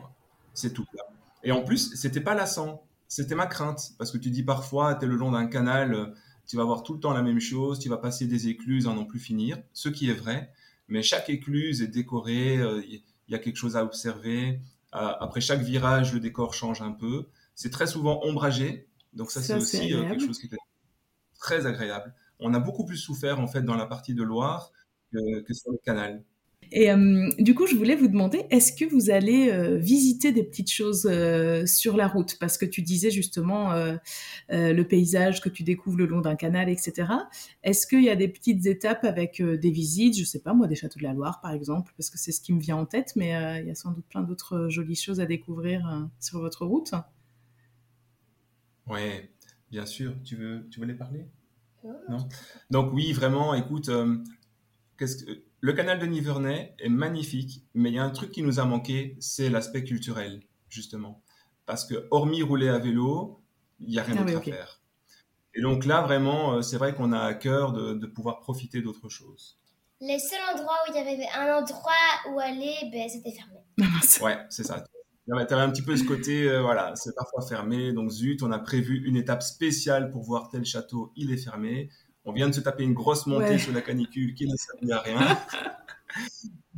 C'est 0.55 0.72
tout 0.72 0.85
plat. 0.92 1.05
Et 1.44 1.53
en 1.53 1.62
plus, 1.62 1.94
c'était 1.94 2.20
pas 2.20 2.35
lassant. 2.35 2.85
C'était 3.09 3.35
ma 3.35 3.46
crainte. 3.46 3.92
Parce 3.98 4.11
que 4.11 4.18
tu 4.18 4.31
dis 4.31 4.42
parfois, 4.42 4.94
tu 4.94 5.05
es 5.05 5.09
le 5.09 5.16
long 5.16 5.33
d'un 5.33 5.46
canal, 5.46 6.14
tu 6.46 6.57
vas 6.57 6.64
voir 6.64 6.83
tout 6.83 6.94
le 6.94 7.01
temps 7.01 7.12
la 7.12 7.22
même 7.22 7.40
chose, 7.40 7.79
tu 7.79 7.88
vas 7.88 7.96
passer 7.96 8.27
des 8.27 8.48
écluses 8.48 8.87
à 8.87 8.92
n'en 8.92 9.05
plus 9.05 9.18
finir. 9.18 9.59
Ce 9.72 9.88
qui 9.88 10.11
est 10.11 10.14
vrai. 10.14 10.53
Mais 10.88 11.03
chaque 11.03 11.31
écluse 11.31 11.81
est 11.83 11.88
décorée, 11.88 12.59
euh, 12.59 12.83
il 12.87 13.03
y 13.29 13.35
a 13.35 13.38
quelque 13.38 13.57
chose 13.57 13.77
à 13.77 13.85
observer. 13.85 14.61
Euh, 14.94 15.12
après 15.20 15.40
chaque 15.40 15.62
virage, 15.62 16.12
le 16.12 16.20
décor 16.20 16.53
change 16.53 16.83
un 16.83 16.92
peu. 16.92 17.29
C'est 17.55 17.70
très 17.70 17.87
souvent 17.87 18.20
ombragé. 18.25 18.88
Donc 19.14 19.31
ça, 19.31 19.40
c'est 19.40 19.55
aussi 19.55 19.94
euh, 19.94 20.09
quelque 20.09 20.27
chose 20.27 20.38
qui 20.38 20.46
est 20.46 20.59
très 21.38 21.66
agréable. 21.66 22.14
On 22.42 22.55
a 22.55 22.61
beaucoup 22.61 22.85
plus 22.85 22.96
souffert 22.96 23.40
en 23.40 23.46
fait 23.46 23.62
dans 23.62 23.76
la 23.76 23.87
partie 23.87 24.14
de 24.14 24.22
Loire 24.22 24.72
que 25.12 25.55
sur 25.55 25.72
le 25.72 25.78
canal. 25.85 26.24
Et 26.74 26.90
euh, 26.90 27.28
du 27.38 27.55
coup, 27.55 27.66
je 27.66 27.76
voulais 27.76 27.94
vous 27.94 28.09
demander, 28.09 28.46
est-ce 28.50 28.72
que 28.72 28.87
vous 28.87 29.11
allez 29.11 29.50
euh, 29.50 29.76
visiter 29.76 30.33
des 30.33 30.42
petites 30.42 30.70
choses 30.70 31.07
euh, 31.11 31.66
sur 31.66 31.96
la 31.96 32.09
route? 32.09 32.38
Parce 32.40 32.57
que 32.57 32.64
tu 32.64 32.81
disais 32.81 33.11
justement 33.11 33.72
le 34.48 34.83
paysage 34.83 35.40
que 35.40 35.48
tu 35.48 35.62
découvres 35.62 35.98
le 35.98 36.07
long 36.07 36.20
d'un 36.20 36.37
canal, 36.37 36.68
etc. 36.68 37.12
Est-ce 37.62 37.87
qu'il 37.87 38.02
y 38.02 38.09
a 38.09 38.16
des 38.16 38.28
petites 38.28 38.64
étapes 38.66 39.05
avec 39.05 39.42
des 39.42 39.70
visites, 39.70 40.18
je 40.18 40.24
sais 40.24 40.40
pas 40.40 40.55
moi, 40.55 40.66
des 40.66 40.74
châteaux 40.74 40.98
de 40.98 41.05
la 41.05 41.12
Loire 41.12 41.40
par 41.40 41.52
exemple, 41.52 41.92
parce 41.96 42.11
que 42.11 42.18
c'est 42.18 42.33
ce 42.33 42.40
qui 42.40 42.52
me 42.52 42.61
vient 42.61 42.76
en 42.76 42.87
tête, 42.87 43.12
mais 43.16 43.61
il 43.61 43.66
y 43.66 43.70
a 43.70 43.74
sans 43.74 43.92
doute 43.92 44.07
plein 44.09 44.22
d'autres 44.22 44.68
jolies 44.68 44.96
choses 44.96 45.20
à 45.20 45.26
découvrir 45.26 46.09
sur 46.20 46.40
votre 46.40 46.64
route. 46.64 46.92
Oui, 48.87 49.28
bien 49.70 49.87
sûr. 49.87 50.14
Tu 50.24 50.37
veux, 50.37 50.68
tu 50.70 50.81
veux 50.81 50.87
les 50.87 50.94
parler? 50.94 51.26
Non? 52.09 52.29
Donc 52.71 52.92
oui, 52.92 53.12
vraiment, 53.12 53.55
écoute, 53.55 53.90
qu'est-ce 54.99 55.25
que 55.25 55.42
le 55.62 55.73
canal 55.73 56.01
de 56.01 56.07
Nivernais 56.07 56.75
est 56.81 56.88
magnifique, 56.88 57.64
mais 57.75 57.90
il 57.90 57.95
y 57.95 57.99
a 57.99 58.03
un 58.03 58.11
truc 58.11 58.33
qui 58.33 58.42
nous 58.42 58.59
a 58.59 58.64
manqué, 58.64 59.16
c'est 59.21 59.49
l'aspect 59.49 59.85
culturel, 59.85 60.42
justement. 60.68 61.23
Parce 61.66 61.85
que 61.85 62.09
hormis 62.11 62.42
rouler 62.42 62.68
à 62.68 62.79
vélo, 62.79 63.40
il 63.79 63.90
n'y 63.90 63.99
a 63.99 64.03
rien 64.03 64.16
ah 64.18 64.25
d'autre 64.25 64.38
à 64.38 64.42
faire. 64.42 64.83
Et 65.55 65.61
donc 65.61 65.85
là, 65.85 66.03
vraiment, 66.03 66.55
euh, 66.55 66.62
c'est 66.62 66.79
vrai 66.79 66.95
qu'on 66.95 67.12
a 67.12 67.21
à 67.21 67.35
cœur 67.35 67.73
de, 67.73 68.07
pouvoir 68.07 68.40
profiter 68.40 68.83
d'autre 68.83 69.09
chose. 69.09 69.61
Les 70.01 70.18
seuls 70.18 70.40
endroits 70.53 70.79
où 70.85 70.92
il 70.92 70.97
y 70.97 70.99
avait 70.99 71.29
un 71.33 71.59
endroit 71.59 71.92
où 72.31 72.40
aller, 72.40 72.75
ben, 72.90 73.09
c'était 73.09 73.31
fermé. 73.31 73.61
ouais, 74.23 74.45
c'est 74.51 74.64
ça. 74.64 74.85
Tu 75.47 75.55
avais 75.55 75.62
un 75.62 75.71
petit 75.71 75.83
peu 75.83 75.97
ce 75.97 76.05
côté, 76.05 76.49
euh, 76.49 76.61
voilà, 76.61 76.92
c'est 76.95 77.14
parfois 77.14 77.42
fermé. 77.47 77.92
Donc 77.92 78.11
zut, 78.11 78.42
on 78.42 78.53
a 78.53 78.59
prévu 78.59 79.07
une 79.07 79.16
étape 79.16 79.42
spéciale 79.42 80.11
pour 80.11 80.23
voir 80.23 80.49
tel 80.51 80.64
château, 80.64 81.12
il 81.16 81.33
est 81.33 81.37
fermé. 81.37 81.90
On 82.25 82.33
vient 82.33 82.49
de 82.49 82.55
se 82.55 82.61
taper 82.61 82.85
une 82.85 82.95
grosse 82.95 83.27
montée 83.27 83.59
sur 83.59 83.73
la 83.73 83.81
canicule 83.81 84.35
qui 84.35 84.47
ne 84.47 84.55
servait 84.57 84.92
à 84.92 85.01
rien. 85.01 85.38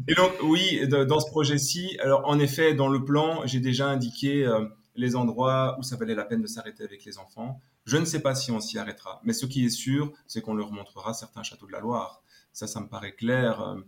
Et 0.08 0.14
donc, 0.14 0.32
oui, 0.42 0.86
dans 0.88 1.20
ce 1.20 1.26
projet-ci, 1.26 1.96
alors 2.00 2.22
en 2.26 2.38
effet, 2.38 2.74
dans 2.74 2.88
le 2.88 3.04
plan, 3.04 3.46
j'ai 3.46 3.60
déjà 3.60 3.88
indiqué 3.88 4.46
euh, 4.46 4.64
les 4.96 5.16
endroits 5.16 5.76
où 5.78 5.82
ça 5.82 5.96
valait 5.96 6.14
la 6.14 6.24
peine 6.24 6.40
de 6.40 6.46
s'arrêter 6.46 6.84
avec 6.84 7.04
les 7.04 7.18
enfants. 7.18 7.60
Je 7.84 7.96
ne 7.96 8.04
sais 8.04 8.20
pas 8.20 8.34
si 8.34 8.50
on 8.50 8.60
s'y 8.60 8.78
arrêtera, 8.78 9.20
mais 9.24 9.32
ce 9.32 9.46
qui 9.46 9.64
est 9.64 9.70
sûr, 9.70 10.12
c'est 10.26 10.40
qu'on 10.40 10.54
leur 10.54 10.72
montrera 10.72 11.12
certains 11.12 11.42
châteaux 11.42 11.66
de 11.66 11.72
la 11.72 11.80
Loire. 11.80 12.22
Ça, 12.52 12.66
ça 12.66 12.80
me 12.80 12.88
paraît 12.88 13.14
clair. 13.14 13.60
Euh, 13.60 13.80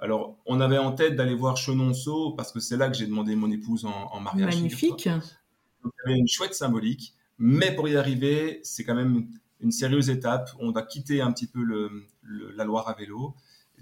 Alors, 0.00 0.38
on 0.46 0.60
avait 0.60 0.78
en 0.78 0.92
tête 0.92 1.16
d'aller 1.16 1.34
voir 1.34 1.56
Chenonceau 1.56 2.32
parce 2.32 2.52
que 2.52 2.60
c'est 2.60 2.76
là 2.76 2.88
que 2.88 2.96
j'ai 2.96 3.06
demandé 3.06 3.34
mon 3.34 3.50
épouse 3.50 3.84
en, 3.84 4.20
mariage. 4.20 4.54
Magnifique. 4.54 5.08
Donc, 5.08 5.92
il 6.04 6.10
y 6.10 6.10
avait 6.10 6.18
une 6.18 6.28
chouette 6.28 6.54
symbolique. 6.54 7.14
Mais 7.38 7.74
pour 7.74 7.88
y 7.88 7.96
arriver, 7.96 8.60
c'est 8.62 8.84
quand 8.84 8.94
même 8.94 9.28
une 9.60 9.72
sérieuse 9.72 10.10
étape. 10.10 10.50
On 10.60 10.70
doit 10.70 10.82
quitter 10.82 11.20
un 11.20 11.32
petit 11.32 11.46
peu 11.46 11.62
le, 11.62 12.06
la 12.56 12.64
Loire 12.64 12.88
à 12.88 12.94
vélo. 12.94 13.34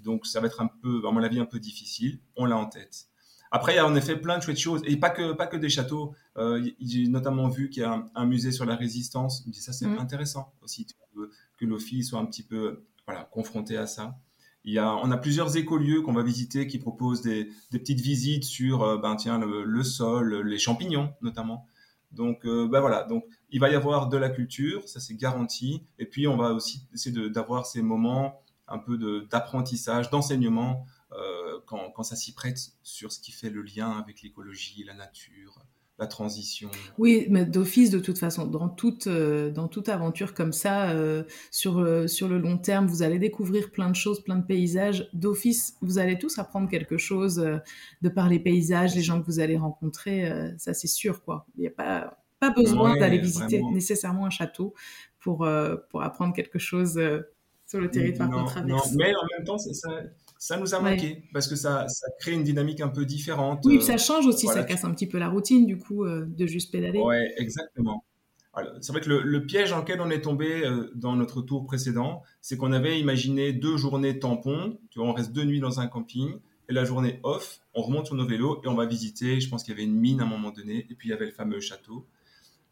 donc, 0.03 0.25
ça 0.25 0.39
va 0.39 0.47
être 0.47 0.61
un 0.61 0.67
peu, 0.81 1.01
à 1.07 1.11
mon 1.11 1.21
avis, 1.21 1.39
un 1.39 1.45
peu 1.45 1.59
difficile. 1.59 2.19
On 2.35 2.45
l'a 2.45 2.57
en 2.57 2.65
tête. 2.65 3.07
Après, 3.51 3.73
il 3.73 3.75
y 3.77 3.79
a 3.79 3.85
en 3.85 3.95
effet 3.95 4.17
plein 4.17 4.37
de 4.37 4.43
chouettes 4.43 4.59
choses. 4.59 4.81
Et 4.85 4.97
pas 4.97 5.11
que, 5.11 5.33
pas 5.33 5.47
que 5.47 5.57
des 5.57 5.69
châteaux. 5.69 6.13
Euh, 6.37 6.67
j'ai 6.81 7.07
notamment 7.07 7.47
vu 7.47 7.69
qu'il 7.69 7.83
y 7.83 7.85
a 7.85 8.05
un, 8.13 8.25
musée 8.25 8.51
sur 8.51 8.65
la 8.65 8.75
résistance. 8.75 9.43
Je 9.43 9.49
me 9.49 9.53
dis, 9.53 9.61
ça, 9.61 9.71
c'est 9.71 9.87
mm. 9.87 9.99
intéressant 9.99 10.51
aussi 10.63 10.87
que 11.57 11.65
l'office 11.65 12.09
soit 12.09 12.19
un 12.19 12.25
petit 12.25 12.43
peu 12.43 12.83
voilà, 13.05 13.23
confronté 13.23 13.77
à 13.77 13.87
ça. 13.87 14.17
On 14.75 15.11
a 15.11 15.17
plusieurs 15.17 15.55
écolieux 15.55 16.01
qu'on 16.01 16.13
va 16.13 16.23
visiter 16.23 16.67
qui 16.67 16.77
proposent 16.77 17.21
des, 17.21 17.49
des 17.71 17.79
petites 17.79 18.01
visites 18.01 18.43
sur 18.43 18.83
euh, 18.83 18.97
ben, 18.97 19.15
tiens, 19.15 19.39
le, 19.39 19.83
sol, 19.83 20.41
les 20.41 20.59
champignons 20.59 21.13
notamment. 21.21 21.65
Donc 22.11 22.45
euh, 22.45 22.67
ben 22.67 22.79
voilà, 22.79 23.03
donc 23.03 23.25
il 23.49 23.59
va 23.59 23.69
y 23.69 23.75
avoir 23.75 24.07
de 24.07 24.17
la 24.17 24.29
culture, 24.29 24.87
ça 24.87 24.99
c'est 24.99 25.15
garanti. 25.15 25.85
Et 25.99 26.05
puis 26.05 26.27
on 26.27 26.37
va 26.37 26.51
aussi 26.51 26.87
essayer 26.93 27.29
d'avoir 27.29 27.65
ces 27.65 27.81
moments 27.81 28.41
un 28.67 28.79
peu 28.79 28.97
d'apprentissage, 29.29 30.09
d'enseignement 30.09 30.85
euh, 31.13 31.59
quand, 31.65 31.91
quand, 31.91 32.03
ça 32.03 32.17
s'y 32.17 32.33
prête 32.33 32.59
sur 32.83 33.11
ce 33.13 33.19
qui 33.19 33.31
fait 33.31 33.49
le 33.49 33.61
lien 33.61 33.91
avec 33.91 34.21
l'écologie, 34.21 34.83
la 34.83 34.93
nature, 34.93 35.61
la 35.99 36.05
transition. 36.05 36.69
Oui, 36.97 37.25
mais 37.29 37.45
d'office, 37.45 37.89
de 37.89 37.99
toute 37.99 38.19
façon, 38.19 38.45
dans 38.45 38.69
toute, 38.69 39.07
euh, 39.07 39.49
dans 39.49 39.67
toute 39.67 39.89
aventure 39.89 40.35
comme 40.35 40.53
ça, 40.53 40.91
euh, 40.91 41.23
sur, 41.49 41.79
euh, 41.79 42.07
sur 42.07 42.27
le 42.27 42.37
long 42.37 42.57
terme, 42.57 42.85
vous 42.85 43.01
allez 43.01 43.17
découvrir 43.17 43.71
plein 43.71 43.89
de 43.89 43.95
choses, 43.95 44.21
plein 44.23 44.35
de 44.35 44.45
paysages. 44.45 45.09
D'office, 45.13 45.75
vous 45.81 45.97
allez 45.97 46.19
tous 46.19 46.37
apprendre 46.37 46.69
quelque 46.69 46.97
chose 46.97 47.37
de 48.01 48.09
par 48.09 48.29
les 48.29 48.39
paysages, 48.39 48.95
les 48.95 49.01
gens 49.01 49.19
que 49.21 49.25
vous 49.25 49.39
allez 49.39 49.57
rencontrer, 49.57 50.31
ça 50.57 50.73
c'est 50.73 50.87
sûr, 50.87 51.23
quoi. 51.23 51.47
Il 51.57 51.61
n'y 51.61 51.67
a 51.67 51.71
pas, 51.71 52.17
pas 52.39 52.51
besoin 52.51 52.95
d'aller 52.97 53.17
visiter 53.17 53.61
nécessairement 53.73 54.25
un 54.25 54.29
château 54.29 54.75
pour, 55.19 55.47
pour 55.89 56.03
apprendre 56.03 56.33
quelque 56.33 56.59
chose 56.59 57.01
sur 57.65 57.81
le 57.81 57.89
territoire 57.89 58.29
qu'on 58.29 58.45
traverse. 58.45 58.91
Non, 58.91 58.97
mais 58.97 59.13
en 59.15 59.25
même 59.35 59.45
temps, 59.45 59.57
c'est 59.57 59.73
ça 59.73 59.89
ça 60.39 60.57
nous 60.57 60.73
a 60.73 60.79
manqué 60.79 61.23
parce 61.33 61.47
que 61.47 61.55
ça, 61.55 61.87
ça, 61.87 62.07
crée 62.19 62.33
une 62.33 62.43
dynamique 62.43 62.81
un 62.81 62.89
peu 62.89 63.05
différente. 63.05 63.61
Oui, 63.65 63.81
ça 63.81 63.97
change 63.97 64.25
aussi, 64.25 64.47
ça 64.47 64.63
casse 64.63 64.83
un 64.83 64.91
petit 64.91 65.07
peu 65.07 65.17
la 65.17 65.29
routine 65.29 65.65
du 65.65 65.77
coup 65.77 66.03
euh, 66.03 66.25
de 66.27 66.45
juste 66.45 66.71
pédaler. 66.71 66.99
Oui, 67.03 67.15
exactement. 67.37 68.03
C'est 68.81 68.91
vrai 68.91 69.01
que 69.01 69.09
le, 69.09 69.45
piège 69.45 69.71
en 69.71 69.79
lequel 69.79 70.01
on 70.01 70.09
est 70.09 70.21
tombé 70.21 70.65
euh, 70.65 70.91
dans 70.95 71.15
notre 71.15 71.43
tour 71.43 71.65
précédent, 71.65 72.23
c'est 72.41 72.57
qu'on 72.57 72.71
avait 72.71 72.99
imaginé 72.99 73.53
deux 73.53 73.77
journées 73.77 74.17
tampons. 74.17 74.79
Tu 74.89 74.97
vois, 74.97 75.07
on 75.07 75.13
reste 75.13 75.31
deux 75.31 75.43
nuits 75.43 75.59
dans 75.59 75.79
un 75.79 75.85
camping 75.87 76.39
et 76.69 76.73
la 76.73 76.83
journée 76.83 77.19
off, 77.23 77.59
on 77.75 77.81
remonte 77.83 78.07
sur 78.07 78.15
nos 78.15 78.25
vélos 78.25 78.61
et 78.63 78.67
on 78.67 78.73
va 78.73 78.85
visiter. 78.85 79.39
Je 79.39 79.49
pense 79.49 79.63
qu'il 79.63 79.73
y 79.73 79.77
avait 79.77 79.85
une 79.85 79.95
mine 79.95 80.21
à 80.21 80.23
un 80.23 80.27
moment 80.27 80.51
donné 80.51 80.87
et 80.89 80.95
puis 80.95 81.09
il 81.09 81.11
y 81.11 81.13
avait 81.13 81.25
le 81.25 81.31
fameux 81.31 81.59
château. 81.59 82.07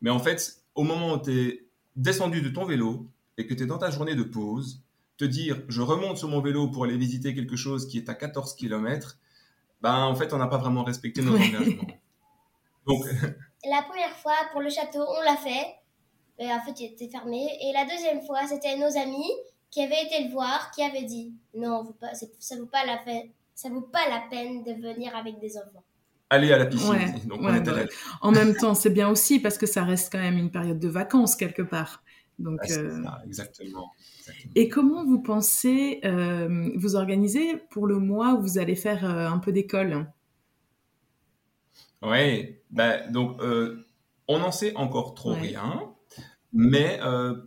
Mais 0.01 0.09
en 0.09 0.19
fait, 0.19 0.63
au 0.73 0.83
moment 0.83 1.13
où 1.13 1.21
tu 1.21 1.31
es 1.31 1.65
descendu 1.95 2.41
de 2.41 2.49
ton 2.49 2.65
vélo 2.65 3.07
et 3.37 3.45
que 3.45 3.53
tu 3.53 3.63
es 3.63 3.65
dans 3.65 3.77
ta 3.77 3.91
journée 3.91 4.15
de 4.15 4.23
pause, 4.23 4.83
te 5.17 5.25
dire 5.25 5.61
je 5.67 5.81
remonte 5.81 6.17
sur 6.17 6.27
mon 6.27 6.41
vélo 6.41 6.69
pour 6.69 6.83
aller 6.83 6.97
visiter 6.97 7.33
quelque 7.33 7.55
chose 7.55 7.87
qui 7.87 7.97
est 7.97 8.09
à 8.09 8.15
14 8.15 8.55
km, 8.55 9.17
ben 9.81 10.03
en 10.03 10.15
fait 10.15 10.33
on 10.33 10.37
n'a 10.37 10.47
pas 10.47 10.57
vraiment 10.57 10.83
respecté 10.83 11.21
nos 11.21 11.35
engagements. 11.35 11.87
Donc 12.87 13.03
la 13.69 13.81
première 13.83 14.15
fois 14.17 14.35
pour 14.51 14.61
le 14.61 14.69
château, 14.69 15.05
on 15.07 15.21
l'a 15.23 15.37
fait. 15.37 15.75
Mais 16.37 16.51
en 16.51 16.59
fait, 16.61 16.79
il 16.81 16.87
était 16.87 17.07
fermé. 17.07 17.47
Et 17.61 17.71
la 17.73 17.85
deuxième 17.85 18.21
fois, 18.21 18.41
c'était 18.47 18.75
nos 18.77 18.97
amis 18.97 19.31
qui 19.71 19.81
avaient 19.81 20.03
été 20.03 20.23
le 20.25 20.31
voir, 20.31 20.71
qui 20.71 20.83
avaient 20.83 21.03
dit 21.03 21.33
non, 21.53 21.93
ça 22.39 22.55
vaut 22.57 22.65
pas 22.65 22.85
la 22.85 22.97
peine, 22.97 23.29
ça 23.53 23.69
vaut 23.69 23.81
pas 23.81 24.07
la 24.09 24.23
peine 24.29 24.63
de 24.63 24.73
venir 24.73 25.15
avec 25.15 25.39
des 25.39 25.57
enfants. 25.57 25.83
Aller 26.29 26.51
à 26.51 26.57
la 26.57 26.65
piscine. 26.65 27.19
Donc 27.25 27.39
on 27.41 27.43
bah 27.43 27.85
en 28.21 28.31
même 28.31 28.55
temps, 28.55 28.73
c'est 28.73 28.89
bien 28.89 29.09
aussi 29.09 29.39
parce 29.39 29.57
que 29.57 29.67
ça 29.67 29.83
reste 29.83 30.11
quand 30.11 30.19
même 30.19 30.37
une 30.37 30.51
période 30.51 30.79
de 30.79 30.87
vacances 30.87 31.35
quelque 31.35 31.61
part. 31.61 32.03
Donc, 32.39 32.59
euh, 32.69 33.03
exactement. 33.25 33.91
Et 34.55 34.69
comment 34.69 35.05
vous 35.05 35.21
pensez 35.21 35.99
euh, 36.05 36.69
vous 36.75 36.95
organiser 36.95 37.57
pour 37.69 37.87
le 37.87 37.99
mois 37.99 38.33
où 38.33 38.41
vous 38.41 38.57
allez 38.57 38.75
faire 38.75 39.05
euh, 39.05 39.27
un 39.27 39.39
peu 39.39 39.51
d'école? 39.51 40.11
Oui, 42.01 42.57
ben, 42.71 43.11
donc 43.11 43.41
on 44.27 44.39
n'en 44.39 44.51
sait 44.51 44.75
encore 44.75 45.15
trop 45.15 45.33
rien. 45.33 45.91
Mais 46.53 46.99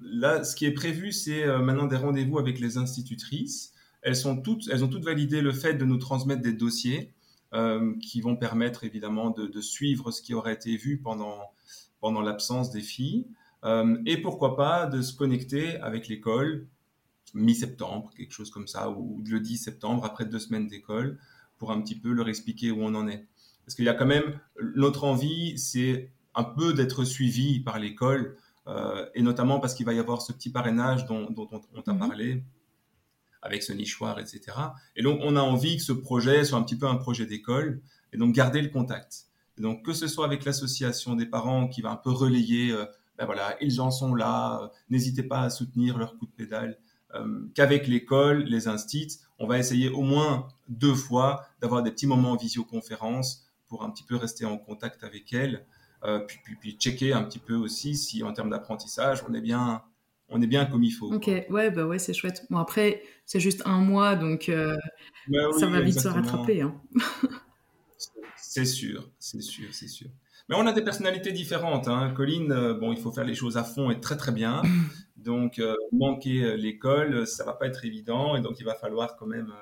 là, 0.02 0.42
ce 0.42 0.56
qui 0.56 0.66
est 0.66 0.72
prévu, 0.72 1.12
c'est 1.12 1.46
maintenant 1.58 1.86
des 1.86 1.96
rendez-vous 1.96 2.38
avec 2.38 2.58
les 2.58 2.76
institutrices. 2.76 3.72
Elles, 4.02 4.16
sont 4.16 4.40
toutes, 4.40 4.68
elles 4.68 4.82
ont 4.82 4.88
toutes 4.88 5.04
validé 5.04 5.42
le 5.42 5.52
fait 5.52 5.74
de 5.74 5.84
nous 5.84 5.98
transmettre 5.98 6.42
des 6.42 6.52
dossiers 6.52 7.12
qui 8.02 8.20
vont 8.20 8.34
permettre 8.34 8.82
évidemment 8.82 9.30
de, 9.30 9.46
de, 9.46 9.60
suivre 9.60 10.10
ce 10.10 10.22
qui 10.22 10.34
aurait 10.34 10.54
été 10.54 10.76
vu 10.76 10.98
pendant, 10.98 11.38
pendant 12.00 12.20
l'absence 12.20 12.70
des 12.70 12.80
filles. 12.80 13.28
Euh, 13.64 13.98
et 14.06 14.18
pourquoi 14.20 14.56
pas 14.56 14.86
de 14.86 15.02
se 15.02 15.14
connecter 15.14 15.76
avec 15.78 16.08
l'école 16.08 16.66
mi-septembre, 17.34 18.10
quelque 18.16 18.32
chose 18.32 18.50
comme 18.50 18.66
ça, 18.66 18.90
ou 18.90 19.22
le 19.26 19.40
10 19.40 19.58
septembre, 19.58 20.04
après 20.04 20.24
deux 20.24 20.38
semaines 20.38 20.66
d'école, 20.66 21.18
pour 21.58 21.72
un 21.72 21.80
petit 21.80 21.98
peu 21.98 22.12
leur 22.12 22.28
expliquer 22.28 22.70
où 22.70 22.82
on 22.82 22.94
en 22.94 23.08
est. 23.08 23.26
Parce 23.64 23.74
qu'il 23.74 23.84
y 23.84 23.88
a 23.88 23.94
quand 23.94 24.06
même, 24.06 24.38
notre 24.76 25.04
envie, 25.04 25.58
c'est 25.58 26.10
un 26.34 26.44
peu 26.44 26.72
d'être 26.72 27.04
suivi 27.04 27.60
par 27.60 27.78
l'école, 27.78 28.36
euh, 28.66 29.06
et 29.14 29.22
notamment 29.22 29.60
parce 29.60 29.74
qu'il 29.74 29.86
va 29.86 29.92
y 29.92 29.98
avoir 29.98 30.22
ce 30.22 30.32
petit 30.32 30.50
parrainage 30.50 31.06
dont, 31.06 31.28
on, 31.36 31.82
t'a 31.82 31.92
mhm. 31.92 31.98
parlé, 31.98 32.44
avec 33.42 33.62
ce 33.62 33.72
nichoir, 33.72 34.18
etc. 34.18 34.40
Et 34.96 35.02
donc, 35.02 35.20
on 35.22 35.36
a 35.36 35.40
envie 35.40 35.76
que 35.76 35.82
ce 35.82 35.92
projet 35.92 36.44
soit 36.44 36.58
un 36.58 36.62
petit 36.62 36.76
peu 36.76 36.86
un 36.86 36.96
projet 36.96 37.26
d'école, 37.26 37.80
et 38.12 38.16
donc 38.16 38.34
garder 38.34 38.62
le 38.62 38.68
contact. 38.68 39.26
Et 39.58 39.62
donc, 39.62 39.84
que 39.84 39.92
ce 39.92 40.06
soit 40.06 40.24
avec 40.24 40.44
l'association 40.44 41.14
des 41.14 41.26
parents 41.26 41.68
qui 41.68 41.82
va 41.82 41.90
un 41.90 41.96
peu 41.96 42.10
relayer 42.10 42.72
euh, 42.72 42.86
ben 43.18 43.26
voilà, 43.26 43.56
ils 43.60 43.80
en 43.80 43.90
sont 43.90 44.14
là, 44.14 44.60
euh, 44.62 44.68
n'hésitez 44.90 45.24
pas 45.24 45.40
à 45.40 45.50
soutenir 45.50 45.98
leur 45.98 46.16
coup 46.16 46.26
de 46.26 46.30
pédale. 46.30 46.78
Euh, 47.14 47.46
qu'avec 47.54 47.88
l'école, 47.88 48.44
les 48.44 48.68
instits, 48.68 49.18
on 49.38 49.46
va 49.46 49.58
essayer 49.58 49.88
au 49.88 50.02
moins 50.02 50.48
deux 50.68 50.94
fois 50.94 51.46
d'avoir 51.60 51.82
des 51.82 51.90
petits 51.90 52.06
moments 52.06 52.32
en 52.32 52.36
visioconférence 52.36 53.46
pour 53.66 53.82
un 53.82 53.90
petit 53.90 54.04
peu 54.04 54.16
rester 54.16 54.44
en 54.44 54.56
contact 54.56 55.02
avec 55.04 55.32
elles, 55.32 55.66
euh, 56.04 56.20
puis, 56.20 56.38
puis, 56.44 56.54
puis, 56.54 56.72
checker 56.78 57.12
un 57.12 57.24
petit 57.24 57.40
peu 57.40 57.54
aussi 57.54 57.96
si 57.96 58.22
en 58.22 58.32
termes 58.32 58.50
d'apprentissage, 58.50 59.24
on 59.28 59.34
est 59.34 59.40
bien, 59.40 59.82
on 60.28 60.40
est 60.40 60.46
bien 60.46 60.64
comme 60.66 60.84
il 60.84 60.92
faut. 60.92 61.12
Ok, 61.12 61.26
ouais, 61.26 61.70
bah 61.70 61.86
ouais, 61.86 61.98
c'est 61.98 62.14
chouette. 62.14 62.46
Bon 62.50 62.58
après, 62.58 63.02
c'est 63.24 63.40
juste 63.40 63.62
un 63.64 63.80
mois, 63.80 64.14
donc 64.14 64.48
ben 64.48 65.52
ça 65.58 65.66
va 65.66 65.80
vite 65.80 65.98
se 65.98 66.08
rattraper. 66.08 66.62
Hein. 66.62 66.80
c'est 68.36 68.64
sûr, 68.64 69.10
c'est 69.18 69.42
sûr, 69.42 69.74
c'est 69.74 69.88
sûr. 69.88 70.08
Mais 70.48 70.56
on 70.56 70.66
a 70.66 70.72
des 70.72 70.82
personnalités 70.82 71.32
différentes. 71.32 71.88
Hein. 71.88 72.12
Colline, 72.16 72.52
euh, 72.52 72.74
bon, 72.74 72.92
il 72.92 72.98
faut 72.98 73.12
faire 73.12 73.24
les 73.24 73.34
choses 73.34 73.56
à 73.56 73.64
fond 73.64 73.90
et 73.90 74.00
très 74.00 74.16
très 74.16 74.32
bien. 74.32 74.62
Donc, 75.16 75.58
euh, 75.58 75.74
manquer 75.92 76.42
euh, 76.42 76.56
l'école, 76.56 77.26
ça 77.26 77.44
va 77.44 77.52
pas 77.52 77.66
être 77.66 77.84
évident. 77.84 78.34
Et 78.36 78.40
donc, 78.40 78.60
il 78.60 78.64
va 78.64 78.74
falloir 78.74 79.16
quand 79.16 79.26
même 79.26 79.52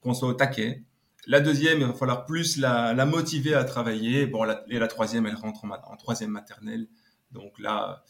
qu'on 0.00 0.14
soit 0.14 0.28
au 0.28 0.34
taquet. 0.34 0.84
La 1.26 1.40
deuxième, 1.40 1.80
il 1.80 1.86
va 1.86 1.92
falloir 1.92 2.24
plus 2.24 2.56
la, 2.56 2.94
la 2.94 3.04
motiver 3.04 3.54
à 3.54 3.64
travailler. 3.64 4.26
Bon, 4.26 4.46
et 4.68 4.78
la 4.78 4.88
troisième, 4.88 5.26
elle 5.26 5.34
rentre 5.34 5.64
en, 5.64 5.70
en 5.70 5.96
troisième 5.96 6.30
maternelle. 6.30 6.86
Donc 7.32 7.58
là, 7.58 8.04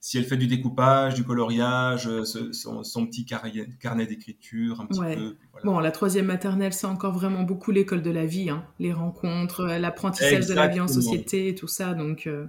si 0.00 0.16
elle 0.16 0.24
fait 0.24 0.38
du 0.38 0.46
découpage, 0.46 1.14
du 1.14 1.24
coloriage, 1.24 2.08
euh, 2.08 2.24
son, 2.24 3.06
petit 3.06 3.26
carnet 3.26 4.06
d'écriture, 4.06 4.80
un 4.80 4.86
petit 4.86 5.00
peu. 5.00 5.36
Bon, 5.62 5.78
la 5.78 5.92
troisième 5.92 6.24
maternelle, 6.24 6.72
c'est 6.72 6.86
encore 6.86 7.12
vraiment 7.12 7.42
beaucoup 7.42 7.70
l'école 7.70 8.00
de 8.00 8.10
la 8.10 8.24
vie, 8.24 8.48
hein. 8.48 8.64
les 8.78 8.94
rencontres, 8.94 9.60
euh, 9.60 9.78
l'apprentissage 9.78 10.46
de 10.46 10.54
la 10.54 10.68
vie 10.68 10.80
en 10.80 10.88
société 10.88 11.48
et 11.48 11.54
tout 11.54 11.68
ça. 11.68 11.92
Donc, 11.92 12.26
euh, 12.26 12.46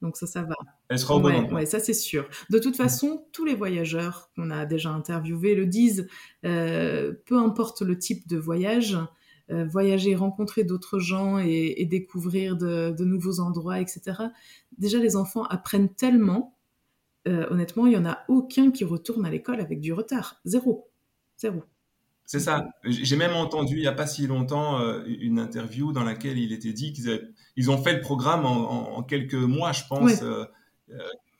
donc 0.00 0.16
ça, 0.16 0.28
ça 0.28 0.42
va. 0.42 0.54
Elle 0.88 0.98
sera 1.00 1.16
au 1.16 1.20
bon 1.20 1.52
ouais, 1.52 1.66
ça 1.66 1.80
c'est 1.80 1.92
sûr. 1.92 2.28
De 2.50 2.60
toute 2.60 2.76
façon, 2.76 3.26
tous 3.32 3.44
les 3.44 3.56
voyageurs 3.56 4.30
qu'on 4.36 4.50
a 4.50 4.64
déjà 4.64 4.90
interviewés 4.90 5.56
le 5.56 5.66
disent, 5.66 6.08
peu 6.42 7.36
importe 7.36 7.82
le 7.82 7.98
type 7.98 8.28
de 8.28 8.38
voyage, 8.38 8.96
voyager, 9.48 10.14
rencontrer 10.14 10.62
d'autres 10.62 11.00
gens 11.00 11.38
et, 11.38 11.84
découvrir 11.90 12.56
de, 12.56 12.94
de, 12.96 13.04
nouveaux 13.04 13.40
endroits, 13.40 13.80
etc. 13.80 14.00
Déjà, 14.78 14.98
les 14.98 15.16
enfants 15.16 15.44
apprennent 15.44 15.92
tellement 15.92 16.56
euh, 17.28 17.46
honnêtement, 17.50 17.86
il 17.86 17.90
n'y 17.90 17.96
en 17.96 18.06
a 18.06 18.20
aucun 18.28 18.70
qui 18.70 18.84
retourne 18.84 19.26
à 19.26 19.30
l'école 19.30 19.60
avec 19.60 19.80
du 19.80 19.92
retard. 19.92 20.40
Zéro. 20.44 20.90
Zéro. 21.36 21.64
C'est 22.24 22.40
ça. 22.40 22.68
J'ai 22.84 23.16
même 23.16 23.34
entendu 23.34 23.74
il 23.74 23.80
n'y 23.80 23.88
a 23.88 23.92
pas 23.92 24.06
si 24.06 24.26
longtemps 24.26 24.80
euh, 24.80 25.02
une 25.06 25.40
interview 25.40 25.92
dans 25.92 26.04
laquelle 26.04 26.38
il 26.38 26.52
était 26.52 26.72
dit 26.72 26.92
qu'ils 26.92 27.32
ils 27.56 27.70
ont 27.70 27.78
fait 27.78 27.92
le 27.92 28.00
programme 28.00 28.46
en, 28.46 29.02
quelques 29.02 29.34
mois, 29.34 29.72
je 29.72 29.82
pense. 29.88 30.22
Euh, 30.22 30.44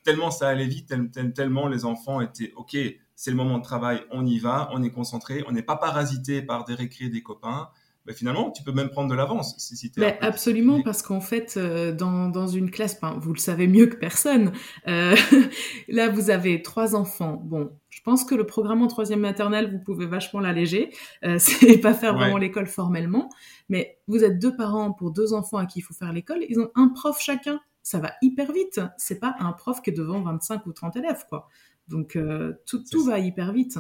tellement 0.03 0.31
ça 0.31 0.49
allait 0.49 0.67
vite, 0.67 0.93
tellement 1.35 1.69
les 1.69 1.85
enfants 1.85 2.21
étaient 2.21 2.53
OK, 2.57 2.77
c'est 3.15 3.31
le 3.31 3.37
moment 3.37 3.59
de 3.59 3.63
travail, 3.63 4.03
on 4.11 4.27
y 4.27 4.39
va, 4.39 4.69
on 4.73 4.83
est 4.83 4.91
concentré, 4.91 5.45
on 5.47 5.53
n'est 5.53 5.63
pas 5.63 5.77
parasité 5.77 6.43
par 6.43 6.65
des 6.65 6.75
récrés 6.75 7.09
des 7.09 7.23
copains. 7.23 7.69
Mais 8.07 8.15
finalement, 8.15 8.51
tu 8.51 8.63
peux 8.63 8.73
même 8.73 8.89
prendre 8.89 9.11
de 9.11 9.15
l'avance 9.15 9.55
si, 9.59 9.77
si 9.77 9.93
Absolument, 10.21 10.83
parce 10.83 11.03
qu'en 11.03 11.21
fait, 11.21 11.55
euh, 11.57 11.93
dans, 11.93 12.29
dans, 12.29 12.47
une 12.47 12.71
classe, 12.71 12.99
vous 13.19 13.33
le 13.33 13.39
savez 13.39 13.67
mieux 13.67 13.87
que 13.87 13.97
personne, 13.97 14.53
euh, 14.89 15.15
là, 15.89 16.09
vous 16.09 16.31
avez 16.31 16.63
trois 16.63 16.95
enfants. 16.97 17.41
Bon, 17.45 17.71
je 17.91 18.01
pense 18.03 18.25
que 18.25 18.35
le 18.35 18.47
programme 18.47 18.83
en 18.83 18.87
troisième 18.87 19.21
maternelle, 19.21 19.71
vous 19.71 19.79
pouvez 19.79 20.07
vachement 20.07 20.41
l'alléger. 20.41 20.95
Euh, 21.25 21.39
c'est 21.39 21.79
pas 21.79 21.93
faire 21.93 22.15
vraiment 22.15 22.39
l'école 22.39 22.67
formellement, 22.67 23.29
mais 23.69 23.99
vous 24.09 24.25
êtes 24.25 24.39
deux 24.39 24.57
parents 24.57 24.93
pour 24.93 25.11
deux 25.11 25.35
enfants 25.35 25.59
à 25.59 25.67
qui 25.67 25.81
il 25.81 25.83
faut 25.83 25.95
faire 25.95 26.13
l'école. 26.13 26.45
Ils 26.49 26.59
ont 26.59 26.71
un 26.75 26.89
prof 26.89 27.21
chacun. 27.21 27.61
Ça 27.83 27.99
va 27.99 28.13
hyper 28.23 28.53
vite. 28.53 28.81
C'est 28.97 29.21
pas 29.21 29.35
un 29.41 29.53
prof 29.53 29.83
qui 29.83 29.91
est 29.91 29.95
devant 29.95 30.23
25 30.23 30.67
ou 30.67 30.73
30 30.73 30.97
élèves, 30.97 31.25
quoi. 31.29 31.49
Donc, 31.89 32.17
euh, 32.17 32.55
tout, 32.67 32.83
tout 32.91 33.05
va 33.05 33.19
hyper 33.19 33.53
vite. 33.53 33.79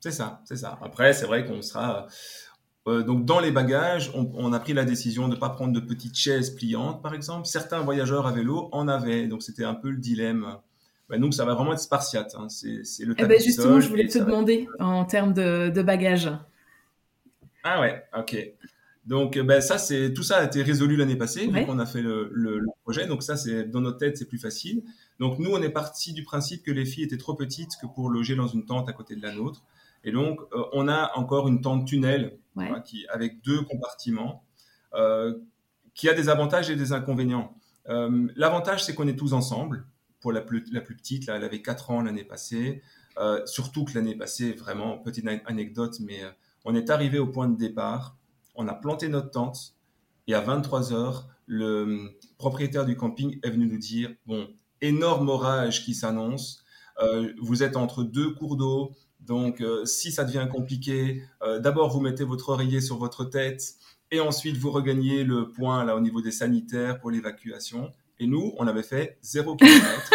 C'est 0.00 0.10
ça, 0.10 0.42
c'est 0.44 0.56
ça. 0.56 0.78
Après, 0.82 1.12
c'est 1.12 1.26
vrai 1.26 1.44
qu'on 1.44 1.62
sera, 1.62 2.06
euh, 2.88 3.02
donc 3.04 3.24
dans 3.24 3.38
les 3.38 3.52
bagages, 3.52 4.10
on, 4.14 4.52
a 4.52 4.58
pris 4.58 4.72
la 4.72 4.84
décision 4.84 5.28
de 5.28 5.34
ne 5.34 5.38
pas 5.38 5.50
prendre 5.50 5.72
de 5.72 5.78
petites 5.78 6.16
chaises 6.16 6.50
pliantes, 6.50 7.00
par 7.00 7.14
exemple. 7.14 7.46
Certains 7.46 7.80
voyageurs 7.80 8.26
à 8.26 8.32
vélo 8.32 8.68
en 8.72 8.88
avaient, 8.88 9.28
donc 9.28 9.42
c'était 9.42 9.64
un 9.64 9.74
peu 9.74 9.90
le 9.90 9.98
dilemme. 9.98 10.56
Ben, 11.08 11.20
nous, 11.20 11.30
ça 11.30 11.44
va 11.44 11.54
vraiment 11.54 11.72
être 11.74 11.80
spartiate. 11.80 12.34
Hein. 12.36 12.48
C'est 12.48 13.04
le 13.04 13.14
eh 13.16 13.24
ben 13.24 13.40
Justement, 13.40 13.80
je 13.80 13.88
voulais 13.88 14.08
te 14.08 14.18
demander 14.18 14.68
en 14.80 15.04
termes 15.04 15.32
de, 15.32 15.82
bagages. 15.82 16.30
Ah 17.62 17.80
ouais, 17.80 18.02
ok. 18.18 18.36
Donc 19.06 19.38
ben, 19.38 19.60
ça, 19.60 19.78
c'est 19.78 20.12
tout 20.12 20.22
ça 20.24 20.38
a 20.38 20.44
été 20.44 20.62
résolu 20.62 20.96
l'année 20.96 21.16
passée, 21.16 21.46
donc 21.46 21.68
on 21.68 21.78
a 21.78 21.86
fait 21.86 22.02
le, 22.02 22.30
le, 22.32 22.64
projet. 22.82 23.06
Donc 23.06 23.22
ça, 23.22 23.36
c'est 23.36 23.64
dans 23.64 23.80
notre 23.80 23.98
tête, 23.98 24.16
c'est 24.16 24.28
plus 24.28 24.38
facile. 24.38 24.82
Donc 25.20 25.38
nous, 25.38 25.50
on 25.50 25.62
est 25.62 25.70
parti 25.70 26.12
du 26.12 26.24
principe 26.24 26.64
que 26.64 26.72
les 26.72 26.84
filles 26.84 27.04
étaient 27.04 27.16
trop 27.16 27.34
petites 27.34 27.72
que 27.80 27.86
pour 27.86 28.10
loger 28.10 28.34
dans 28.34 28.48
une 28.48 28.64
tente 28.64 28.88
à 28.88 28.92
côté 28.92 29.14
de 29.14 29.22
la 29.22 29.32
nôtre. 29.32 29.62
Et 30.04 30.12
donc, 30.12 30.40
euh, 30.52 30.64
on 30.72 30.88
a 30.88 31.12
encore 31.16 31.48
une 31.48 31.60
tente 31.60 31.86
tunnel 31.86 32.38
qui, 32.84 33.06
avec 33.08 33.40
deux 33.42 33.62
compartiments, 33.62 34.44
euh, 34.94 35.38
qui 35.94 36.08
a 36.08 36.14
des 36.14 36.28
avantages 36.28 36.70
et 36.70 36.76
des 36.76 36.92
inconvénients. 36.92 37.56
Euh, 37.88 38.28
l'avantage, 38.36 38.84
c'est 38.84 38.94
qu'on 38.94 39.08
est 39.08 39.16
tous 39.16 39.32
ensemble. 39.32 39.86
Pour 40.20 40.32
la 40.32 40.40
plus, 40.40 40.64
la 40.70 40.80
plus 40.80 40.96
petite, 40.96 41.26
là, 41.26 41.36
elle 41.36 41.44
avait 41.44 41.62
4 41.62 41.90
ans 41.90 42.02
l'année 42.02 42.24
passée. 42.24 42.82
surtout 43.44 43.84
que 43.84 43.94
l'année 43.94 44.16
passée, 44.16 44.52
vraiment, 44.52 44.98
petite 44.98 45.26
anecdote, 45.46 45.96
mais 46.00 46.20
on 46.64 46.74
est 46.74 46.90
arrivé 46.90 47.18
au 47.18 47.26
point 47.26 47.48
de 47.48 47.56
départ, 47.56 48.16
on 48.54 48.68
a 48.68 48.74
planté 48.74 49.08
notre 49.08 49.30
tente, 49.30 49.74
et 50.28 50.34
à 50.34 50.40
23 50.40 50.92
heures, 50.92 51.28
le 51.46 52.16
propriétaire 52.38 52.86
du 52.86 52.96
camping 52.96 53.38
est 53.42 53.50
venu 53.50 53.66
nous 53.66 53.78
dire, 53.78 54.14
bon, 54.26 54.48
énorme 54.80 55.28
orage 55.28 55.84
qui 55.84 55.94
s'annonce, 55.94 56.64
vous 57.40 57.62
êtes 57.64 57.76
entre 57.76 58.04
deux 58.04 58.30
cours 58.30 58.56
d'eau, 58.56 58.92
donc, 59.26 59.60
euh, 59.60 59.84
si 59.84 60.10
ça 60.10 60.24
devient 60.24 60.48
compliqué, 60.50 61.22
euh, 61.42 61.60
d'abord 61.60 61.90
vous 61.90 62.00
mettez 62.00 62.24
votre 62.24 62.48
oreiller 62.50 62.80
sur 62.80 62.98
votre 62.98 63.24
tête 63.24 63.74
et 64.10 64.20
ensuite 64.20 64.56
vous 64.56 64.70
regagnez 64.70 65.24
le 65.24 65.50
point 65.50 65.84
là 65.84 65.96
au 65.96 66.00
niveau 66.00 66.20
des 66.20 66.32
sanitaires 66.32 66.98
pour 66.98 67.10
l'évacuation. 67.10 67.92
Et 68.18 68.26
nous, 68.26 68.54
on 68.58 68.66
avait 68.66 68.82
fait 68.82 69.18
zéro 69.22 69.56
kilomètre. 69.56 70.10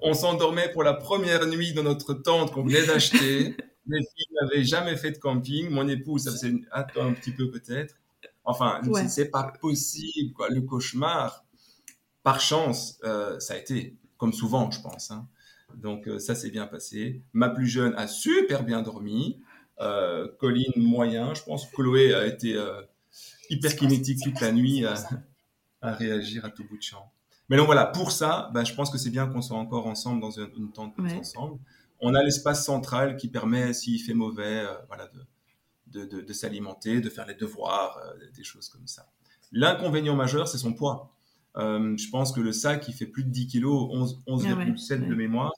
on 0.00 0.14
s'endormait 0.14 0.70
pour 0.72 0.82
la 0.82 0.94
première 0.94 1.46
nuit 1.46 1.72
dans 1.72 1.82
notre 1.82 2.14
tente 2.14 2.52
qu'on 2.52 2.64
venait 2.64 2.86
d'acheter. 2.86 3.56
Les 3.86 3.98
filles 3.98 4.34
n'avaient 4.40 4.64
jamais 4.64 4.96
fait 4.96 5.12
de 5.12 5.18
camping. 5.18 5.70
Mon 5.70 5.88
épouse, 5.88 6.24
ça 6.24 6.30
faisait 6.30 6.54
un, 6.72 6.84
un 7.00 7.12
petit 7.12 7.32
peu 7.32 7.50
peut-être. 7.50 7.96
Enfin, 8.44 8.80
c'est 9.08 9.30
pas 9.30 9.52
possible, 9.60 10.32
quoi. 10.32 10.48
Le 10.48 10.62
cauchemar. 10.62 11.44
Par 12.22 12.40
chance, 12.40 12.98
euh, 13.02 13.40
ça 13.40 13.54
a 13.54 13.56
été 13.56 13.96
comme 14.16 14.32
souvent, 14.32 14.70
je 14.70 14.80
pense. 14.80 15.10
Hein. 15.10 15.26
Donc 15.76 16.08
euh, 16.08 16.18
ça 16.18 16.34
s'est 16.34 16.50
bien 16.50 16.66
passé. 16.66 17.22
Ma 17.32 17.48
plus 17.48 17.66
jeune 17.66 17.94
a 17.96 18.06
super 18.06 18.64
bien 18.64 18.82
dormi. 18.82 19.40
Euh, 19.80 20.28
Colline 20.38 20.72
moyen. 20.76 21.34
Je 21.34 21.42
pense 21.42 21.66
que 21.66 21.74
Chloé 21.74 22.14
a 22.14 22.26
été 22.26 22.54
euh, 22.54 22.82
hyper 23.50 23.74
kinétique 23.74 24.20
toute 24.22 24.40
la 24.40 24.52
nuit 24.52 24.84
à, 24.84 24.94
réagir 25.82 26.44
à 26.44 26.50
tout 26.50 26.64
bout 26.64 26.76
de 26.76 26.82
champ. 26.82 27.12
Mais 27.48 27.56
donc 27.56 27.66
voilà, 27.66 27.86
pour 27.86 28.12
ça, 28.12 28.50
bah, 28.54 28.64
je 28.64 28.72
pense 28.74 28.90
que 28.90 28.98
c'est 28.98 29.10
bien 29.10 29.26
qu'on 29.26 29.42
soit 29.42 29.58
encore 29.58 29.86
ensemble 29.86 30.20
dans 30.20 30.30
une, 30.30 30.72
tente 30.72 30.94
ensemble. 30.98 31.58
On 32.00 32.14
a 32.14 32.22
l'espace 32.22 32.64
central 32.64 33.16
qui 33.16 33.28
permet, 33.28 33.72
s'il 33.72 34.00
fait 34.00 34.14
mauvais, 34.14 34.64
voilà, 34.86 35.08
de, 35.88 36.04
de, 36.04 36.20
de, 36.20 36.32
s'alimenter, 36.32 37.00
de 37.00 37.10
faire 37.10 37.26
les 37.26 37.34
devoirs, 37.34 38.00
des 38.34 38.44
choses 38.44 38.68
comme 38.68 38.86
ça. 38.86 39.06
L'inconvénient 39.50 40.16
majeur, 40.16 40.48
c'est 40.48 40.58
son 40.58 40.72
poids. 40.72 41.12
Je 41.56 42.10
pense 42.10 42.32
que 42.32 42.40
le 42.40 42.52
sac, 42.52 42.88
il 42.88 42.94
fait 42.94 43.06
plus 43.06 43.24
de 43.24 43.30
10 43.30 43.48
kg, 43.48 43.64
11,7 43.64 44.92
ah 44.92 45.08
de 45.08 45.14
mémoire. 45.14 45.52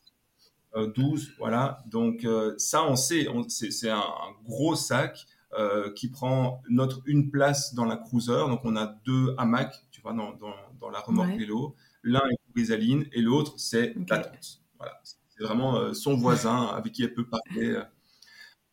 12, 0.74 1.28
euh, 1.28 1.32
voilà. 1.38 1.82
Donc 1.86 2.24
euh, 2.24 2.54
ça, 2.58 2.84
on 2.84 2.96
sait, 2.96 3.26
c'est 3.48 3.90
un, 3.90 4.02
gros 4.44 4.74
sac 4.74 5.26
euh, 5.58 5.92
qui 5.92 6.08
prend 6.08 6.62
notre 6.68 7.00
une 7.06 7.30
place 7.30 7.74
dans 7.74 7.84
la 7.84 7.96
cruiser. 7.96 8.32
Donc 8.32 8.60
on 8.64 8.76
a 8.76 8.86
deux 9.04 9.34
hamacs, 9.38 9.86
tu 9.90 10.00
vois, 10.00 10.12
dans, 10.12 10.34
dans, 10.34 10.90
la 10.90 11.00
remorque 11.00 11.36
vélo. 11.36 11.74
L'un 12.02 12.20
est 12.20 12.38
pour 12.46 12.58
Isaline 12.58 13.06
et 13.12 13.22
l'autre 13.22 13.54
c'est 13.56 13.94
la 14.08 14.18
tante. 14.18 14.62
Voilà, 14.78 15.00
c'est 15.02 15.42
vraiment 15.42 15.94
son 15.94 16.16
voisin 16.16 16.66
avec 16.66 16.92
qui 16.92 17.02
elle 17.02 17.14
peut 17.14 17.26
parler. 17.26 17.80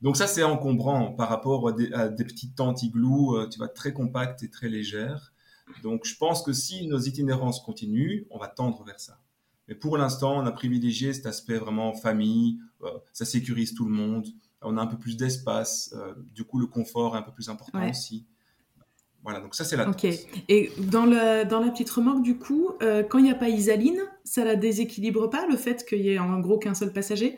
Donc 0.02 0.18
ça, 0.18 0.28
c'est 0.28 0.44
encombrant 0.44 1.12
par 1.12 1.30
rapport 1.30 1.68
à 1.70 1.72
des, 1.72 1.94
à 1.94 2.10
des 2.10 2.26
petites 2.26 2.56
tentes 2.56 2.84
igloo, 2.84 3.48
tu 3.48 3.60
vois, 3.60 3.70
très 3.70 3.94
compactes 3.94 4.44
et 4.44 4.50
très 4.50 4.68
légères. 4.68 5.31
Donc 5.84 6.06
je 6.06 6.16
pense 6.18 6.44
que 6.44 6.54
si 6.54 6.88
nos 6.88 7.00
itinérances 7.00 7.62
continuent, 7.62 8.26
on 8.30 8.38
va 8.38 8.48
tendre 8.48 8.84
vers 8.84 9.00
ça. 9.00 9.20
Mais 9.68 9.76
pour 9.76 9.98
l'instant, 9.98 10.38
on 10.38 10.46
a 10.46 10.52
privilégié 10.52 11.14
cet 11.14 11.26
aspect 11.26 11.58
vraiment 11.58 11.94
famille, 11.94 12.60
euh, 12.84 12.90
ça 13.14 13.26
sécurise 13.26 13.74
tout 13.74 13.86
le 13.86 13.92
monde, 13.92 14.28
on 14.62 14.78
a 14.78 14.82
un 14.82 14.88
peu 14.88 14.98
plus 14.98 15.18
d'espace, 15.18 15.94
euh, 15.96 16.14
du 16.34 16.44
coup 16.44 16.60
le 16.60 16.68
confort 16.68 17.16
est 17.16 17.20
un 17.20 17.24
peu 17.24 17.32
plus 17.32 17.50
important 17.50 17.88
aussi. 17.90 18.26
Voilà, 19.24 19.40
donc 19.40 19.54
ça 19.54 19.64
c'est 19.64 19.78
la 19.78 19.88
Ok. 19.88 20.06
Et 20.50 20.72
dans, 20.80 21.06
le, 21.06 21.46
dans 21.46 21.60
la 21.60 21.70
petite 21.70 21.90
remorque, 21.92 22.24
du 22.24 22.38
coup, 22.38 22.72
euh, 22.82 23.04
quand 23.04 23.20
il 23.20 23.26
n'y 23.26 23.32
a 23.32 23.36
pas 23.36 23.50
Isaline, 23.50 24.02
ça 24.24 24.44
la 24.44 24.56
déséquilibre 24.56 25.30
pas 25.30 25.46
le 25.46 25.58
fait 25.58 25.86
qu'il 25.86 26.02
y 26.02 26.10
ait 26.10 26.20
en 26.20 26.40
gros 26.40 26.58
qu'un 26.58 26.74
seul 26.74 26.92
passager? 26.92 27.38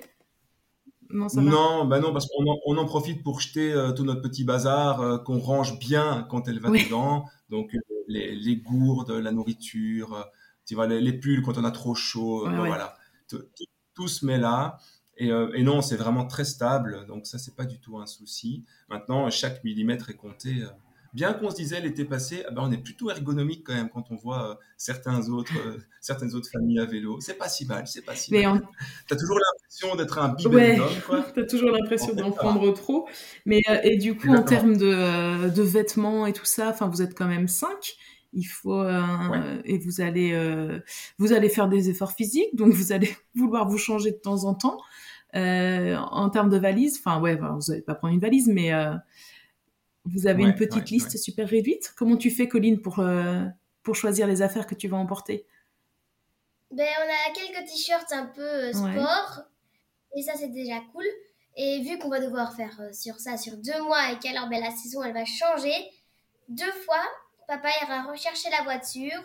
Non, 1.14 1.30
ça 1.30 1.42
non, 1.42 1.86
bah 1.86 2.00
non, 2.00 2.12
parce 2.12 2.28
qu'on 2.28 2.46
en, 2.46 2.60
on 2.66 2.78
en 2.78 2.86
profite 2.86 3.24
pour 3.24 3.40
jeter 3.40 3.74
tout 3.96 4.04
notre 4.04 4.22
petit 4.22 4.44
bazar 4.44 5.24
qu'on 5.24 5.40
range 5.40 5.80
bien 5.80 6.28
quand 6.30 6.48
elle 6.48 6.60
va 6.60 6.70
dedans. 6.70 7.26
Donc 7.50 7.72
les, 8.08 8.36
les, 8.36 8.58
gourdes, 8.58 9.12
la 9.12 9.32
nourriture, 9.32 10.28
tu 10.66 10.76
vois, 10.76 10.88
les, 10.88 11.14
pulls 11.14 11.42
quand 11.42 11.58
on 11.58 11.64
a 11.64 11.72
trop 11.72 11.96
chaud, 11.96 12.48
voilà. 12.50 12.98
Tout, 13.96 14.08
se 14.08 14.26
met 14.26 14.38
là. 14.38 14.78
Et, 15.18 15.32
euh, 15.32 15.52
et 15.54 15.62
non, 15.62 15.82
c'est 15.82 15.96
vraiment 15.96 16.26
très 16.26 16.46
stable, 16.46 17.06
donc 17.08 17.28
ça, 17.28 17.38
c'est 17.38 17.56
pas 17.56 17.66
du 17.66 17.80
tout 17.80 18.00
un 18.00 18.08
souci. 18.08 18.66
Maintenant, 18.90 19.30
chaque 19.30 19.64
millimètre 19.64 20.10
est 20.10 20.16
compté. 20.16 20.64
Euh. 21.14 21.16
Bien 21.16 21.34
qu'on 21.34 21.50
se 21.50 21.56
disait 21.56 21.80
l'été 21.82 22.06
passé, 22.06 22.44
ah 22.48 22.52
ben, 22.52 22.64
on 22.66 22.72
est 22.72 22.78
plutôt 22.78 23.10
ergonomique 23.10 23.64
quand 23.66 23.74
même 23.74 23.90
quand 23.90 24.12
on 24.12 24.16
voit 24.16 24.52
euh, 24.52 24.56
certains 24.78 25.30
autres, 25.30 25.54
certaines 26.02 26.34
autres 26.36 26.50
familles 26.50 26.80
à 26.80 26.86
vélo. 26.86 27.20
C'est 27.22 27.38
pas 27.38 27.50
si 27.50 27.66
mal, 27.66 27.88
c'est 27.88 28.04
pas 28.04 28.16
si 28.16 28.34
mal. 28.34 28.48
On... 28.48 28.60
Tu 29.08 29.14
as 29.14 29.18
toujours 29.18 29.40
l'impression 29.40 29.96
d'être 29.96 30.18
un 30.20 30.30
bibelot 30.30 30.86
quoi. 31.06 31.26
tu 31.34 31.40
as 31.42 31.46
toujours 31.46 31.72
l'impression 31.72 32.14
d'en 32.14 32.32
prendre 32.32 32.72
trop. 32.74 33.08
Mais, 33.46 33.62
et 33.84 33.98
du 33.98 34.18
coup, 34.18 34.30
en 34.30 34.44
termes 34.44 34.78
de, 34.78 35.50
de, 35.50 35.62
vêtements 35.62 36.26
et 36.26 36.34
tout 36.34 36.46
ça, 36.46 36.70
enfin, 36.70 36.88
vous 36.88 37.02
êtes 37.02 37.16
quand 37.16 37.28
même 37.28 37.48
cinq 37.48 37.98
il 38.34 38.44
faut 38.44 38.82
euh, 38.82 39.62
et 39.64 39.78
vous 39.78 40.02
allez 40.02 40.34
euh, 40.34 40.80
vous 41.18 41.34
allez 41.34 41.50
faire 41.50 41.68
des 41.68 41.90
efforts 41.90 42.14
physiques 42.14 42.56
donc 42.56 42.74
vous 42.74 42.92
allez 42.92 43.16
vouloir 43.36 43.68
vous 43.68 43.78
changer 43.78 44.12
de 44.12 44.18
temps 44.18 44.46
en 44.46 44.54
temps 44.54 44.78
euh, 45.36 45.96
en 45.96 46.30
termes 46.30 46.50
de 46.50 46.58
valise 46.58 47.00
enfin 47.00 47.20
ouais 47.20 47.36
vous 47.36 47.60
n'allez 47.70 47.82
pas 47.82 47.96
prendre 47.96 48.14
une 48.14 48.20
valise 48.20 48.48
mais 48.48 48.72
vous 50.06 50.28
avez 50.28 50.44
une 50.44 50.56
petite 50.56 50.90
liste 50.90 51.18
super 51.18 51.48
réduite? 51.48 51.94
Comment 51.96 52.18
tu 52.18 52.30
fais 52.30 52.48
Colline 52.48 52.82
pour 52.82 53.04
pour 53.84 53.96
choisir 53.96 54.28
les 54.28 54.42
affaires 54.42 54.68
que 54.68 54.76
tu 54.76 54.88
vas 54.88 54.98
emporter? 54.98 55.46
Ben 56.72 56.88
on 57.00 57.10
a 57.10 57.34
quelques 57.34 57.70
t-shirts 57.70 58.12
un 58.12 58.26
peu 58.26 58.72
sport. 58.74 59.42
Et 60.16 60.22
ça 60.22 60.34
c'est 60.36 60.52
déjà 60.52 60.80
cool. 60.92 61.06
Et 61.56 61.82
vu 61.82 62.00
qu'on 62.00 62.10
va 62.10 62.20
devoir 62.20 62.56
faire 62.56 62.80
sur 62.94 63.20
ça 63.20 63.38
sur 63.38 63.58
deux 63.58 63.82
mois 63.84 64.12
et 64.12 64.20
qu'alors 64.20 64.50
ben, 64.50 64.60
la 64.62 64.72
saison 64.72 65.04
elle 65.04 65.14
va 65.14 65.26
changer 65.26 65.74
deux 66.50 66.72
fois 66.86 67.04
papa 67.48 67.70
ira 67.82 68.04
rechercher 68.04 68.50
la 68.50 68.64
voiture 68.64 69.24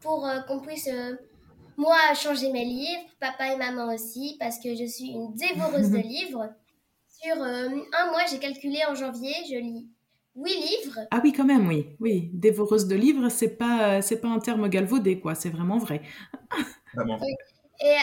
pour 0.00 0.26
euh, 0.26 0.40
qu'on 0.40 0.60
puisse, 0.60 0.88
euh, 0.88 1.16
moi, 1.76 1.96
changer 2.14 2.52
mes 2.52 2.64
livres, 2.64 3.02
papa 3.20 3.52
et 3.52 3.56
maman 3.56 3.92
aussi, 3.92 4.36
parce 4.38 4.58
que 4.58 4.74
je 4.74 4.84
suis 4.84 5.08
une 5.08 5.34
dévoreuse 5.34 5.90
de 5.90 5.98
livres. 6.14 6.52
Sur 7.08 7.42
euh, 7.42 7.68
un 7.92 8.10
mois, 8.10 8.26
j'ai 8.30 8.38
calculé 8.38 8.80
en 8.88 8.94
janvier, 8.94 9.34
je 9.48 9.56
lis 9.56 9.88
huit 10.36 10.56
livres. 10.56 11.00
Ah 11.10 11.20
oui, 11.22 11.32
quand 11.32 11.44
même, 11.44 11.66
oui. 11.68 11.96
Oui, 12.00 12.30
dévoreuse 12.32 12.86
de 12.86 12.96
livres, 12.96 13.28
c'est 13.28 13.56
pas, 13.56 14.02
c'est 14.02 14.20
pas 14.20 14.28
un 14.28 14.38
terme 14.38 14.68
galvaudé, 14.68 15.20
quoi. 15.20 15.34
C'est 15.34 15.50
vraiment 15.50 15.78
vrai. 15.78 16.02
Vraiment. 16.94 17.20
Et, 17.80 17.96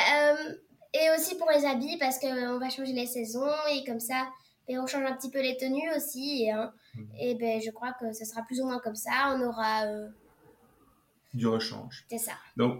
et 0.94 1.10
aussi 1.18 1.36
pour 1.38 1.50
les 1.50 1.66
habits, 1.66 1.98
parce 1.98 2.20
qu'on 2.20 2.60
va 2.60 2.70
changer 2.70 2.94
les 2.94 3.08
saisons 3.08 3.48
et 3.74 3.84
comme 3.86 4.00
ça, 4.00 4.28
et 4.68 4.78
on 4.78 4.88
change 4.88 5.04
un 5.04 5.16
petit 5.16 5.30
peu 5.30 5.42
les 5.42 5.58
tenues 5.58 5.90
aussi. 5.96 6.44
Et, 6.44 6.52
hein, 6.52 6.74
mhm. 6.96 7.10
et 7.20 7.36
ben, 7.36 7.62
je 7.62 7.72
crois 7.72 7.94
que 8.00 8.14
ce 8.14 8.26
sera 8.26 8.42
plus 8.44 8.62
ou 8.62 8.66
moins 8.66 8.80
comme 8.80 8.96
ça. 8.96 9.36
On 9.36 9.42
aura. 9.42 9.86
Euh, 9.86 10.08
du 11.34 11.48
rechange. 11.48 12.06
C'est 12.10 12.18
ça. 12.18 12.34
Donc, 12.58 12.80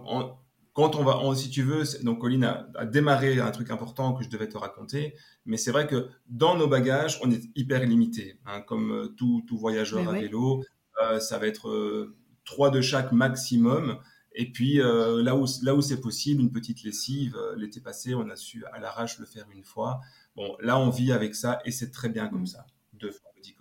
quand 0.72 0.96
on 0.96 1.04
va, 1.04 1.20
si 1.36 1.50
tu 1.50 1.62
veux, 1.62 1.82
donc 2.02 2.20
Colline 2.20 2.44
a, 2.44 2.86
démarré 2.86 3.40
un 3.40 3.50
truc 3.50 3.70
important 3.70 4.14
que 4.14 4.24
je 4.24 4.30
devais 4.30 4.48
te 4.48 4.56
raconter, 4.56 5.14
mais 5.44 5.58
c'est 5.58 5.70
vrai 5.70 5.86
que 5.86 6.08
dans 6.28 6.56
nos 6.56 6.66
bagages, 6.66 7.18
on 7.22 7.30
est 7.30 7.42
hyper 7.54 7.84
limité, 7.84 8.38
hein, 8.46 8.62
comme 8.62 8.90
euh, 8.90 9.08
tout, 9.08 9.42
tout, 9.46 9.58
voyageur 9.58 10.08
à 10.08 10.12
vélo, 10.12 10.64
euh, 11.02 11.20
ça 11.20 11.38
va 11.38 11.46
être 11.46 11.68
euh, 11.68 12.16
trois 12.44 12.70
de 12.70 12.80
chaque 12.80 13.12
maximum. 13.12 13.98
Et 14.34 14.50
puis 14.50 14.76
là 14.78 15.36
où 15.36 15.44
là 15.62 15.74
où 15.74 15.82
c'est 15.82 16.00
possible, 16.00 16.40
une 16.40 16.52
petite 16.52 16.84
lessive. 16.84 17.36
L'été 17.54 17.82
passé, 17.82 18.14
on 18.14 18.30
a 18.30 18.36
su 18.36 18.64
à 18.72 18.78
l'arrache 18.78 19.18
le 19.18 19.26
faire 19.26 19.44
une 19.54 19.62
fois. 19.62 20.00
Bon, 20.36 20.56
là 20.60 20.78
on 20.78 20.88
vit 20.88 21.12
avec 21.12 21.34
ça 21.34 21.58
et 21.66 21.70
c'est 21.70 21.90
très 21.90 22.08
bien 22.08 22.28
comme 22.28 22.44
mm. 22.44 22.46
ça. 22.46 22.66
Deux 22.94 23.10
fois, 23.10 23.30
dit 23.42 23.54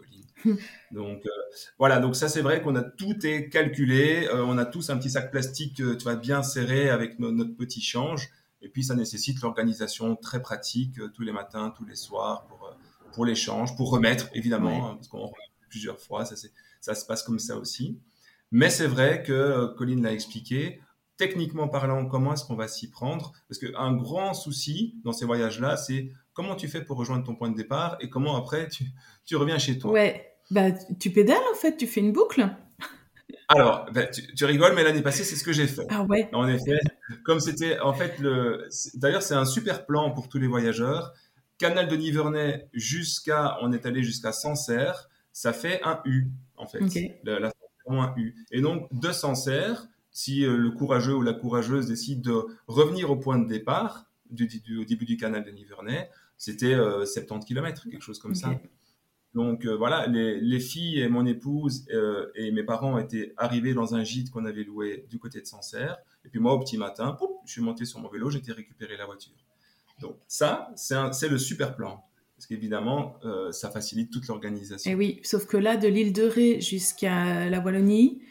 Donc 0.91 1.23
voilà, 1.77 1.99
donc 1.99 2.15
ça 2.15 2.27
c'est 2.27 2.41
vrai 2.41 2.61
qu'on 2.61 2.75
a 2.75 2.83
tout 2.83 3.25
est 3.25 3.49
calculé. 3.49 4.27
on 4.33 4.57
a 4.57 4.65
tous 4.65 4.89
un 4.89 4.97
petit 4.97 5.09
sac 5.09 5.31
plastique, 5.31 5.75
tu 5.75 6.03
vois, 6.03 6.15
bien 6.15 6.43
serré 6.43 6.89
avec 6.89 7.19
notre 7.19 7.55
petit 7.55 7.81
change. 7.81 8.29
Et 8.61 8.69
puis, 8.69 8.83
ça 8.83 8.95
nécessite 8.95 9.41
l'organisation 9.41 10.15
très 10.15 10.41
pratique 10.41 10.99
euh, 10.99 11.09
tous 11.09 11.23
les 11.23 11.31
matins, 11.31 11.73
tous 11.75 11.85
les 11.85 11.95
soirs 11.95 12.45
pour, 12.45 12.65
euh, 12.65 12.73
pour 13.13 13.25
l'échange, 13.25 13.75
pour 13.75 13.89
remettre, 13.89 14.29
évidemment, 14.33 14.87
hein, 14.87 14.95
parce 14.95 15.07
qu'on 15.07 15.25
remet 15.25 15.49
plusieurs 15.69 15.99
fois, 15.99 16.25
ça, 16.25 16.35
ça 16.79 16.95
se 16.95 17.05
passe 17.05 17.23
comme 17.23 17.39
ça 17.39 17.57
aussi. 17.57 17.99
Mais 18.51 18.69
c'est 18.69 18.87
vrai 18.87 19.23
que 19.23 19.31
euh, 19.31 19.67
Colline 19.69 20.03
l'a 20.03 20.13
expliqué, 20.13 20.81
techniquement 21.17 21.69
parlant, 21.69 22.05
comment 22.05 22.33
est-ce 22.33 22.45
qu'on 22.45 22.55
va 22.55 22.67
s'y 22.67 22.89
prendre? 22.89 23.31
Parce 23.47 23.59
qu'un 23.59 23.93
grand 23.93 24.33
souci 24.33 24.99
dans 25.03 25.13
ces 25.13 25.25
voyages-là, 25.25 25.77
c'est 25.77 26.11
comment 26.33 26.55
tu 26.55 26.67
fais 26.67 26.83
pour 26.83 26.97
rejoindre 26.97 27.23
ton 27.23 27.35
point 27.35 27.49
de 27.49 27.55
départ 27.55 27.97
et 27.99 28.09
comment 28.09 28.35
après 28.35 28.67
tu, 28.67 28.85
tu 29.25 29.35
reviens 29.37 29.57
chez 29.57 29.79
toi. 29.79 29.91
Ouais, 29.91 30.30
bah, 30.51 30.71
tu 30.99 31.09
pédales 31.09 31.37
en 31.51 31.55
fait, 31.55 31.77
tu 31.77 31.87
fais 31.87 32.01
une 32.01 32.11
boucle. 32.11 32.47
Alors, 33.47 33.85
ben, 33.91 34.07
tu, 34.09 34.45
rigoles, 34.45 34.73
mais 34.75 34.83
l'année 34.83 35.01
passée, 35.01 35.23
c'est 35.23 35.35
ce 35.35 35.43
que 35.43 35.51
j'ai 35.51 35.67
fait. 35.67 35.85
Ah 35.89 36.03
ouais. 36.03 36.29
En 36.31 36.47
effet, 36.47 36.79
comme 37.25 37.39
c'était, 37.39 37.79
en 37.79 37.93
fait, 37.93 38.17
le. 38.19 38.67
D'ailleurs, 38.93 39.21
c'est 39.21 39.33
un 39.33 39.45
super 39.45 39.85
plan 39.85 40.11
pour 40.11 40.29
tous 40.29 40.37
les 40.37 40.47
voyageurs. 40.47 41.13
Canal 41.57 41.87
de 41.87 41.95
Nivernais 41.95 42.69
jusqu'à, 42.73 43.57
on 43.61 43.71
est 43.71 43.85
allé 43.85 44.03
jusqu'à 44.03 44.31
Sancerre, 44.31 45.09
ça 45.31 45.53
fait 45.53 45.79
un 45.83 46.01
U 46.05 46.27
en 46.57 46.67
fait. 46.67 46.79
La, 47.23 47.39
la 47.39 47.51
un 47.87 48.13
U. 48.17 48.35
Et 48.51 48.61
donc 48.61 48.87
de 48.91 49.11
Sancerre, 49.11 49.87
si 50.11 50.45
euh, 50.45 50.57
le 50.57 50.71
courageux 50.71 51.15
ou 51.15 51.21
la 51.21 51.33
courageuse 51.33 51.87
décide 51.87 52.21
de 52.21 52.45
revenir 52.67 53.11
au 53.11 53.15
point 53.15 53.37
de 53.37 53.47
départ 53.47 54.05
du, 54.29 54.47
au 54.79 54.85
début 54.85 55.05
du 55.05 55.17
canal 55.17 55.43
de 55.43 55.51
Nivernais, 55.51 56.09
c'était 56.37 56.75
70 56.75 57.31
euh, 57.31 57.47
km, 57.47 57.89
quelque 57.89 58.03
chose 58.03 58.19
comme 58.19 58.35
ça. 58.35 58.49
Donc 59.33 59.65
euh, 59.65 59.75
voilà, 59.75 60.07
les, 60.07 60.59
filles 60.59 60.99
et 60.99 61.07
mon 61.07 61.25
épouse 61.25 61.85
euh, 61.93 62.29
et 62.35 62.51
mes 62.51 62.63
parents 62.63 62.97
étaient 62.97 63.33
arrivés 63.37 63.73
dans 63.73 63.95
un 63.95 64.03
gîte 64.03 64.29
qu'on 64.29 64.45
avait 64.45 64.63
loué 64.63 65.05
du 65.09 65.19
côté 65.19 65.39
de 65.39 65.45
Sancerre. 65.45 65.97
Et 66.25 66.29
puis 66.29 66.39
moi, 66.39 66.53
au 66.53 66.59
petit 66.59 66.77
matin, 66.77 67.17
je 67.45 67.51
suis 67.51 67.61
monté 67.61 67.85
sur 67.85 67.99
mon 67.99 68.09
vélo, 68.09 68.29
j'étais 68.29 68.51
récupéré 68.51 68.97
la 68.97 69.05
voiture. 69.05 69.33
Donc 70.01 70.17
ça, 70.27 70.71
c'est 70.75 71.29
le 71.29 71.37
super 71.37 71.75
plan. 71.75 72.03
Parce 72.35 72.47
qu'évidemment, 72.47 73.17
euh, 73.23 73.51
ça 73.51 73.69
facilite 73.69 74.11
toute 74.11 74.27
l'organisation. 74.27 74.91
Et 74.91 74.95
oui, 74.95 75.19
sauf 75.23 75.45
que 75.45 75.57
là, 75.57 75.77
de 75.77 75.87
l'île 75.87 76.11
de 76.11 76.23
Ré 76.23 76.59
jusqu'à 76.59 77.47
la 77.49 77.59
Wallonie... 77.59 78.23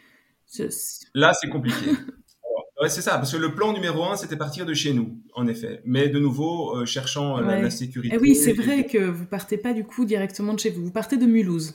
Là, 1.14 1.32
c'est 1.32 1.48
compliqué. 1.48 1.92
Ouais, 2.80 2.88
c'est 2.88 3.02
ça, 3.02 3.18
parce 3.18 3.32
que 3.32 3.36
le 3.36 3.54
plan 3.54 3.74
numéro 3.74 4.04
un, 4.04 4.16
c'était 4.16 4.38
partir 4.38 4.64
de 4.64 4.72
chez 4.72 4.94
nous, 4.94 5.20
en 5.34 5.46
effet. 5.46 5.82
Mais 5.84 6.08
de 6.08 6.18
nouveau, 6.18 6.74
euh, 6.74 6.86
cherchant 6.86 7.36
euh, 7.36 7.42
la, 7.42 7.68
sécurité. 7.68 8.14
Et 8.14 8.18
eh 8.18 8.22
oui, 8.22 8.34
c'est 8.34 8.54
vrai 8.54 8.86
que 8.86 8.96
vous 8.96 9.26
partez 9.26 9.58
pas 9.58 9.74
du 9.74 9.84
coup 9.84 10.06
directement 10.06 10.54
de 10.54 10.60
chez 10.60 10.70
vous, 10.70 10.84
vous 10.84 10.90
partez 10.90 11.18
de 11.18 11.26
Mulhouse. 11.26 11.74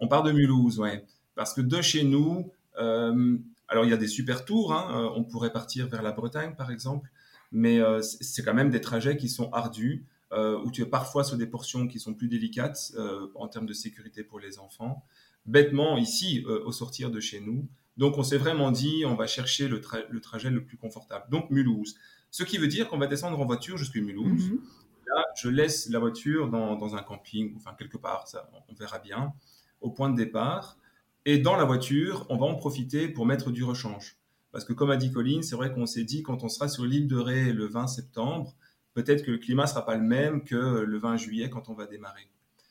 On 0.00 0.08
part 0.08 0.24
de 0.24 0.32
Mulhouse, 0.32 0.80
ouais. 0.80 1.04
Parce 1.36 1.54
que 1.54 1.60
de 1.60 1.80
chez 1.80 2.02
nous, 2.02 2.50
euh, 2.80 3.38
alors 3.68 3.84
il 3.84 3.90
y 3.90 3.94
a 3.94 3.96
des 3.96 4.08
super 4.08 4.44
tours, 4.44 4.72
hein, 4.72 5.12
on 5.14 5.22
pourrait 5.22 5.52
partir 5.52 5.86
vers 5.86 6.02
la 6.02 6.10
Bretagne 6.10 6.54
par 6.56 6.72
exemple, 6.72 7.08
mais 7.52 7.78
c'est 8.00 8.42
quand 8.42 8.54
même 8.54 8.70
des 8.70 8.80
trajets 8.80 9.16
qui 9.16 9.28
sont 9.28 9.50
ardus, 9.52 10.06
où 10.32 10.70
tu 10.72 10.82
es 10.82 10.86
parfois 10.86 11.24
sur 11.24 11.36
des 11.36 11.46
portions 11.46 11.86
qui 11.86 12.00
sont 12.00 12.14
plus 12.14 12.28
délicates 12.28 12.92
en 13.34 13.48
termes 13.48 13.66
de 13.66 13.74
sécurité 13.74 14.24
pour 14.24 14.40
les 14.40 14.58
enfants. 14.58 15.04
Bêtement, 15.44 15.98
ici, 15.98 16.44
au 16.46 16.72
sortir 16.72 17.10
de 17.10 17.20
chez 17.20 17.40
nous, 17.40 17.68
donc 17.96 18.18
on 18.18 18.22
s'est 18.22 18.36
vraiment 18.36 18.70
dit, 18.70 19.04
on 19.06 19.14
va 19.14 19.26
chercher 19.26 19.68
le, 19.68 19.80
trajet 19.80 20.50
le 20.50 20.64
plus 20.64 20.76
confortable. 20.76 21.24
Donc 21.30 21.50
Mulhouse. 21.50 21.96
Ce 22.30 22.42
qui 22.44 22.58
veut 22.58 22.68
dire 22.68 22.88
qu'on 22.88 22.98
va 22.98 23.06
descendre 23.06 23.40
en 23.40 23.46
voiture 23.46 23.78
jusqu'à 23.78 24.00
Mulhouse. 24.00 24.50
Mhm. 24.50 24.60
Là, 25.06 25.24
je 25.36 25.48
laisse 25.48 25.88
la 25.88 25.98
voiture 25.98 26.50
dans, 26.50 26.96
un 26.96 27.02
camping, 27.02 27.54
enfin 27.56 27.74
quelque 27.78 27.96
part, 27.96 28.26
ça, 28.26 28.50
on 28.68 28.74
verra 28.74 28.98
bien, 28.98 29.32
au 29.80 29.90
point 29.90 30.10
de 30.10 30.16
départ. 30.16 30.76
Et 31.24 31.38
dans 31.38 31.56
la 31.56 31.64
voiture, 31.64 32.26
on 32.28 32.36
va 32.36 32.46
en 32.46 32.54
profiter 32.54 33.08
pour 33.08 33.24
mettre 33.24 33.50
du 33.50 33.64
rechange. 33.64 34.16
Parce 34.52 34.64
que 34.64 34.72
comme 34.72 34.90
a 34.90 34.96
dit 34.96 35.12
Colline, 35.12 35.42
c'est 35.42 35.56
vrai 35.56 35.72
qu'on 35.72 35.86
s'est 35.86 36.04
dit, 36.04 36.22
quand 36.22 36.42
on 36.42 36.48
sera 36.48 36.68
sur 36.68 36.84
l'île 36.84 37.08
de 37.08 37.16
Ré 37.16 37.52
le 37.52 37.66
20 37.66 37.86
septembre, 37.86 38.54
peut-être 38.94 39.24
que 39.24 39.30
le 39.30 39.38
climat 39.38 39.66
sera 39.66 39.84
pas 39.84 39.96
le 39.96 40.02
même 40.02 40.44
que 40.44 40.56
le 40.56 40.98
20 40.98 41.16
juillet 41.16 41.50
quand 41.50 41.68
on 41.68 41.74
va 41.74 41.86
démarrer. 41.86 42.28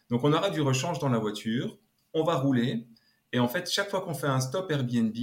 Donc 0.09 0.23
on 0.23 0.34
aura 0.34 0.49
du 0.49 0.61
rechange 0.61 0.99
dans 0.99 1.09
la 1.09 1.19
voiture, 1.19 1.78
on 2.13 2.23
va 2.23 2.36
rouler, 2.36 2.88
et 3.32 3.39
en 3.39 3.47
fait, 3.47 3.69
chaque 3.69 3.89
fois 3.89 4.01
qu'on 4.01 4.13
fait 4.13 4.28
un 4.28 4.39
stop 4.39 4.71
Airbnb, 4.71 5.15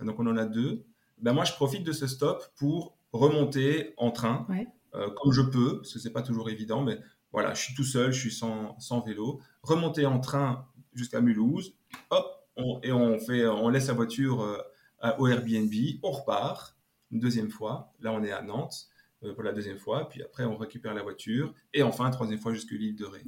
donc 0.00 0.18
on 0.18 0.26
en 0.26 0.36
a 0.36 0.44
deux, 0.44 0.84
ben 1.18 1.32
moi 1.32 1.44
je 1.44 1.52
profite 1.52 1.84
de 1.84 1.92
ce 1.92 2.06
stop 2.06 2.42
pour 2.56 2.96
remonter 3.12 3.94
en 3.96 4.10
train, 4.10 4.46
euh, 4.94 5.10
comme 5.10 5.32
je 5.32 5.42
peux, 5.42 5.78
parce 5.78 5.92
que 5.92 5.98
c'est 5.98 6.12
pas 6.12 6.22
toujours 6.22 6.50
évident, 6.50 6.82
mais 6.82 6.98
voilà, 7.32 7.54
je 7.54 7.62
suis 7.62 7.74
tout 7.74 7.84
seul, 7.84 8.12
je 8.12 8.20
suis 8.20 8.32
sans, 8.32 8.78
sans 8.78 9.00
vélo, 9.00 9.40
remonter 9.62 10.06
en 10.06 10.20
train 10.20 10.66
jusqu'à 10.94 11.20
Mulhouse, 11.20 11.74
hop, 12.10 12.26
et 12.82 12.92
on 12.92 13.18
fait, 13.18 13.46
on 13.46 13.68
laisse 13.68 13.88
la 13.88 13.94
voiture 13.94 14.42
euh, 14.42 14.58
au 15.18 15.26
Airbnb, 15.28 15.72
on 16.02 16.10
repart 16.10 16.76
une 17.10 17.20
deuxième 17.20 17.50
fois, 17.50 17.92
là 18.00 18.12
on 18.12 18.22
est 18.22 18.32
à 18.32 18.42
Nantes 18.42 18.88
euh, 19.24 19.34
pour 19.34 19.42
la 19.42 19.52
deuxième 19.52 19.78
fois, 19.78 20.08
puis 20.08 20.22
après 20.22 20.44
on 20.44 20.56
récupère 20.56 20.94
la 20.94 21.02
voiture, 21.02 21.54
et 21.74 21.82
enfin 21.82 22.06
une 22.06 22.12
troisième 22.12 22.38
fois 22.38 22.52
jusqu'à 22.52 22.76
l'île 22.76 22.96
de 22.96 23.06
Ré. 23.06 23.22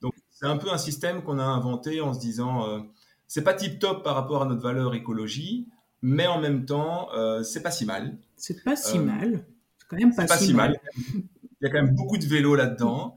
Donc 0.00 0.14
c'est 0.30 0.46
un 0.46 0.56
peu 0.56 0.72
un 0.72 0.78
système 0.78 1.22
qu'on 1.22 1.38
a 1.38 1.44
inventé 1.44 2.00
en 2.00 2.12
se 2.12 2.20
disant 2.20 2.84
c'est 3.26 3.42
pas 3.42 3.54
tip 3.54 3.78
top 3.78 4.04
par 4.04 4.14
rapport 4.14 4.42
à 4.42 4.46
notre 4.46 4.62
valeur 4.62 4.94
écologie, 4.94 5.68
mais 6.02 6.26
en 6.26 6.40
même 6.40 6.66
temps, 6.66 7.08
euh, 7.14 7.42
c'est 7.42 7.62
pas 7.62 7.70
si 7.70 7.86
mal. 7.86 8.18
C'est 8.36 8.62
pas 8.62 8.76
si 8.76 8.98
euh, 8.98 9.02
mal. 9.02 9.46
C'est 9.78 9.86
quand 9.88 9.96
même 9.96 10.14
pas, 10.14 10.26
si, 10.28 10.54
mal. 10.54 10.78
Il 11.06 11.24
y 11.62 11.66
a 11.66 11.70
quand 11.70 11.82
même 11.82 11.94
beaucoup 11.94 12.18
de 12.18 12.26
vélos 12.26 12.54
là-dedans. 12.54 13.16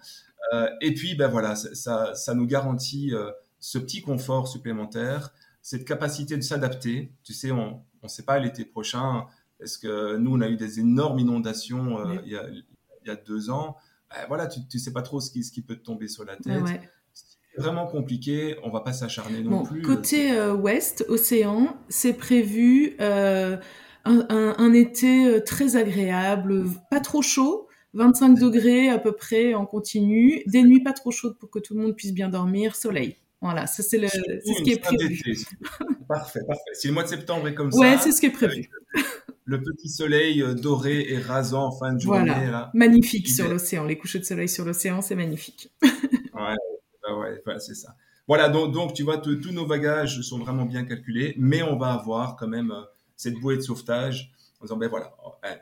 Euh, 0.53 0.69
et 0.81 0.93
puis, 0.93 1.15
ben 1.15 1.27
voilà, 1.27 1.55
ça, 1.55 2.15
ça 2.15 2.33
nous 2.33 2.45
garantit 2.45 3.13
ce 3.59 3.77
petit 3.77 4.01
confort 4.01 4.47
supplémentaire, 4.47 5.33
cette 5.61 5.85
capacité 5.85 6.37
de 6.37 6.41
s'adapter. 6.41 7.11
Tu 7.23 7.33
sais, 7.33 7.51
on 7.51 7.83
ne 8.01 8.07
sait 8.07 8.23
pas 8.23 8.39
l'été 8.39 8.63
prochain. 8.63 9.25
Est-ce 9.59 9.77
que 9.77 10.17
nous, 10.17 10.35
on 10.35 10.41
a 10.41 10.47
eu 10.47 10.55
des 10.55 10.79
énormes 10.79 11.19
inondations 11.19 12.13
il, 12.23 12.31
y 12.31 12.37
a, 12.37 12.47
il, 12.49 12.63
y 13.05 13.09
a, 13.09 13.15
deux 13.15 13.49
ans. 13.49 13.75
Ben 14.09 14.25
voilà, 14.27 14.47
tu 14.47 14.61
ne 14.61 14.79
sais 14.79 14.93
pas 14.93 15.01
trop 15.01 15.19
ce 15.19 15.31
qui, 15.31 15.43
ce 15.43 15.51
qui 15.51 15.61
peut 15.61 15.75
te 15.75 15.83
tomber 15.83 16.07
sur 16.07 16.23
la 16.23 16.37
tête 16.37 16.79
vraiment 17.57 17.87
compliqué, 17.87 18.55
on 18.63 18.69
va 18.69 18.81
pas 18.81 18.93
s'acharner 18.93 19.41
non 19.41 19.63
plus. 19.63 19.81
Côté 19.81 20.31
euh, 20.31 20.53
ouest, 20.53 21.05
océan, 21.09 21.77
c'est 21.89 22.13
prévu 22.13 22.95
euh, 23.01 23.57
un, 24.05 24.73
été 24.73 25.27
euh, 25.27 25.39
très 25.43 25.75
agréable, 25.75 26.65
pas 26.89 26.99
trop 26.99 27.21
chaud, 27.21 27.67
25 27.93 28.39
degrés 28.39 28.89
à 28.89 28.99
peu 28.99 29.11
près 29.11 29.53
en 29.53 29.65
continu, 29.65 30.43
des 30.45 30.63
nuits 30.63 30.83
pas 30.83 30.93
trop 30.93 31.11
chaudes 31.11 31.37
pour 31.39 31.49
que 31.49 31.59
tout 31.59 31.75
le 31.75 31.81
monde 31.81 31.95
puisse 31.95 32.13
bien 32.13 32.29
dormir, 32.29 32.75
soleil. 32.75 33.15
Voilà, 33.41 33.67
ça 33.67 33.83
c'est 33.83 34.07
ce 34.07 34.63
qui 34.63 34.71
est 34.71 34.81
prévu. 34.81 35.21
parfait, 36.07 36.39
parfait. 36.47 36.71
Si 36.73 36.87
le 36.87 36.93
mois 36.93 37.03
de 37.03 37.09
septembre 37.09 37.47
est 37.47 37.53
comme 37.53 37.71
ça. 37.71 37.79
Ouais, 37.79 37.97
c'est 37.99 38.11
ce 38.11 38.19
qui 38.19 38.25
est 38.25 38.31
prévu. 38.31 38.69
Le 39.45 39.61
petit 39.61 39.89
soleil 39.89 40.43
doré 40.55 41.05
et 41.07 41.19
rasant 41.19 41.67
en 41.67 41.71
fin 41.71 41.93
de 41.93 41.99
journée. 41.99 42.33
Voilà. 42.33 42.71
magnifique 42.73 43.29
sur 43.29 43.47
l'océan. 43.47 43.85
Les 43.85 43.97
couchers 43.97 44.19
de 44.19 44.25
soleil 44.25 44.49
sur 44.49 44.65
l'océan, 44.65 45.01
c'est 45.01 45.15
magnifique. 45.15 45.69
ouais, 45.83 46.55
ouais, 47.45 47.59
c'est 47.59 47.75
ça. 47.75 47.95
Voilà, 48.27 48.49
donc, 48.49 48.73
donc 48.73 48.93
tu 48.93 49.03
vois, 49.03 49.17
tous 49.17 49.51
nos 49.51 49.65
bagages 49.65 50.21
sont 50.21 50.39
vraiment 50.39 50.65
bien 50.65 50.83
calculés, 50.83 51.33
mais 51.37 51.63
on 51.63 51.77
va 51.77 51.93
avoir 51.93 52.35
quand 52.35 52.47
même 52.47 52.71
euh, 52.71 52.81
cette 53.15 53.35
bouée 53.35 53.55
de 53.55 53.61
sauvetage 53.61 54.33
en 54.59 54.65
disant, 54.65 54.77
ben 54.77 54.89
voilà, 54.89 55.15
oh, 55.23 55.31
eh, 55.45 55.55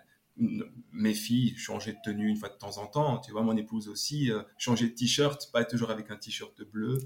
mes 0.92 1.14
filles 1.14 1.56
changer 1.56 1.94
de 1.94 1.98
tenue 2.04 2.28
une 2.28 2.38
fois 2.38 2.50
de 2.50 2.56
temps 2.56 2.78
en 2.78 2.88
temps, 2.88 3.20
tu 3.20 3.32
vois, 3.32 3.44
mon 3.44 3.56
épouse 3.56 3.88
aussi, 3.88 4.32
euh, 4.32 4.42
changer 4.58 4.88
de 4.90 4.96
t-shirt, 4.96 5.52
pas 5.52 5.64
toujours 5.64 5.92
avec 5.92 6.10
un 6.10 6.18
t-shirt 6.18 6.60
bleu, 6.64 6.98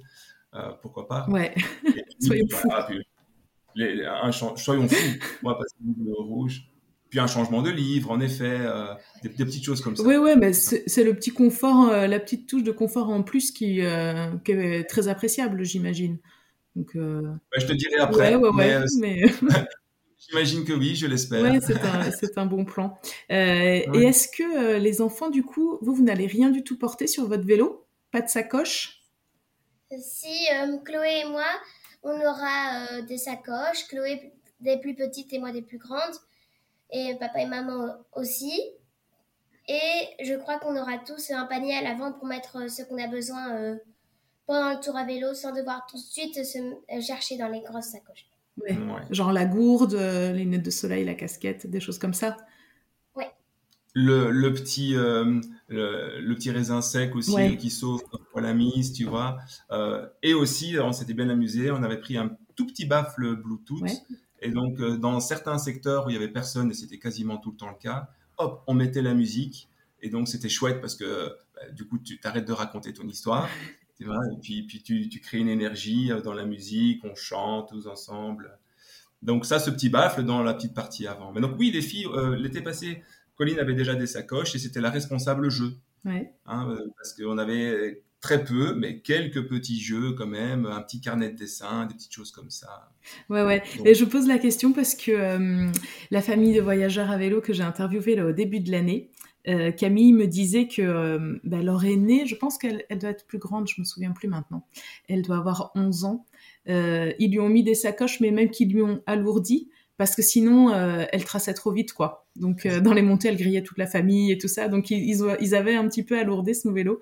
euh, 0.54 0.72
pourquoi 0.82 1.08
pas. 1.08 1.28
Ouais, 1.30 1.54
soyons 2.22 2.48
fous. 2.50 2.70
soyons 4.56 4.88
fous, 4.88 5.20
moi, 5.44 5.58
parce 5.58 5.74
que 5.74 5.80
le 5.84 6.14
rouge, 6.22 6.70
puis 7.10 7.20
un 7.20 7.28
changement 7.28 7.62
de 7.62 7.72
livre, 7.72 8.12
en 8.12 8.20
effet, 8.20 8.58
euh, 8.60 8.94
des, 9.24 9.30
petites 9.30 9.64
choses 9.64 9.82
comme 9.82 9.96
ça. 9.96 10.04
Oui, 10.04 10.16
oui, 10.18 10.32
mais 10.38 10.54
c'est 10.54 11.04
le 11.04 11.14
petit 11.16 11.32
confort, 11.32 11.90
euh, 11.90 12.08
la 12.08 12.20
petite 12.20 12.48
touche 12.48 12.64
de 12.64 12.72
confort 12.72 13.10
en 13.10 13.24
plus 13.24 13.52
qui, 13.52 13.82
euh, 13.82 14.32
qui 14.46 14.52
est 14.52 14.84
très 14.84 15.08
appréciable, 15.08 15.64
j'imagine. 15.64 16.20
Donc, 16.76 16.92
je 16.94 17.66
te 17.66 17.74
dirai 17.74 17.96
après. 17.98 18.36
Ouais, 18.36 18.50
ouais, 18.50 18.86
mais... 19.00 19.22
J'imagine 20.30 20.66
que 20.66 20.74
oui, 20.74 20.96
je 20.96 21.08
l'espère. 21.08 21.42
Oui, 21.42 21.60
c'est 21.62 22.38
un, 22.38 22.44
un, 22.44 22.46
bon 22.46 22.66
plan. 22.66 23.00
Et 23.30 23.88
est-ce 23.96 24.28
que 24.28 24.78
les 24.78 25.02
enfants, 25.02 25.30
du 25.30 25.44
coup, 25.44 25.80
vous, 25.82 25.96
vous 25.96 26.04
n'allez 26.04 26.28
rien 26.28 26.52
du 26.52 26.64
tout 26.64 26.78
porter 26.78 27.08
sur 27.08 27.28
votre 27.28 27.46
vélo? 27.46 27.88
Pas 28.12 28.22
de 28.22 28.28
sacoche? 28.28 29.02
Si, 29.98 30.48
Chloé 30.86 31.22
et 31.26 31.30
moi, 31.30 31.48
on 32.04 32.12
aura 32.12 33.02
des 33.08 33.18
sacoches, 33.18 33.88
Chloé 33.88 34.34
des 34.60 34.78
plus 34.78 34.94
petites 34.94 35.34
et 35.34 35.40
moi 35.40 35.52
des 35.52 35.64
plus 35.64 35.80
grandes. 35.80 36.20
Et 36.92 37.16
papa 37.20 37.42
et 37.42 37.46
maman 37.46 37.96
aussi. 38.14 38.54
Et 39.68 40.24
je 40.24 40.34
crois 40.36 40.58
qu'on 40.60 40.76
aura 40.76 40.98
tous 40.98 41.32
un 41.32 41.46
panier 41.46 41.76
à 41.76 41.82
l'avant 41.82 42.12
pour 42.12 42.26
mettre 42.26 42.70
ce 42.70 42.82
qu'on 42.84 42.98
a 42.98 43.08
besoin 43.08 43.78
pendant 44.48 44.72
le 44.72 44.80
tour 44.80 44.98
à 44.98 45.06
vélo 45.06 45.36
sans 45.36 45.54
devoir 45.54 45.86
tout 45.88 45.98
de 45.98 46.02
suite 46.02 46.44
se 46.44 46.58
chercher 47.02 47.38
dans 47.38 47.50
les 47.50 47.62
grosses 47.62 47.92
sacoches. 47.92 48.26
Genre 49.12 49.32
la 49.32 49.46
gourde, 49.46 49.94
les 49.94 50.40
lunettes 50.40 50.64
de 50.64 50.72
soleil, 50.72 51.06
la 51.06 51.14
casquette, 51.14 51.68
des 51.68 51.80
choses 51.80 52.00
comme 52.00 52.16
ça 52.16 52.36
le, 53.94 54.50
petit 54.54 54.96
euh, 54.96 55.42
le, 55.68 56.34
petit 56.36 56.52
raisin 56.52 56.82
sec 56.82 57.16
aussi 57.16 57.58
qui 57.58 57.70
sauve 57.70 58.04
pour 58.32 58.42
la 58.42 58.54
mise, 58.54 58.94
tu 58.94 59.06
vois. 59.06 59.38
Euh, 59.72 60.08
et 60.24 60.34
aussi, 60.34 60.76
on 60.82 60.92
s'était 60.92 61.14
bien 61.14 61.30
amusé, 61.30 61.72
on 61.72 61.84
avait 61.84 62.00
pris 62.00 62.18
un 62.18 62.32
tout 62.56 62.66
petit 62.66 62.86
baffle 62.86 63.36
Bluetooth. 63.36 63.90
Et 64.42 64.52
donc, 64.52 64.80
euh, 64.80 64.98
dans 64.98 65.20
certains 65.20 65.58
secteurs 65.58 66.08
où 66.08 66.10
il 66.10 66.14
y 66.14 66.16
avait 66.16 66.30
personne, 66.30 66.72
et 66.72 66.74
c'était 66.74 67.00
quasiment 67.00 67.38
tout 67.38 67.52
le 67.52 67.58
temps 67.58 67.70
le 67.70 67.78
cas, 67.78 68.10
hop, 68.38 68.64
on 68.68 68.74
mettait 68.74 69.02
la 69.02 69.14
musique. 69.14 69.70
Et 70.02 70.10
donc, 70.10 70.28
c'était 70.28 70.50
chouette 70.50 70.80
parce 70.82 70.96
que 70.96 71.36
bah, 71.56 71.70
du 71.72 71.88
coup, 71.88 72.00
tu 72.00 72.20
t'arrêtes 72.20 72.48
de 72.48 72.54
raconter 72.54 72.94
ton 72.94 73.08
histoire. 73.08 73.50
et 74.00 74.06
puis, 74.42 74.64
puis 74.64 74.82
tu, 74.82 75.10
tu, 75.10 75.20
crées 75.20 75.40
une 75.40 75.50
énergie 75.50 76.12
dans 76.24 76.34
la 76.34 76.46
musique, 76.46 77.04
on 77.04 77.16
chante 77.16 77.70
tous 77.70 77.88
ensemble. 77.88 78.58
Donc 79.22 79.46
ça, 79.46 79.60
ce 79.60 79.70
petit 79.70 79.90
baffle 79.90 80.24
dans 80.24 80.42
la 80.42 80.54
petite 80.54 80.74
partie 80.74 81.06
avant. 81.06 81.34
Mais 81.34 81.42
donc 81.42 81.60
oui, 81.60 81.72
les 81.72 81.82
filles, 81.82 82.08
l'été 82.38 82.62
passé, 82.62 83.04
Colline 83.40 83.60
avait 83.60 83.74
déjà 83.74 83.96
des 83.96 84.08
sacoches 84.08 84.56
et 84.56 84.60
c'était 84.60 84.82
la 84.82 84.90
responsable 84.90 85.50
jeu. 85.50 85.78
Ouais. 86.06 86.34
Hein, 86.46 86.70
euh, 86.70 86.88
parce 86.98 87.14
qu'on 87.14 87.38
avait 87.38 88.04
très 88.22 88.44
peu, 88.44 88.76
mais 88.76 89.00
quelques 89.00 89.48
petits 89.48 89.80
jeux 89.80 90.14
quand 90.14 90.28
même, 90.28 90.66
un 90.66 90.82
petit 90.82 91.00
carnet 91.00 91.30
de 91.30 91.38
dessin, 91.38 91.86
des 91.86 91.94
petites 91.94 92.14
choses 92.14 92.32
comme 92.32 92.50
ça. 92.50 92.92
Ouais, 93.30 93.44
ouais. 93.44 93.64
et 93.86 93.94
je 93.94 94.06
pose 94.06 94.28
la 94.28 94.38
question 94.38 94.74
parce 94.74 94.96
que 94.96 95.12
euh, 95.12 95.72
la 96.12 96.22
famille 96.22 96.54
de 96.54 96.62
voyageurs 96.62 97.10
à 97.10 97.18
vélo 97.18 97.42
que 97.42 97.54
j'ai 97.54 97.64
interviewée 97.64 98.16
là, 98.16 98.26
au 98.26 98.32
début 98.32 98.60
de 98.60 98.72
l'année, 98.72 99.10
euh, 99.48 99.72
Camille 99.72 100.12
me 100.12 100.28
disait 100.28 100.68
que 100.68 101.40
bah, 101.46 101.62
leur 101.62 101.86
aînée, 101.86 102.26
je 102.26 102.36
pense 102.36 102.58
qu'elle 102.58 102.84
doit 103.00 103.10
être 103.10 103.26
plus 103.26 103.40
grande, 103.40 103.70
je 103.70 103.80
me 103.80 103.86
souviens 103.86 104.12
plus 104.12 104.28
maintenant, 104.28 104.68
elle 105.08 105.22
doit 105.22 105.38
avoir 105.38 105.72
11 105.76 106.04
ans. 106.04 106.26
ils 106.68 107.32
lui 107.32 107.40
ont 107.40 107.50
mis 107.50 107.64
des 107.64 107.76
sacoches, 107.76 108.20
mais 108.20 108.32
même 108.32 108.50
qu'ils 108.50 108.74
lui 108.74 108.82
ont 108.82 109.02
alourdi 109.06 109.70
parce 110.00 110.16
que 110.16 110.22
sinon 110.22 110.74
euh, 110.74 111.04
elle 111.12 111.26
traçait 111.26 111.54
trop 111.54 111.74
vite 111.74 111.92
quoi. 111.92 112.26
Donc 112.38 112.66
euh, 112.66 112.80
dans 112.80 112.94
les 112.94 113.02
montées 113.02 113.28
elle 113.28 113.36
grillait 113.36 113.64
toute 113.64 113.78
la 113.78 113.86
famille 113.86 114.32
et 114.32 114.38
tout 114.38 114.48
ça. 114.48 114.70
Donc 114.70 114.90
ils, 114.90 115.22
ils, 115.42 115.56
avaient 115.56 115.76
un 115.76 115.88
petit 115.90 116.04
peu 116.04 116.18
alourdé 116.18 116.54
ce 116.54 116.70
vélo 116.70 117.02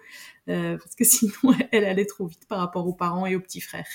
euh, 0.50 0.78
parce 0.78 0.95
que 0.95 1.04
sinon 1.06 1.56
elle 1.72 1.86
allait 1.86 2.06
trop 2.06 2.28
vite 2.28 2.48
par 2.48 2.60
rapport 2.60 2.88
aux 2.88 2.93
parents 2.93 3.26
et 3.26 3.36
aux 3.36 3.41
petits 3.41 3.62
frères. 3.62 3.88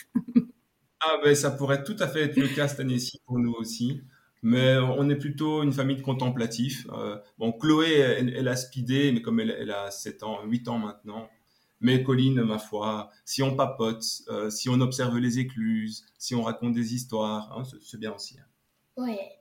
ah 1.01 1.19
ben 1.23 1.35
ça 1.35 1.51
pourrait 1.51 1.83
tout 1.85 1.97
à 1.99 2.09
fait 2.09 2.23
être 2.23 2.37
le 2.37 2.49
cas 2.49 2.69
cette 2.69 2.81
année-ci 2.81 3.21
pour 3.27 3.39
nous 3.39 3.53
aussi. 3.53 4.03
Mais 4.45 4.77
on 4.77 5.09
est 5.09 5.17
plutôt 5.17 5.63
une 5.63 5.73
famille 5.73 5.95
de 5.95 6.03
contemplatifs. 6.03 6.89
bon, 7.39 7.53
Chloé, 7.53 7.93
elle, 7.93 8.49
a 8.49 8.57
speedé, 8.57 9.13
mais 9.13 9.23
comme 9.23 9.39
elle, 9.39 9.71
a 9.71 9.89
7 9.93 10.25
ans, 10.25 10.41
8 10.45 10.67
ans 10.67 10.79
maintenant. 10.79 11.31
Mais 11.81 12.03
Colline, 12.03 12.43
ma 12.43 12.59
foi, 12.59 13.11
si 13.25 13.45
on 13.45 13.55
papote, 13.55 14.03
si 14.49 14.69
on 14.69 14.81
observe 14.81 15.17
les 15.19 15.39
écluses, 15.39 16.05
si 16.19 16.35
on 16.35 16.43
raconte 16.43 16.73
des 16.73 16.93
histoires, 16.93 17.57
hein, 17.57 17.63
c'est 17.85 18.01
bien 18.01 18.13
aussi. 18.13 18.37
Hein. 18.41 18.52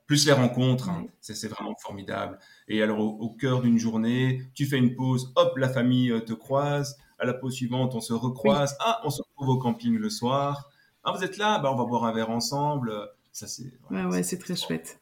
Plus 0.07 0.25
les 0.25 0.31
rencontres, 0.31 0.89
hein. 0.89 1.05
c'est 1.19 1.47
vraiment 1.47 1.75
formidable. 1.75 2.39
Et 2.67 2.81
alors, 2.81 2.99
au, 2.99 3.29
cœur 3.29 3.61
d'une 3.61 3.77
journée, 3.77 4.43
tu 4.53 4.65
fais 4.65 4.77
une 4.77 4.95
pause, 4.95 5.31
hop, 5.35 5.57
la 5.57 5.69
famille 5.69 6.11
euh, 6.11 6.19
te 6.19 6.33
croise. 6.33 6.97
À 7.19 7.25
la 7.25 7.33
pause 7.33 7.53
suivante, 7.53 7.93
on 7.95 8.01
se 8.01 8.13
recroise. 8.13 8.75
Ah, 8.79 9.01
on 9.03 9.09
se 9.09 9.21
retrouve 9.21 9.49
au 9.49 9.57
camping 9.57 9.97
le 9.97 10.09
soir. 10.09 10.69
Ah, 11.03 11.11
vous 11.11 11.23
êtes 11.23 11.37
là? 11.37 11.59
Bah, 11.59 11.71
On 11.71 11.75
va 11.75 11.85
boire 11.85 12.05
un 12.05 12.13
verre 12.13 12.29
ensemble. 12.29 12.93
Ça, 13.31 13.47
c'est. 13.47 13.71
Ouais, 13.89 14.05
ouais, 14.05 14.23
c'est 14.23 14.37
très 14.37 14.55
chouette. 14.55 15.00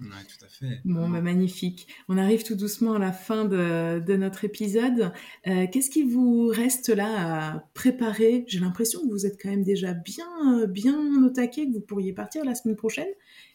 Oui, 0.00 0.08
tout 0.08 0.44
à 0.44 0.48
fait. 0.48 0.80
Bon, 0.84 1.08
bah, 1.08 1.20
magnifique. 1.20 1.86
On 2.08 2.18
arrive 2.18 2.42
tout 2.42 2.56
doucement 2.56 2.94
à 2.94 2.98
la 2.98 3.12
fin 3.12 3.44
de, 3.44 4.16
notre 4.16 4.44
épisode. 4.44 5.12
Euh, 5.46 5.66
qu'est-ce 5.70 5.88
qui 5.88 6.02
vous 6.02 6.48
reste 6.48 6.88
là 6.88 7.52
à 7.52 7.60
préparer? 7.74 8.44
J'ai 8.48 8.58
l'impression 8.58 9.00
que 9.02 9.10
vous 9.10 9.24
êtes 9.24 9.40
quand 9.40 9.50
même 9.50 9.62
déjà 9.62 9.94
bien, 9.94 10.66
bien 10.66 11.24
au 11.24 11.28
taquet, 11.28 11.66
que 11.68 11.72
vous 11.72 11.80
pourriez 11.80 12.12
partir 12.12 12.44
la 12.44 12.54
semaine 12.56 12.76
prochaine. 12.76 13.08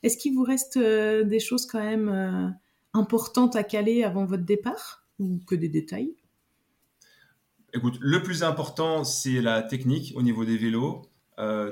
Est-ce 0.03 0.17
qu'il 0.17 0.33
vous 0.33 0.43
reste 0.43 0.77
euh, 0.77 1.23
des 1.23 1.39
choses 1.39 1.65
quand 1.65 1.83
même 1.83 2.07
euh, 2.07 2.47
importantes 2.93 3.57
à 3.57 3.63
caler 3.63 4.03
avant 4.03 4.25
votre 4.25 4.45
départ? 4.45 5.05
Ou 5.19 5.41
que 5.45 5.55
des 5.55 5.67
détails? 5.67 6.15
Écoute, 7.73 7.97
le 7.99 8.23
plus 8.23 8.43
important, 8.43 9.03
c'est 9.03 9.41
la 9.41 9.61
technique 9.61 10.13
au 10.15 10.21
niveau 10.21 10.45
des 10.45 10.57
vélos. 10.57 11.01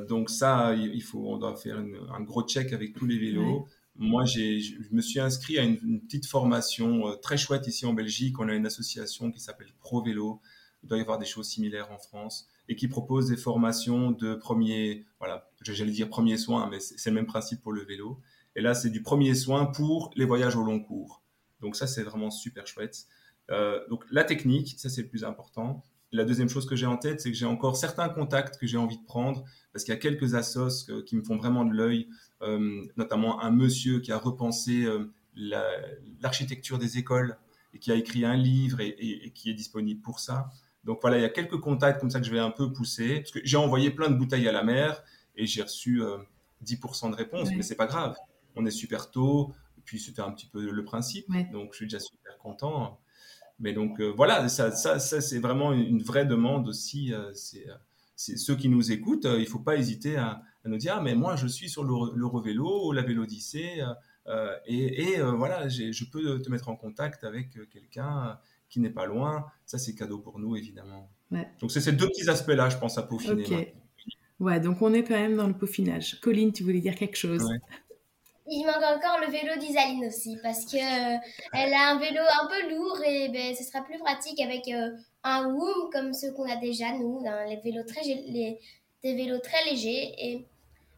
donc 0.09 0.29
ça, 0.29 0.75
il 0.75 1.01
faut, 1.01 1.23
on 1.25 1.37
doit 1.37 1.55
faire 1.55 1.77
un 1.77 2.21
gros 2.21 2.43
check 2.43 2.73
avec 2.73 2.93
tous 2.93 3.05
les 3.05 3.17
vélos 3.17 3.65
moi, 3.97 4.25
je 4.25 4.73
me 4.91 5.01
suis 5.01 5.19
inscrit 5.19 5.57
à 5.57 5.63
une, 5.63 6.01
petite 6.01 6.25
formation 6.25 7.07
euh, 7.07 7.15
très 7.15 7.37
chouette 7.37 7.67
ici 7.67 7.85
en 7.85 7.93
Belgique. 7.93 8.39
On 8.39 8.47
a 8.47 8.53
une 8.53 8.65
association 8.65 9.31
qui 9.31 9.39
s'appelle 9.39 9.73
Pro 9.79 10.03
Vélo. 10.03 10.41
Il 10.83 10.89
doit 10.89 10.97
y 10.97 11.01
avoir 11.01 11.17
des 11.17 11.25
choses 11.25 11.47
similaires 11.47 11.91
en 11.91 11.97
France 11.97 12.47
et 12.69 12.75
qui 12.75 12.87
propose 12.87 13.29
des 13.29 13.37
formations 13.37 14.11
de 14.11 14.35
premier, 14.35 15.05
voilà, 15.19 15.49
j'allais 15.61 15.91
dire 15.91 16.09
premier 16.09 16.37
soin, 16.37 16.69
mais 16.69 16.79
c'est 16.79 17.09
le 17.09 17.15
même 17.15 17.25
principe 17.25 17.61
pour 17.61 17.71
le 17.71 17.83
vélo. 17.83 18.19
Et 18.55 18.61
là, 18.61 18.73
c'est 18.73 18.89
du 18.89 19.01
premier 19.01 19.33
soin 19.35 19.65
pour 19.65 20.11
les 20.15 20.25
voyages 20.25 20.55
au 20.55 20.63
long 20.63 20.79
cours. 20.79 21.23
Donc 21.61 21.75
ça, 21.75 21.87
c'est 21.87 22.03
vraiment 22.03 22.29
super 22.29 22.67
chouette. 22.67 23.07
Euh, 23.49 23.79
donc 23.89 24.03
la 24.11 24.23
technique, 24.23 24.75
ça 24.77 24.89
c'est 24.89 25.03
le 25.03 25.07
plus 25.07 25.23
important. 25.23 25.83
La 26.11 26.23
deuxième 26.23 26.47
chose 26.47 26.65
que 26.65 26.75
j'ai 26.75 26.85
en 26.85 26.97
tête, 26.97 27.19
c'est 27.19 27.31
que 27.31 27.37
j'ai 27.37 27.45
encore 27.45 27.75
certains 27.75 28.07
contacts 28.09 28.57
que 28.57 28.65
j'ai 28.65 28.77
envie 28.77 28.97
de 28.97 29.03
prendre 29.03 29.43
parce 29.73 29.83
qu'il 29.83 29.93
y 29.93 29.97
a 29.97 29.99
quelques 29.99 30.35
assos 30.35 30.89
qui 31.05 31.15
me 31.17 31.23
font 31.23 31.37
vraiment 31.37 31.65
de 31.65 31.73
l'œil. 31.73 32.07
Euh, 32.43 32.85
notamment 32.97 33.41
un 33.41 33.49
monsieur 33.49 33.99
qui 33.99 34.11
a 34.11 34.17
repensé 34.17 34.85
euh, 34.85 35.11
l'architecture 36.21 36.77
des 36.77 36.99
écoles 36.99 37.35
et 37.73 37.79
qui 37.79 37.91
a 37.91 37.95
écrit 37.95 38.25
un 38.25 38.35
livre 38.35 38.79
et, 38.79 39.31
qui 39.33 39.49
est 39.49 39.55
disponible 39.55 40.01
pour 40.01 40.19
ça. 40.19 40.49
Donc 40.83 40.99
voilà, 41.01 41.17
il 41.17 41.21
y 41.21 41.25
a 41.25 41.29
quelques 41.29 41.59
contacts 41.59 41.99
comme 41.99 42.11
ça 42.11 42.19
que 42.19 42.25
je 42.25 42.31
vais 42.31 42.39
un 42.39 42.51
peu 42.51 42.71
pousser. 42.71 43.21
Parce 43.21 43.31
que 43.31 43.39
j'ai 43.43 43.57
envoyé 43.57 43.91
plein 43.91 44.09
de 44.09 44.15
bouteilles 44.15 44.47
à 44.47 44.51
la 44.51 44.63
mer 44.63 45.03
et 45.35 45.45
j'ai 45.45 45.63
reçu 45.63 46.01
10% 46.63 47.07
euh, 47.07 47.09
de 47.09 47.15
réponses, 47.15 47.49
mais 47.55 47.63
c'est 47.63 47.75
pas 47.75 47.87
grave. 47.87 48.15
On 48.55 48.65
est 48.65 48.71
super 48.71 49.11
tôt, 49.11 49.53
et 49.77 49.81
puis 49.81 49.99
c'était 49.99 50.21
un 50.21 50.31
petit 50.31 50.47
peu 50.47 50.69
le 50.69 50.83
principe. 50.83 51.27
Donc 51.51 51.73
je 51.73 51.77
suis 51.77 51.85
déjà 51.85 51.99
super 51.99 52.37
content. 52.37 52.99
Mais 53.59 53.73
donc 53.73 54.01
voilà, 54.01 54.49
ça, 54.49 54.71
ça, 54.71 54.99
ça 54.99 55.21
c'est 55.21 55.39
vraiment 55.39 55.73
une 55.73 56.01
vraie 56.01 56.25
demande 56.25 56.67
aussi. 56.67 57.11
c'est 57.33 57.65
ceux 58.15 58.55
qui 58.55 58.69
nous 58.69 58.91
écoutent, 58.91 59.25
il 59.25 59.41
ne 59.41 59.45
faut 59.45 59.59
pas 59.59 59.77
hésiter 59.77 60.17
à, 60.17 60.41
nous 60.67 60.77
dire 60.77 60.95
ah, 60.97 61.01
mais 61.01 61.15
moi 61.15 61.35
je 61.35 61.47
suis 61.47 61.69
sur 61.69 61.83
l'Eurovélo 61.83 62.87
ou 62.87 62.91
la 62.91 63.01
Vélodyssée 63.01 63.79
euh, 63.79 63.93
euh, 64.27 64.55
et, 64.65 65.11
et 65.11 65.19
euh, 65.19 65.31
voilà 65.31 65.69
je 65.69 66.03
peux 66.11 66.41
te 66.41 66.49
mettre 66.49 66.69
en 66.69 66.75
contact 66.75 67.23
avec 67.23 67.57
quelqu'un 67.71 68.37
qui 68.69 68.79
n'est 68.79 68.89
pas 68.89 69.05
loin. 69.05 69.45
Ça 69.65 69.77
c'est 69.77 69.95
cadeau 69.95 70.19
pour 70.19 70.39
nous 70.39 70.55
évidemment. 70.55 71.09
Donc 71.59 71.71
c'est 71.71 71.81
ces 71.81 71.93
deux 71.93 72.07
petits 72.07 72.29
aspects 72.29 72.49
là 72.49 72.69
je 72.69 72.77
pense 72.77 72.97
à 72.97 73.03
peaufiner 73.03 73.73
ouais 74.39 74.59
donc 74.59 74.83
on 74.83 74.93
est 74.93 75.03
quand 75.03 75.15
même 75.15 75.35
dans 75.35 75.47
le 75.47 75.53
peaufinage. 75.53 76.19
Colline 76.21 76.51
tu 76.51 76.63
voulais 76.63 76.81
dire 76.81 76.95
quelque 76.95 77.17
chose? 77.17 77.47
Il 78.49 78.65
manque 78.65 78.83
encore 78.83 79.19
le 79.19 79.31
vélo 79.31 79.59
d'Isaline 79.59 80.05
aussi 80.05 80.37
parce 80.41 80.65
que 80.65 80.77
elle 80.77 81.73
a 81.73 81.89
un 81.89 81.99
vélo 81.99 82.21
un 82.41 82.47
peu 82.47 82.73
lourd 82.73 83.01
et 83.05 83.29
ben, 83.29 83.53
ce 83.55 83.63
sera 83.63 83.83
plus 83.83 83.97
pratique 83.99 84.39
avec 84.41 84.69
un 85.23 85.45
Woom 85.47 85.89
comme 85.91 86.13
ceux 86.13 86.31
qu'on 86.31 86.49
a 86.49 86.55
déjà 86.55 86.91
nous, 86.93 87.21
les 87.47 87.57
vélos 87.57 87.83
très 87.83 88.03
les, 88.03 88.59
des 89.03 89.15
vélos 89.15 89.39
très 89.39 89.65
légers 89.69 90.13
et 90.17 90.45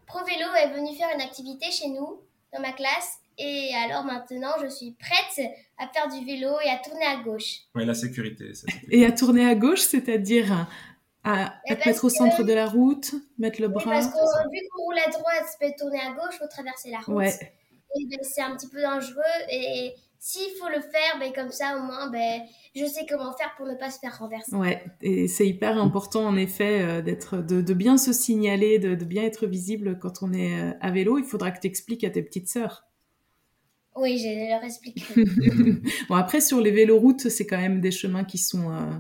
ProVélo 0.10 0.48
est 0.64 0.74
venu 0.74 0.96
faire 0.96 1.10
une 1.14 1.22
activité 1.22 1.70
chez 1.72 1.90
nous, 1.90 2.22
dans 2.52 2.62
ma 2.62 2.72
classe, 2.72 3.20
et 3.38 3.72
alors 3.86 4.04
maintenant, 4.04 4.52
je 4.62 4.68
suis 4.68 4.96
prête 5.00 5.48
à 5.78 5.88
faire 5.88 6.10
du 6.10 6.26
vélo 6.26 6.50
et 6.66 6.70
à 6.70 6.78
tourner 6.78 7.06
à 7.06 7.18
gauche. 7.24 7.60
Oui, 7.74 7.86
la 7.86 7.94
sécurité. 7.94 8.52
et 8.90 9.06
à 9.06 9.12
tourner 9.12 9.48
à 9.48 9.56
gauche, 9.56 9.80
c'est-à-dire 9.80 10.68
à, 11.24 11.54
te 11.68 11.88
mettre 11.88 12.06
au 12.06 12.10
centre 12.10 12.44
de 12.44 12.54
la 12.54 12.66
route, 12.66 13.14
mettre 13.38 13.62
le 13.62 13.68
bras. 13.68 13.84
parce 13.84 14.08
que 14.08 14.52
vu 14.52 14.60
qu'on 14.72 14.84
roule 14.84 15.00
à 15.00 15.10
droite, 15.10 15.46
peut 15.60 15.68
tourner 15.78 16.00
à 16.00 16.12
gauche, 16.12 16.36
il 16.36 16.38
faut 16.38 16.48
traverser 16.48 16.92
la 16.92 17.00
route. 17.00 17.16
Ouais. 17.16 17.34
Et 17.96 18.06
ben, 18.06 18.20
c'est 18.22 18.42
un 18.42 18.56
petit 18.56 18.68
peu 18.68 18.82
dangereux. 18.82 19.22
Et 19.52 19.94
s'il 20.20 20.52
faut 20.60 20.70
le 20.70 20.82
faire, 20.82 21.20
ben, 21.20 21.32
comme 21.34 21.52
ça, 21.52 21.78
au 21.78 21.84
moins, 21.84 22.10
ben, 22.10 22.42
je 22.76 22.86
sais 22.86 23.06
comment 23.08 23.34
faire 23.34 23.54
pour 23.58 23.66
ne 23.66 23.76
pas 23.76 23.90
se 23.90 24.00
faire 24.00 24.18
renverser. 24.18 24.56
Ouais, 24.56 24.84
et 25.02 25.28
c'est 25.28 25.48
hyper 25.48 25.78
important, 25.78 26.26
en 26.26 26.36
effet, 26.36 26.82
euh, 26.82 27.02
d'être, 27.02 27.38
de, 27.38 27.62
de, 27.62 27.74
bien 27.74 27.98
se 27.98 28.14
signaler, 28.14 28.80
de, 28.80 28.96
de, 28.96 29.06
bien 29.06 29.24
être 29.24 29.48
visible 29.48 29.98
quand 30.00 30.22
on 30.22 30.34
est 30.34 30.60
euh, 30.60 30.74
à 30.82 30.92
vélo. 30.92 31.18
Il 31.18 31.26
faudra 31.26 31.52
que 31.52 31.60
tu 31.60 31.68
expliques 31.68 32.04
à 32.04 32.10
tes 32.10 32.22
petites 32.22 32.50
sœurs. 32.50 32.86
Oui, 33.96 34.18
je 34.18 34.50
leur 34.50 34.64
explique. 34.64 35.06
bon, 36.10 36.16
après, 36.16 36.42
sur 36.42 36.62
les 36.62 36.72
véloroutes, 36.72 37.30
c'est 37.30 37.46
quand 37.46 37.58
même 37.58 37.82
des 37.82 37.92
chemins 37.92 38.24
qui 38.24 38.38
sont 38.38 38.72
euh, 38.72 38.92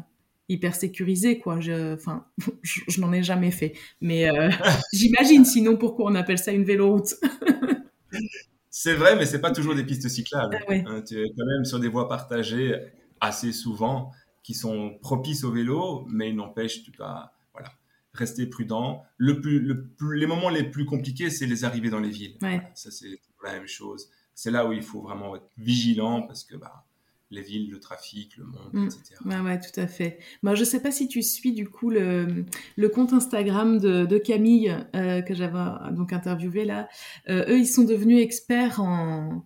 hyper 0.49 0.75
sécurisés, 0.75 1.39
quoi. 1.39 1.59
Je, 1.59 1.93
enfin, 1.93 2.25
je, 2.63 2.99
n'en 2.99 3.13
ai 3.13 3.23
jamais 3.23 3.51
fait. 3.51 3.73
Mais 4.01 4.27
j'imagine, 4.93 5.45
sinon, 5.45 5.77
pourquoi 5.77 6.11
on 6.11 6.15
appelle 6.15 6.39
ça 6.39 6.51
une 6.51 6.63
véloroute 6.63 7.15
C'est 8.71 8.95
vrai, 8.95 9.15
mais 9.15 9.25
c'est 9.25 9.41
pas 9.41 9.51
toujours 9.51 9.75
des 9.75 9.83
pistes 9.83 10.07
cyclables. 10.07 10.57
Ah 10.67 10.73
hein, 10.73 11.01
tu 11.05 11.19
es 11.19 11.29
quand 11.37 11.45
même 11.45 11.65
sur 11.65 11.79
des 11.79 11.89
voies 11.89 12.07
partagées 12.07 12.75
assez 13.19 13.51
souvent 13.51 14.11
qui 14.43 14.53
sont 14.53 14.97
propices 15.01 15.43
au 15.43 15.51
vélo, 15.51 16.05
mais 16.07 16.29
il 16.29 16.35
n'empêche, 16.35 16.83
tu 16.83 16.91
dois 16.91 17.31
voilà, 17.53 17.69
rester 18.13 18.45
prudent. 18.45 19.03
Le 19.17 19.41
plus, 19.41 19.59
le 19.59 19.85
plus, 19.85 20.17
les 20.17 20.27
moments 20.27 20.49
les 20.49 20.63
plus 20.63 20.85
compliqués, 20.85 21.29
c'est 21.29 21.45
les 21.45 21.65
arrivées 21.65 21.89
dans 21.89 21.99
les 21.99 22.09
villes. 22.09 22.37
Ça, 22.73 22.89
c'est 22.89 23.19
la 23.43 23.53
même 23.53 23.67
chose. 23.67 24.09
c'est 24.33 24.51
là 24.51 24.65
où 24.65 24.71
il 24.71 24.81
faut 24.81 25.01
vraiment 25.01 25.35
être 25.35 25.49
vigilant 25.57 26.23
parce 26.23 26.43
que 26.43 26.55
bah, 26.55 26.85
les 27.31 27.41
villes, 27.41 27.69
le 27.69 27.79
trafic, 27.79 28.37
le 28.37 28.45
monde, 28.45 28.69
mm. 28.73 28.85
etc. 28.85 29.01
Ouais, 29.25 29.39
ouais, 29.39 29.59
tout 29.59 29.79
à 29.79 29.87
fait. 29.87 30.19
Moi, 30.41 30.55
je 30.55 30.61
ne 30.61 30.65
sais 30.65 30.81
pas 30.81 30.91
si 30.91 31.07
tu 31.07 31.21
suis 31.21 31.53
du 31.53 31.67
coup 31.67 31.89
le, 31.89 32.45
le 32.75 32.89
compte 32.89 33.13
Instagram 33.13 33.77
de, 33.77 34.05
de 34.05 34.17
Camille 34.17 34.75
euh, 34.95 35.21
que 35.21 35.33
j'avais 35.33 35.59
donc 35.91 36.13
interviewé 36.13 36.65
là. 36.65 36.89
Euh, 37.29 37.45
eux, 37.49 37.59
ils 37.59 37.67
sont 37.67 37.83
devenus 37.83 38.21
experts 38.21 38.81
en, 38.81 39.43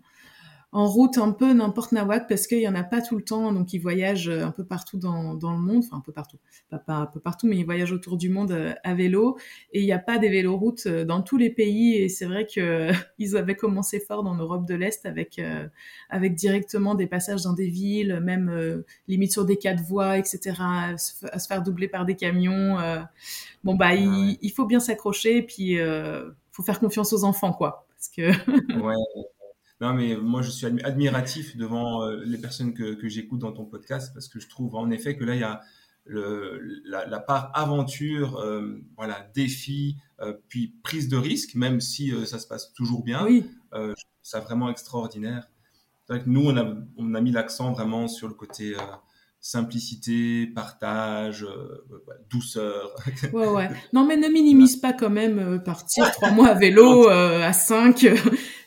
en 0.74 0.88
route 0.88 1.19
un 1.19 1.32
peu 1.32 1.53
n'importe 1.53 1.91
nawak 1.91 2.28
parce 2.28 2.47
qu'il 2.47 2.59
y 2.59 2.67
en 2.67 2.74
a 2.74 2.84
pas 2.84 2.99
tout 3.01 3.15
le 3.15 3.24
temps, 3.24 3.53
donc 3.53 3.74
ils 3.74 3.80
voyagent 3.80 4.28
euh, 4.28 4.43
un 4.43 4.51
peu 4.51 4.65
partout 4.65 4.97
dans, 4.97 5.36
dans 5.36 5.51
le 5.51 5.59
monde, 5.59 5.84
enfin 5.86 5.97
un 5.97 6.01
peu 6.01 6.11
partout, 6.11 6.38
pas, 6.69 6.80
pas 6.80 6.95
un 6.95 7.05
peu 7.05 7.19
partout, 7.19 7.45
mais 7.47 7.57
ils 7.57 7.63
voyagent 7.63 7.91
autour 7.91 8.17
du 8.17 8.30
monde 8.30 8.51
euh, 8.51 8.74
à 8.84 8.95
vélo 8.95 9.38
et 9.71 9.82
il 9.82 9.86
n'y 9.86 9.91
a 9.91 9.99
pas 9.99 10.17
des 10.17 10.30
véloroutes 10.30 10.88
euh, 10.88 11.05
dans 11.05 11.21
tous 11.21 11.38
les 11.38 11.51
pays 11.51 11.97
et 11.97 12.09
c'est 12.09 12.26
vrai 12.26 12.47
que 12.47 12.89
ils 13.19 13.38
avaient 13.38 13.55
commencé 13.55 13.99
fort 13.99 14.24
dans 14.24 14.34
l'Europe 14.34 14.67
de 14.67 14.74
l'Est 14.74 15.05
avec 15.05 15.39
avec 16.09 16.36
directement 16.36 16.95
des 16.95 17.07
passages 17.07 17.43
dans 17.43 17.53
des 17.53 17.67
villes, 17.67 18.19
même 18.21 18.84
limite 19.07 19.32
sur 19.32 19.45
des 19.45 19.57
quatre 19.57 19.84
voies, 19.84 20.17
etc., 20.17 20.55
à 20.59 20.97
se, 20.97 21.47
faire 21.47 21.61
doubler 21.61 21.88
par 21.88 22.05
des 22.05 22.15
camions. 22.15 22.78
bon 23.63 23.76
bah 23.76 23.93
il, 23.93 24.38
il, 24.41 24.51
faut 24.51 24.65
bien 24.65 24.80
s'accrocher 24.80 25.38
et 25.38 25.43
puis 25.43 25.78
faut 26.51 26.63
faire 26.63 26.80
confiance 26.80 27.13
aux 27.13 27.24
enfants 27.24 27.53
quoi, 27.53 27.88
parce 27.95 28.09
que 28.09 28.32
ouais 28.80 28.95
non, 29.84 29.93
mais 29.93 30.15
moi, 30.15 30.41
je 30.41 30.49
suis 30.49 30.65
admiratif 30.65 31.57
devant 31.57 32.03
euh, 32.03 32.23
les 32.25 32.38
personnes 32.38 32.73
que, 32.73 32.93
que 32.93 33.09
j'écoute 33.09 33.39
dans 33.39 33.51
ton 33.51 33.65
podcast 33.65 34.13
parce 34.13 34.29
que 34.29 34.39
je 34.39 34.47
trouve 34.47 34.75
en 34.75 34.89
effet 34.91 35.17
que 35.17 35.25
là, 35.25 35.36
il 35.36 35.41
y 35.41 35.43
a 35.43 35.59
le, 36.05 36.81
la, 36.86 37.19
part 37.19 37.51
aventure, 37.53 38.38
euh, 38.38 38.81
voilà, 38.95 39.27
défi, 39.36 39.97
euh, 40.21 40.36
puis 40.47 40.73
prise 40.84 41.09
de 41.09 41.17
risque, 41.17 41.55
même 41.55 41.81
si 41.81 42.13
ça 42.25 42.39
se 42.39 42.47
passe 42.47 42.71
toujours 42.71 43.03
bien. 43.03 43.25
Oui. 43.25 43.45
c'est 44.21 44.39
vraiment 44.39 44.69
extraordinaire. 44.69 45.49
C'est 46.07 46.13
vrai 46.13 46.23
que 46.23 46.29
nous, 46.29 46.45
on 46.45 46.55
a, 46.55 46.75
on 46.97 47.13
a 47.13 47.19
mis 47.19 47.31
l'accent 47.31 47.73
vraiment 47.73 48.07
sur 48.07 48.29
le 48.29 48.34
côté 48.34 48.77
simplicité, 49.41 50.47
partage, 50.47 51.45
douceur. 52.29 52.95
Ouais, 53.34 53.47
ouais. 53.47 53.69
Non, 53.93 54.05
mais 54.05 54.15
ne 54.15 54.29
minimise 54.29 54.77
pas 54.77 54.93
quand 54.93 55.09
même 55.09 55.61
partir 55.61 56.09
trois 56.11 56.31
mois 56.31 56.47
à 56.47 56.53
vélo 56.53 57.09
à 57.09 57.51
5 57.51 58.07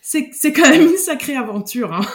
c'est 0.07 0.53
quand 0.53 0.71
même 0.71 0.83
une 0.83 0.97
sacrée 0.97 1.35
aventure. 1.35 1.93
Hein. 1.93 2.07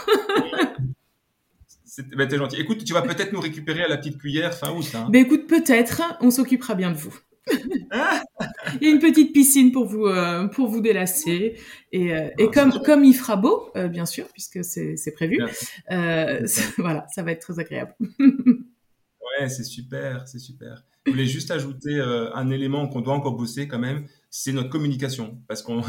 Ben, 2.15 2.25
t'es 2.25 2.37
gentil. 2.37 2.55
Écoute, 2.57 2.85
tu 2.85 2.93
vas 2.93 3.01
peut-être 3.01 3.33
nous 3.33 3.41
récupérer 3.41 3.83
à 3.83 3.89
la 3.89 3.97
petite 3.97 4.17
cuillère 4.17 4.53
fin 4.53 4.71
août. 4.71 4.85
Hein. 4.93 5.07
Ben, 5.09 5.25
écoute, 5.25 5.47
peut-être. 5.47 6.01
On 6.21 6.31
s'occupera 6.31 6.73
bien 6.73 6.91
de 6.91 6.97
vous. 6.97 7.13
il 7.51 8.87
y 8.87 8.87
a 8.87 8.91
une 8.91 8.99
petite 8.99 9.33
piscine 9.33 9.71
pour 9.71 9.85
vous 9.85 10.05
euh, 10.05 10.47
pour 10.47 10.67
vous 10.67 10.79
délasser 10.79 11.55
et, 11.91 12.13
euh, 12.13 12.29
et 12.37 12.45
ah, 12.47 12.51
comme 12.53 12.71
comme 12.85 13.03
il 13.03 13.15
fera 13.15 13.35
beau 13.35 13.71
euh, 13.75 13.87
bien 13.87 14.05
sûr 14.05 14.27
puisque 14.27 14.63
c'est 14.63 14.95
c'est 14.95 15.11
prévu 15.11 15.39
voilà 16.77 17.07
ça 17.09 17.23
va 17.23 17.31
être 17.31 17.41
très 17.41 17.59
agréable 17.59 17.95
ouais 18.19 19.49
c'est 19.49 19.63
super 19.63 20.27
c'est 20.27 20.37
super 20.37 20.83
je 21.07 21.11
voulais 21.11 21.25
juste 21.25 21.49
ajouter 21.49 21.99
un 21.99 22.51
élément 22.51 22.87
qu'on 22.87 23.01
doit 23.01 23.15
encore 23.15 23.35
bosser 23.35 23.67
quand 23.67 23.79
même 23.79 24.05
c'est 24.29 24.53
notre 24.53 24.69
communication 24.69 25.41
parce 25.47 25.63
qu'on 25.63 25.81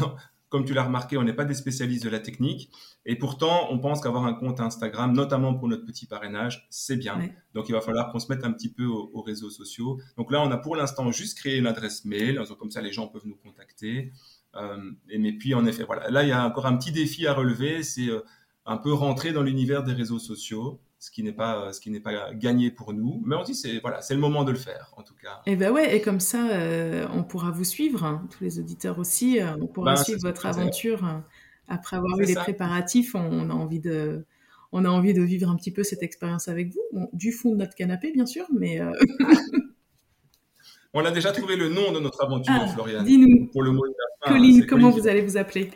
comme 0.53 0.65
tu 0.65 0.75
l'as 0.75 0.83
remarqué, 0.83 1.17
on 1.17 1.23
n'est 1.23 1.33
pas 1.33 1.45
des 1.45 1.55
spécialistes 1.55 2.03
de 2.03 2.11
la 2.11 2.19
technique. 2.19 2.69
Et 3.07 3.15
pourtant, 3.15 3.69
on 3.71 3.79
pense 3.79 4.01
qu'avoir 4.01 4.25
un 4.25 4.35
compte 4.35 4.59
Instagram, 4.59 5.11
notamment 5.11 5.55
pour 5.55 5.67
notre 5.67 5.83
petit 5.83 6.05
parrainage, 6.05 6.67
c'est 6.69 6.95
bien. 6.95 7.17
Donc, 7.55 7.69
il 7.69 7.71
va 7.71 7.81
falloir 7.81 8.11
qu'on 8.11 8.19
se 8.19 8.31
mette 8.31 8.43
un 8.43 8.51
petit 8.51 8.71
peu 8.71 8.85
aux, 8.85 9.23
réseaux 9.23 9.49
sociaux. 9.49 9.99
Donc 10.15 10.31
là, 10.31 10.43
on 10.43 10.51
a 10.51 10.57
pour 10.57 10.75
l'instant 10.75 11.11
juste 11.11 11.39
créé 11.39 11.57
une 11.57 11.65
adresse 11.65 12.05
mail. 12.05 12.39
Comme 12.59 12.69
ça, 12.69 12.81
les 12.81 12.91
gens 12.93 13.07
peuvent 13.07 13.25
nous 13.25 13.35
contacter. 13.35 14.11
Euh, 14.53 14.91
et, 15.09 15.17
mais 15.17 15.33
puis, 15.33 15.55
en 15.55 15.65
effet, 15.65 15.85
voilà. 15.85 16.07
Là, 16.11 16.21
il 16.21 16.29
y 16.29 16.31
a 16.31 16.45
encore 16.45 16.67
un 16.67 16.77
petit 16.77 16.91
défi 16.91 17.25
à 17.25 17.33
relever. 17.33 17.81
C'est 17.81 18.09
euh, 18.09 18.21
un 18.67 18.77
peu 18.77 18.93
rentrer 18.93 19.33
dans 19.33 19.41
l'univers 19.41 19.83
des 19.83 19.93
réseaux 19.93 20.19
sociaux 20.19 20.79
ce 21.03 21.11
qui 21.11 21.21
n'est 21.21 21.33
pas 21.33 21.73
ce 21.73 21.81
qui 21.81 21.89
n'est 21.89 21.99
pas 21.99 22.33
gagné 22.33 22.71
pour 22.71 22.93
nous. 22.93 23.21
Mais 23.25 23.35
on 23.35 23.43
dit 23.43 23.55
c'est 23.55 23.79
voilà 23.79 24.01
c'est 24.01 24.13
le 24.13 24.21
moment 24.21 24.45
de 24.45 24.53
le 24.53 24.57
faire 24.57 24.93
en 24.95 25.03
tout 25.03 25.15
cas. 25.21 25.41
Et 25.45 25.51
eh 25.51 25.55
ben 25.57 25.69
ouais 25.69 25.97
et 25.97 26.01
comme 26.01 26.21
ça 26.21 26.51
euh, 26.51 27.05
on 27.11 27.25
pourra 27.25 27.51
vous 27.51 27.65
suivre 27.65 28.05
hein, 28.05 28.25
tous 28.31 28.41
les 28.41 28.57
auditeurs 28.57 28.97
aussi 28.99 29.41
euh, 29.41 29.53
on 29.59 29.67
pourra 29.67 29.95
ben, 29.95 30.01
suivre 30.01 30.21
votre 30.21 30.45
aventure 30.45 31.05
euh, 31.05 31.19
après 31.67 31.97
avoir 31.97 32.17
eu 32.19 32.23
les 32.23 32.35
préparatifs. 32.35 33.15
On, 33.15 33.49
a 33.49 33.53
envie 33.53 33.81
de 33.81 34.25
on 34.71 34.85
a 34.85 34.89
envie 34.89 35.13
de 35.13 35.21
vivre 35.21 35.49
un 35.49 35.57
petit 35.57 35.73
peu 35.73 35.83
cette 35.83 36.03
expérience 36.03 36.47
avec 36.47 36.69
vous 36.69 37.09
du 37.11 37.33
fond 37.33 37.51
de 37.51 37.57
notre 37.57 37.75
canapé 37.75 38.13
bien 38.13 38.25
sûr 38.25 38.45
mais 38.57 38.79
on 40.93 41.03
a 41.03 41.11
déjà 41.11 41.33
trouvé 41.33 41.57
le 41.57 41.67
nom 41.67 41.91
de 41.91 41.99
notre 41.99 42.23
aventure 42.23 42.53
ah, 42.57 42.67
Florian 42.67 43.03
dis-nous. 43.03 43.47
Pour 43.47 43.63
le 43.63 43.71
mot 43.71 43.85
de 43.85 43.91
la 43.91 44.25
fin, 44.25 44.35
Colline 44.35 44.65
comment 44.67 44.89
vous 44.89 45.09
allez 45.09 45.21
vous 45.21 45.35
appeler? 45.35 45.69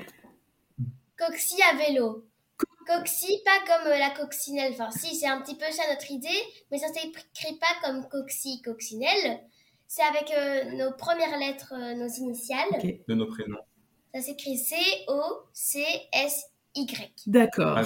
Coxy 1.18 1.58
à 1.70 1.76
vélo 1.76 2.27
Coxy, 2.88 3.42
pas 3.44 3.60
comme 3.66 3.88
euh, 3.92 3.98
la 3.98 4.10
coccinelle. 4.12 4.72
Enfin, 4.74 4.90
si, 4.92 5.16
c'est 5.16 5.28
un 5.28 5.42
petit 5.42 5.56
peu 5.56 5.66
ça 5.72 5.84
notre 5.90 6.10
idée, 6.10 6.42
mais 6.72 6.78
ça 6.78 6.88
s'écrit 6.88 7.58
pas 7.60 7.68
comme 7.84 8.08
Coxy, 8.08 8.62
coccinelle. 8.62 9.42
C'est 9.88 10.04
avec 10.04 10.32
euh, 10.32 10.72
nos 10.76 10.92
premières 10.94 11.38
lettres, 11.38 11.74
euh, 11.76 11.96
nos 11.96 12.08
initiales. 12.08 12.70
De 13.08 13.14
nos 13.14 13.28
prénoms. 13.28 13.60
Ça 14.14 14.22
s'écrit 14.22 14.58
C-O-C-S-Y. 14.58 15.14
D'accord. 17.28 17.80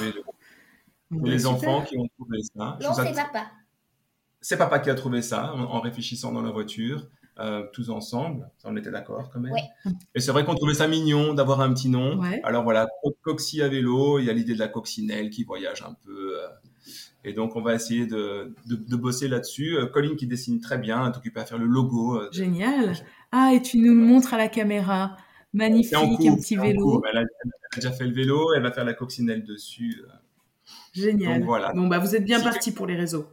les 1.11 1.45
enfants 1.45 1.83
qui 1.83 1.97
ont 1.97 2.07
trouvé 2.19 2.39
ça. 2.55 2.77
Non, 2.81 2.93
c'est 2.93 3.13
papa. 3.13 3.51
C'est 4.39 4.57
papa 4.57 4.79
qui 4.79 4.89
a 4.89 4.95
trouvé 4.95 5.21
ça 5.21 5.53
en 5.53 5.81
réfléchissant 5.81 6.31
dans 6.31 6.41
la 6.41 6.51
voiture. 6.51 7.07
Euh, 7.41 7.63
tous 7.73 7.89
ensemble. 7.89 8.47
on 8.65 8.75
était 8.77 8.91
d'accord 8.91 9.31
quand 9.31 9.39
même. 9.39 9.53
Et 10.13 10.19
c'est 10.19 10.31
vrai 10.31 10.45
qu'on 10.45 10.53
trouvait 10.53 10.75
ça 10.75 10.87
mignon 10.87 11.33
d'avoir 11.33 11.61
un 11.61 11.73
petit 11.73 11.89
nom. 11.89 12.21
Alors 12.43 12.63
voilà, 12.63 12.87
Coxy 13.21 13.61
à 13.61 13.67
vélo, 13.67 14.19
il 14.19 14.25
y 14.25 14.29
a 14.29 14.33
l'idée 14.33 14.53
de 14.53 14.59
la 14.59 14.67
coccinelle 14.67 15.29
qui 15.29 15.43
voyage 15.43 15.81
un 15.81 15.95
peu. 16.05 16.37
Euh, 16.37 16.47
et 17.23 17.33
donc 17.33 17.55
on 17.55 17.61
va 17.61 17.73
essayer 17.73 18.05
de, 18.05 18.53
de, 18.67 18.95
bosser 18.95 19.27
là-dessus. 19.27 19.75
Euh, 19.75 19.87
Colline 19.87 20.15
qui 20.15 20.27
dessine 20.27 20.59
très 20.59 20.77
bien, 20.77 21.11
est 21.11 21.17
occupée 21.17 21.39
à 21.39 21.45
faire 21.45 21.57
le 21.57 21.65
logo. 21.65 22.21
Génial. 22.31 22.93
Ah, 23.31 23.51
et 23.53 23.61
tu 23.61 23.79
nous 23.79 23.95
le 23.95 24.05
montres 24.05 24.33
à 24.33 24.37
la 24.37 24.47
caméra. 24.47 25.17
Magnifique, 25.53 25.95
un 25.95 26.35
petit 26.35 26.55
vélo. 26.55 27.01
Elle 27.11 27.19
a, 27.19 27.23
déjà 27.75 27.91
fait 27.91 28.05
le 28.05 28.13
vélo, 28.13 28.53
elle 28.53 28.61
va 28.61 28.71
faire 28.71 28.85
la 28.85 28.93
coccinelle 28.93 29.43
dessus. 29.43 30.03
Génial. 30.93 31.39
Donc, 31.39 31.45
voilà. 31.45 31.71
Bon, 31.73 31.87
bah, 31.87 31.97
vous 31.97 32.15
êtes 32.15 32.25
bien 32.25 32.39
parti 32.39 32.71
pour 32.71 32.85
les 32.85 32.95
réseaux. 32.95 33.25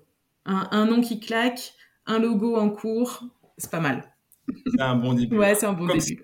Un, 0.47 0.69
un 0.71 0.87
nom 0.87 1.01
qui 1.03 1.21
claque, 1.21 1.75
un 2.07 2.19
logo 2.19 2.57
en 2.57 2.71
cours, 2.71 3.25
c'est 3.59 3.71
pas 3.71 3.81
mal. 3.81 4.03
C'est 4.67 4.81
un 4.81 4.97
bon 4.97 5.13
début. 5.13 5.37
Ouais, 5.37 5.55
c'est 5.55 5.67
un 5.67 5.75
bon 5.75 5.87
début. 5.87 6.23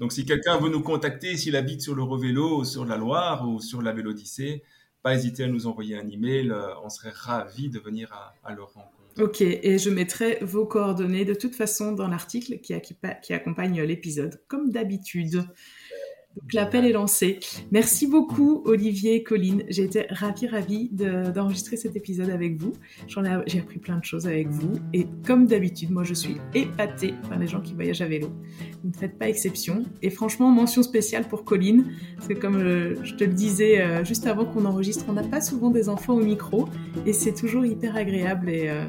Donc, 0.00 0.12
si 0.12 0.24
quelqu'un 0.24 0.56
veut 0.56 0.70
nous 0.70 0.82
contacter, 0.82 1.36
s'il 1.36 1.56
habite 1.56 1.82
sur 1.82 1.94
l'Eurovélo, 1.94 2.64
sur 2.64 2.86
la 2.86 2.96
Loire 2.96 3.46
ou 3.46 3.60
sur 3.60 3.82
la 3.82 3.92
Vélodicée, 3.92 4.62
pas 5.02 5.14
hésiter 5.14 5.44
à 5.44 5.48
nous 5.48 5.66
envoyer 5.66 5.96
un 5.98 6.08
email. 6.08 6.50
Euh, 6.50 6.68
on 6.82 6.88
serait 6.88 7.12
ravis 7.12 7.68
de 7.68 7.78
venir 7.78 8.10
à, 8.12 8.34
à 8.42 8.54
leur 8.54 8.72
rencontre. 8.72 8.94
Ok, 9.20 9.42
et 9.42 9.78
je 9.78 9.90
mettrai 9.90 10.38
vos 10.42 10.66
coordonnées 10.66 11.24
de 11.24 11.34
toute 11.34 11.54
façon 11.54 11.92
dans 11.92 12.08
l'article 12.08 12.58
qui, 12.58 12.74
qui, 12.80 13.32
accompagne 13.32 13.80
l'épisode, 13.82 14.40
comme 14.48 14.70
d'habitude. 14.70 15.44
Donc 16.36 16.52
l'appel 16.52 16.84
est 16.84 16.92
lancé. 16.92 17.38
Merci 17.70 18.06
beaucoup 18.06 18.62
Olivier, 18.64 19.22
Colline. 19.22 19.64
J'ai 19.68 19.84
été 19.84 20.06
ravie, 20.10 20.46
ravie 20.46 20.90
d'enregistrer 20.90 21.76
cet 21.76 21.96
épisode 21.96 22.30
avec 22.30 22.60
vous. 22.60 22.72
J'ai 23.46 23.60
appris 23.60 23.78
plein 23.78 23.98
de 23.98 24.04
choses 24.04 24.26
avec 24.26 24.48
vous. 24.48 24.72
Et 24.92 25.06
comme 25.26 25.46
d'habitude, 25.46 25.90
moi 25.90 26.04
je 26.04 26.14
suis 26.14 26.36
épatée 26.54 27.14
par 27.28 27.38
les 27.38 27.46
gens 27.46 27.60
qui 27.60 27.74
voyagent 27.74 28.02
à 28.02 28.06
vélo. 28.06 28.28
Vous 28.82 28.90
ne 28.90 28.94
faites 28.94 29.18
pas 29.18 29.28
exception. 29.28 29.84
Et 30.02 30.10
franchement, 30.10 30.50
mention 30.50 30.82
spéciale 30.82 31.28
pour 31.28 31.44
Colline. 31.44 31.92
Parce 32.16 32.28
que 32.28 32.34
comme 32.34 32.56
euh, 32.56 32.96
je, 33.02 33.14
te 33.14 33.24
le 33.24 33.32
disais 33.32 33.80
euh, 33.80 34.04
juste 34.04 34.26
avant 34.26 34.44
qu'on 34.44 34.64
enregistre, 34.64 35.04
on 35.08 35.12
n'a 35.12 35.22
pas 35.22 35.40
souvent 35.40 35.70
des 35.70 35.88
enfants 35.88 36.14
au 36.14 36.22
micro. 36.22 36.68
Et 37.06 37.12
c'est 37.12 37.34
toujours 37.34 37.64
hyper 37.64 37.96
agréable. 37.96 38.50
Et 38.50 38.68
euh, 38.68 38.84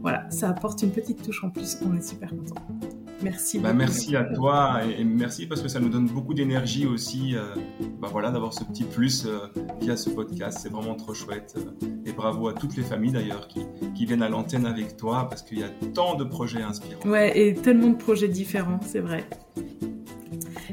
voilà, 0.00 0.28
ça 0.30 0.48
apporte 0.48 0.82
une 0.82 0.92
petite 0.92 1.22
touche 1.22 1.42
en 1.44 1.50
plus. 1.50 1.78
On 1.84 1.96
est 1.96 2.08
super 2.08 2.30
contents. 2.30 3.03
Merci. 3.22 3.58
Bah, 3.58 3.72
merci 3.72 4.16
à 4.16 4.24
toi 4.24 4.80
et, 4.84 5.04
merci 5.04 5.46
parce 5.46 5.60
que 5.60 5.68
ça 5.68 5.80
nous 5.80 5.88
donne 5.88 6.06
beaucoup 6.06 6.34
d'énergie 6.34 6.86
aussi 6.86 7.34
euh, 7.34 7.54
bah, 8.00 8.08
voilà, 8.10 8.30
d'avoir 8.30 8.52
ce 8.52 8.64
petit 8.64 8.84
plus 8.84 9.26
euh, 9.26 9.46
via 9.80 9.96
ce 9.96 10.10
podcast. 10.10 10.58
C'est 10.62 10.70
vraiment 10.70 10.94
trop 10.94 11.14
chouette. 11.14 11.54
Euh, 11.56 11.86
et 12.06 12.12
bravo 12.12 12.48
à 12.48 12.52
toutes 12.52 12.76
les 12.76 12.82
familles 12.82 13.12
d'ailleurs 13.12 13.48
qui, 13.48 13.60
qui, 13.94 14.06
viennent 14.06 14.22
à 14.22 14.28
l'antenne 14.28 14.66
avec 14.66 14.96
toi 14.96 15.26
parce 15.28 15.42
qu'il 15.42 15.58
y 15.58 15.62
a 15.62 15.70
tant 15.94 16.16
de 16.16 16.24
projets 16.24 16.62
inspirants. 16.62 17.08
Ouais, 17.08 17.38
et 17.38 17.54
tellement 17.54 17.88
de 17.88 17.96
projets 17.96 18.28
différents, 18.28 18.80
c'est 18.82 19.00
vrai. 19.00 19.24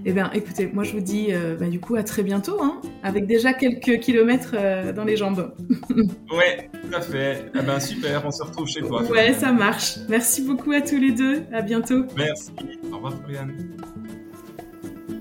Eh 0.04 0.14
bien, 0.14 0.32
écoutez, 0.34 0.70
moi 0.74 0.84
je 0.84 0.94
vous 0.94 1.00
dis 1.00 1.28
euh, 1.30 1.56
bah, 1.56 1.68
du 1.68 1.80
coup 1.80 1.96
à 1.96 2.04
très 2.04 2.24
bientôt, 2.24 2.58
hein, 2.62 2.82
avec 3.04 3.28
déjà 3.28 3.54
quelques 3.54 4.00
kilomètres 4.00 4.56
euh, 4.56 4.94
dans 4.94 5.04
les 5.04 5.16
jambes. 5.16 5.54
ouais, 6.32 6.70
tout 6.72 6.96
à 6.96 7.02
fait. 7.02 7.46
Eh 7.54 7.62
ben, 7.62 7.80
super, 7.80 8.26
on 8.26 8.32
se 8.32 8.44
retrouve 8.44 8.68
chez 8.68 8.82
toi. 8.82 9.04
Ouais, 9.04 9.34
ça 9.34 9.52
marche. 9.52 9.98
Merci 10.10 10.42
beaucoup 10.42 10.72
à 10.72 10.82
tous 10.82 10.98
les 10.98 11.12
deux. 11.12 11.44
À 11.52 11.62
bientôt. 11.62 12.06
Merci. 12.18 12.52
Au 12.92 12.96
revoir, 12.96 13.14
Floriane. 13.14 13.54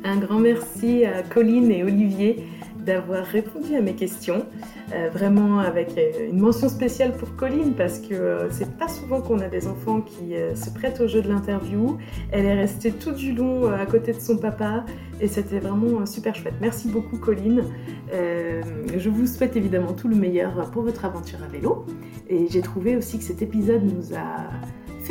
Un 0.03 0.17
grand 0.17 0.39
merci 0.39 1.05
à 1.05 1.23
Colline 1.23 1.71
et 1.71 1.85
Olivier 1.85 2.43
d'avoir 2.85 3.25
répondu 3.25 3.75
à 3.77 3.81
mes 3.81 3.95
questions. 3.95 4.47
Euh, 4.93 5.09
vraiment 5.09 5.61
avec 5.61 5.97
euh, 5.97 6.31
une 6.31 6.41
mention 6.41 6.69
spéciale 6.69 7.13
pour 7.17 7.37
Colline 7.37 7.75
parce 7.75 8.01
que 8.01 8.13
euh, 8.15 8.51
c'est 8.51 8.77
pas 8.77 8.89
souvent 8.89 9.21
qu'on 9.21 9.39
a 9.39 9.49
des 9.49 9.69
enfants 9.69 10.01
qui 10.01 10.35
se 10.55 10.71
prêtent 10.71 11.01
au 11.01 11.07
jeu 11.07 11.23
de 11.23 11.29
l'interview. 11.29 11.99
Elle 12.33 12.47
est 12.47 12.55
restée 12.55 12.91
tout 12.93 13.13
du 13.13 13.33
long 13.33 13.71
à 13.71 13.87
côté 13.87 14.13
de 14.13 14.21
son 14.21 14.37
papa 14.37 14.85
et 15.21 15.29
c'était 15.29 15.61
vraiment 15.61 16.07
super 16.07 16.35
chouette. 16.35 16.55
Merci 16.61 16.89
beaucoup 16.89 17.19
Colline. 17.19 17.63
je 18.13 19.09
vous 19.09 19.27
souhaite 19.27 19.57
évidemment 19.57 19.93
tout 19.93 20.09
le 20.09 20.17
meilleur 20.17 20.71
pour 20.71 20.83
votre 20.83 21.05
aventure 21.05 21.39
à 21.45 21.49
vélo 21.49 21.87
et 22.29 22.47
j'ai 22.49 22.61
trouvé 22.61 22.97
aussi 22.97 23.19
que 23.19 23.25
cet 23.25 23.43
épisode 23.43 23.83
nous 23.85 24.15
a 24.15 24.51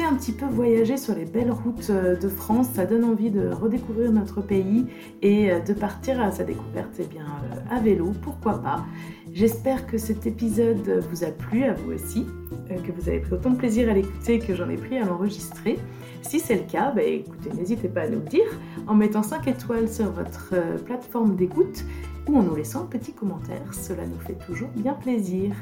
un 0.03 0.15
petit 0.15 0.31
peu 0.31 0.45
voyager 0.45 0.97
sur 0.97 1.15
les 1.15 1.25
belles 1.25 1.51
routes 1.51 1.89
euh, 1.89 2.15
de 2.15 2.27
France. 2.27 2.67
Ça 2.73 2.85
donne 2.85 3.03
envie 3.03 3.31
de 3.31 3.49
redécouvrir 3.49 4.11
notre 4.11 4.41
pays 4.41 4.85
et 5.21 5.51
euh, 5.51 5.59
de 5.59 5.73
partir 5.73 6.21
à 6.21 6.31
sa 6.31 6.43
découverte 6.43 6.95
eh 6.99 7.05
bien, 7.05 7.25
euh, 7.25 7.75
à 7.75 7.79
vélo, 7.79 8.13
pourquoi 8.21 8.61
pas? 8.61 8.85
J'espère 9.33 9.87
que 9.87 9.97
cet 9.97 10.25
épisode 10.25 11.03
vous 11.09 11.23
a 11.23 11.27
plu, 11.27 11.63
à 11.63 11.73
vous 11.73 11.93
aussi, 11.93 12.25
que 12.67 12.91
vous 12.91 13.09
avez 13.09 13.19
pris 13.19 13.33
autant 13.33 13.51
de 13.51 13.57
plaisir 13.57 13.89
à 13.89 13.93
l'écouter 13.93 14.39
que 14.39 14.55
j'en 14.55 14.69
ai 14.69 14.75
pris 14.75 14.97
à 14.97 15.05
l'enregistrer. 15.05 15.77
Si 16.21 16.39
c'est 16.39 16.55
le 16.55 16.63
cas, 16.63 16.91
bah, 16.91 17.03
écoutez, 17.03 17.51
n'hésitez 17.55 17.87
pas 17.89 18.01
à 18.01 18.09
nous 18.09 18.19
le 18.19 18.25
dire 18.25 18.47
en 18.87 18.95
mettant 18.95 19.21
5 19.21 19.47
étoiles 19.47 19.87
sur 19.87 20.11
votre 20.11 20.55
plateforme 20.85 21.35
d'écoute 21.35 21.85
ou 22.27 22.37
en 22.37 22.43
nous 22.43 22.55
laissant 22.55 22.81
un 22.81 22.87
petit 22.87 23.13
commentaire. 23.13 23.71
Cela 23.71 24.05
nous 24.07 24.19
fait 24.19 24.37
toujours 24.45 24.69
bien 24.75 24.93
plaisir. 24.93 25.55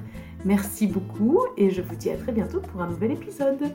Merci 0.46 0.88
beaucoup 0.88 1.40
et 1.58 1.70
je 1.70 1.82
vous 1.82 1.96
dis 1.96 2.10
à 2.10 2.16
très 2.16 2.32
bientôt 2.32 2.62
pour 2.62 2.82
un 2.82 2.88
nouvel 2.88 3.12
épisode. 3.12 3.74